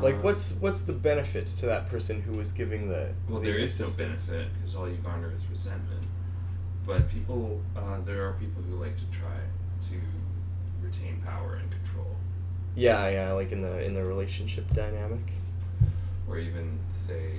like, 0.00 0.14
Uh, 0.16 0.18
what's 0.18 0.54
what's 0.60 0.82
the 0.82 0.94
benefit 0.94 1.46
to 1.46 1.66
that 1.66 1.90
person 1.90 2.22
who 2.22 2.32
was 2.32 2.52
giving 2.52 2.88
the? 2.88 3.10
Well, 3.28 3.40
the 3.40 3.50
there 3.50 3.58
is 3.58 3.78
no 3.78 3.86
benefit 4.06 4.48
because 4.54 4.74
all 4.74 4.88
you 4.88 4.96
garner 4.96 5.30
is 5.36 5.46
resentment. 5.50 6.03
But 6.86 7.08
people, 7.08 7.60
uh, 7.76 7.98
there 8.04 8.26
are 8.26 8.32
people 8.34 8.62
who 8.62 8.76
like 8.76 8.96
to 8.98 9.06
try 9.06 9.36
to 9.88 10.00
retain 10.82 11.20
power 11.24 11.54
and 11.54 11.70
control, 11.70 12.14
Yeah, 12.76 13.08
yeah, 13.08 13.32
like 13.32 13.52
in 13.52 13.62
the 13.62 13.82
in 13.84 13.94
the 13.94 14.04
relationship 14.04 14.70
dynamic. 14.74 15.32
or 16.28 16.38
even 16.38 16.78
say 16.96 17.30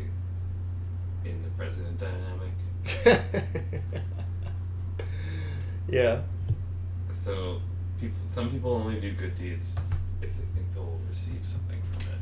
in 1.24 1.41
the 1.43 1.50
president 1.58 2.00
dynamic. 2.00 2.52
yeah. 5.89 6.22
So, 7.24 7.62
people, 8.00 8.18
some 8.32 8.50
people 8.52 8.74
only 8.74 9.00
do 9.00 9.12
good 9.14 9.36
deeds 9.36 9.76
if 10.22 10.30
they 10.38 10.43
think 10.56 10.72
they'll 10.74 11.00
receive 11.08 11.43
something 11.43 11.80
from 11.91 12.14
it. 12.14 12.20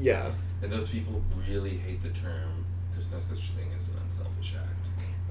Yeah. 0.00 0.30
And 0.62 0.70
those 0.72 0.88
people 0.88 1.22
really 1.48 1.76
hate 1.78 2.02
the 2.02 2.10
term. 2.10 2.64
There's 2.92 3.12
no 3.12 3.20
such 3.20 3.50
thing 3.50 3.68
as 3.76 3.88
an 3.88 3.94
unselfish 4.04 4.54
act. 4.56 4.74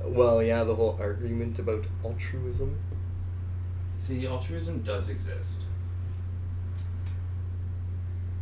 Well, 0.04 0.41
yeah, 0.41 0.64
the 0.64 0.76
whole 0.76 0.98
argument 1.00 1.60
about 1.60 1.86
altruism. 2.04 2.78
See, 3.95 4.26
altruism 4.28 4.82
does 4.82 5.10
exist. 5.10 5.64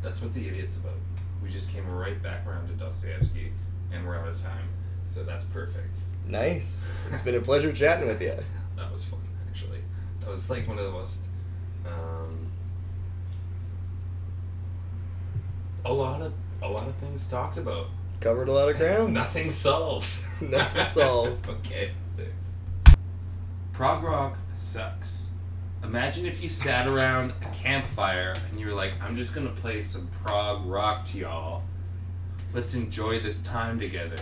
That's 0.01 0.21
what 0.21 0.33
the 0.33 0.47
idiot's 0.47 0.77
about. 0.77 0.93
We 1.41 1.49
just 1.49 1.71
came 1.71 1.89
right 1.89 2.21
back 2.21 2.45
around 2.45 2.67
to 2.67 2.73
Dostoevsky, 2.73 3.51
and 3.91 4.05
we're 4.05 4.17
out 4.17 4.27
of 4.27 4.41
time, 4.41 4.67
so 5.05 5.23
that's 5.23 5.45
perfect. 5.45 5.97
Nice. 6.27 6.83
It's 7.11 7.21
been 7.21 7.35
a 7.35 7.41
pleasure 7.41 7.71
chatting 7.71 8.07
with 8.07 8.21
you. 8.21 8.35
That 8.75 8.91
was 8.91 9.05
fun, 9.05 9.19
actually. 9.49 9.79
That 10.19 10.29
was 10.29 10.49
like 10.49 10.67
one 10.67 10.77
of 10.77 10.85
the 10.85 10.91
most. 10.91 11.19
Um, 11.85 12.51
a 15.85 15.93
lot 15.93 16.21
of 16.21 16.33
a 16.61 16.67
lot 16.67 16.87
of 16.87 16.95
things 16.95 17.25
talked 17.27 17.57
about. 17.57 17.87
Covered 18.19 18.47
a 18.47 18.53
lot 18.53 18.69
of 18.69 18.77
ground. 18.77 19.13
Nothing 19.13 19.51
solved. 19.51 20.23
Nothing 20.41 20.87
solved. 20.87 21.49
okay, 21.49 21.91
thanks. 22.17 22.97
Prog 23.73 24.03
rock 24.03 24.37
sucks. 24.53 25.27
Imagine 25.83 26.25
if 26.25 26.41
you 26.41 26.49
sat 26.49 26.87
around 26.87 27.33
a 27.41 27.53
campfire 27.53 28.35
and 28.49 28.59
you 28.59 28.65
were 28.65 28.73
like, 28.73 28.93
I'm 29.01 29.15
just 29.15 29.35
gonna 29.35 29.49
play 29.49 29.79
some 29.79 30.09
prog 30.23 30.65
rock 30.65 31.05
to 31.05 31.19
y'all. 31.19 31.63
Let's 32.53 32.73
enjoy 32.73 33.19
this 33.19 33.41
time 33.43 33.79
together. 33.79 34.17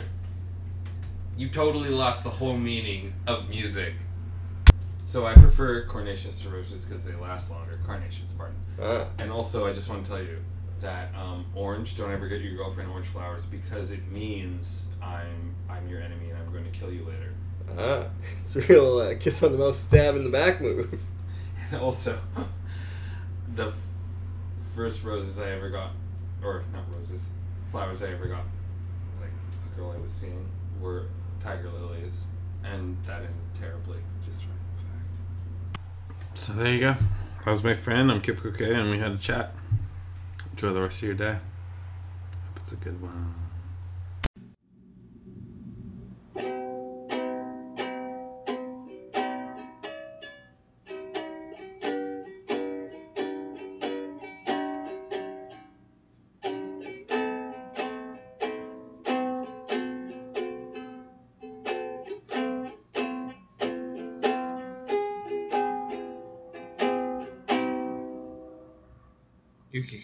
You 1.38 1.50
totally 1.50 1.90
lost 1.90 2.24
the 2.24 2.30
whole 2.30 2.58
meaning 2.58 3.14
of 3.28 3.50
music. 3.50 3.94
So 5.04 5.26
I 5.26 5.34
prefer 5.36 5.86
carnations 5.86 6.42
to 6.42 6.50
roses 6.50 6.86
because 6.86 7.06
they 7.06 7.14
last 7.16 7.50
longer. 7.50 7.80
Carnations, 7.86 8.34
pardon. 8.34 8.58
Ah. 8.82 9.08
And 9.20 9.32
also, 9.32 9.68
I 9.68 9.74
just 9.74 9.88
want 9.88 10.04
to 10.04 10.10
tell 10.10 10.22
you 10.22 10.40
that 10.82 11.14
um, 11.16 11.46
orange. 11.56 11.98
Don't 11.98 12.12
ever 12.12 12.28
get 12.28 12.42
your 12.42 12.56
girlfriend 12.56 12.90
orange 12.90 13.08
flowers 13.08 13.46
because 13.46 13.92
it 13.92 14.12
means 14.12 14.88
I'm 15.02 15.56
I'm 15.70 15.88
your 15.88 16.02
enemy 16.02 16.30
and 16.30 16.38
I'm 16.38 16.52
going 16.52 16.66
to 16.66 16.72
kill 16.72 16.92
you 16.92 17.06
later. 17.06 17.34
Ah. 17.78 18.08
It's 18.44 18.56
a 18.56 18.62
real 18.62 18.98
uh, 19.00 19.16
kiss 19.20 19.42
on 19.44 19.54
the 19.54 19.58
mouth, 19.58 19.76
stab 19.76 20.16
in 20.16 20.24
the 20.24 20.30
back 20.30 20.62
move. 20.62 21.00
And 21.72 21.82
also, 21.82 22.20
the 23.56 23.70
f- 23.70 23.74
first 24.76 25.04
roses 25.04 25.40
I 25.40 25.50
ever 25.52 25.70
got, 25.72 25.92
or 26.44 26.64
not 26.72 26.84
roses, 26.96 27.28
flowers 27.72 28.04
I 28.04 28.12
ever 28.12 28.28
got, 28.28 28.44
like 29.20 29.32
the 29.64 29.82
girl 29.82 29.92
I 29.92 30.00
was 30.00 30.12
seeing, 30.12 30.46
were 30.80 31.06
tiger 31.40 31.70
lilies, 31.70 32.28
and 32.64 32.96
that 33.08 33.22
ended 33.22 33.34
terribly. 33.60 33.98
Just 34.24 34.44
random 34.44 34.86
fact. 35.72 36.38
So 36.38 36.54
there 36.54 36.72
you 36.72 36.80
go. 36.82 36.96
That 37.46 37.52
was 37.52 37.64
my 37.64 37.74
friend. 37.74 38.12
I'm 38.12 38.22
Kip 38.22 38.38
Cookie, 38.38 38.72
and 38.72 38.92
we 38.92 39.00
had 39.00 39.12
a 39.14 39.18
chat. 39.18 39.56
Enjoy 40.54 40.72
the 40.72 40.82
rest 40.82 41.02
of 41.02 41.08
your 41.08 41.16
day. 41.16 41.34
Hope 41.34 42.60
it's 42.62 42.72
a 42.74 42.76
good 42.76 43.02
one. 43.02 43.43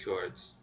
towards 0.09 0.55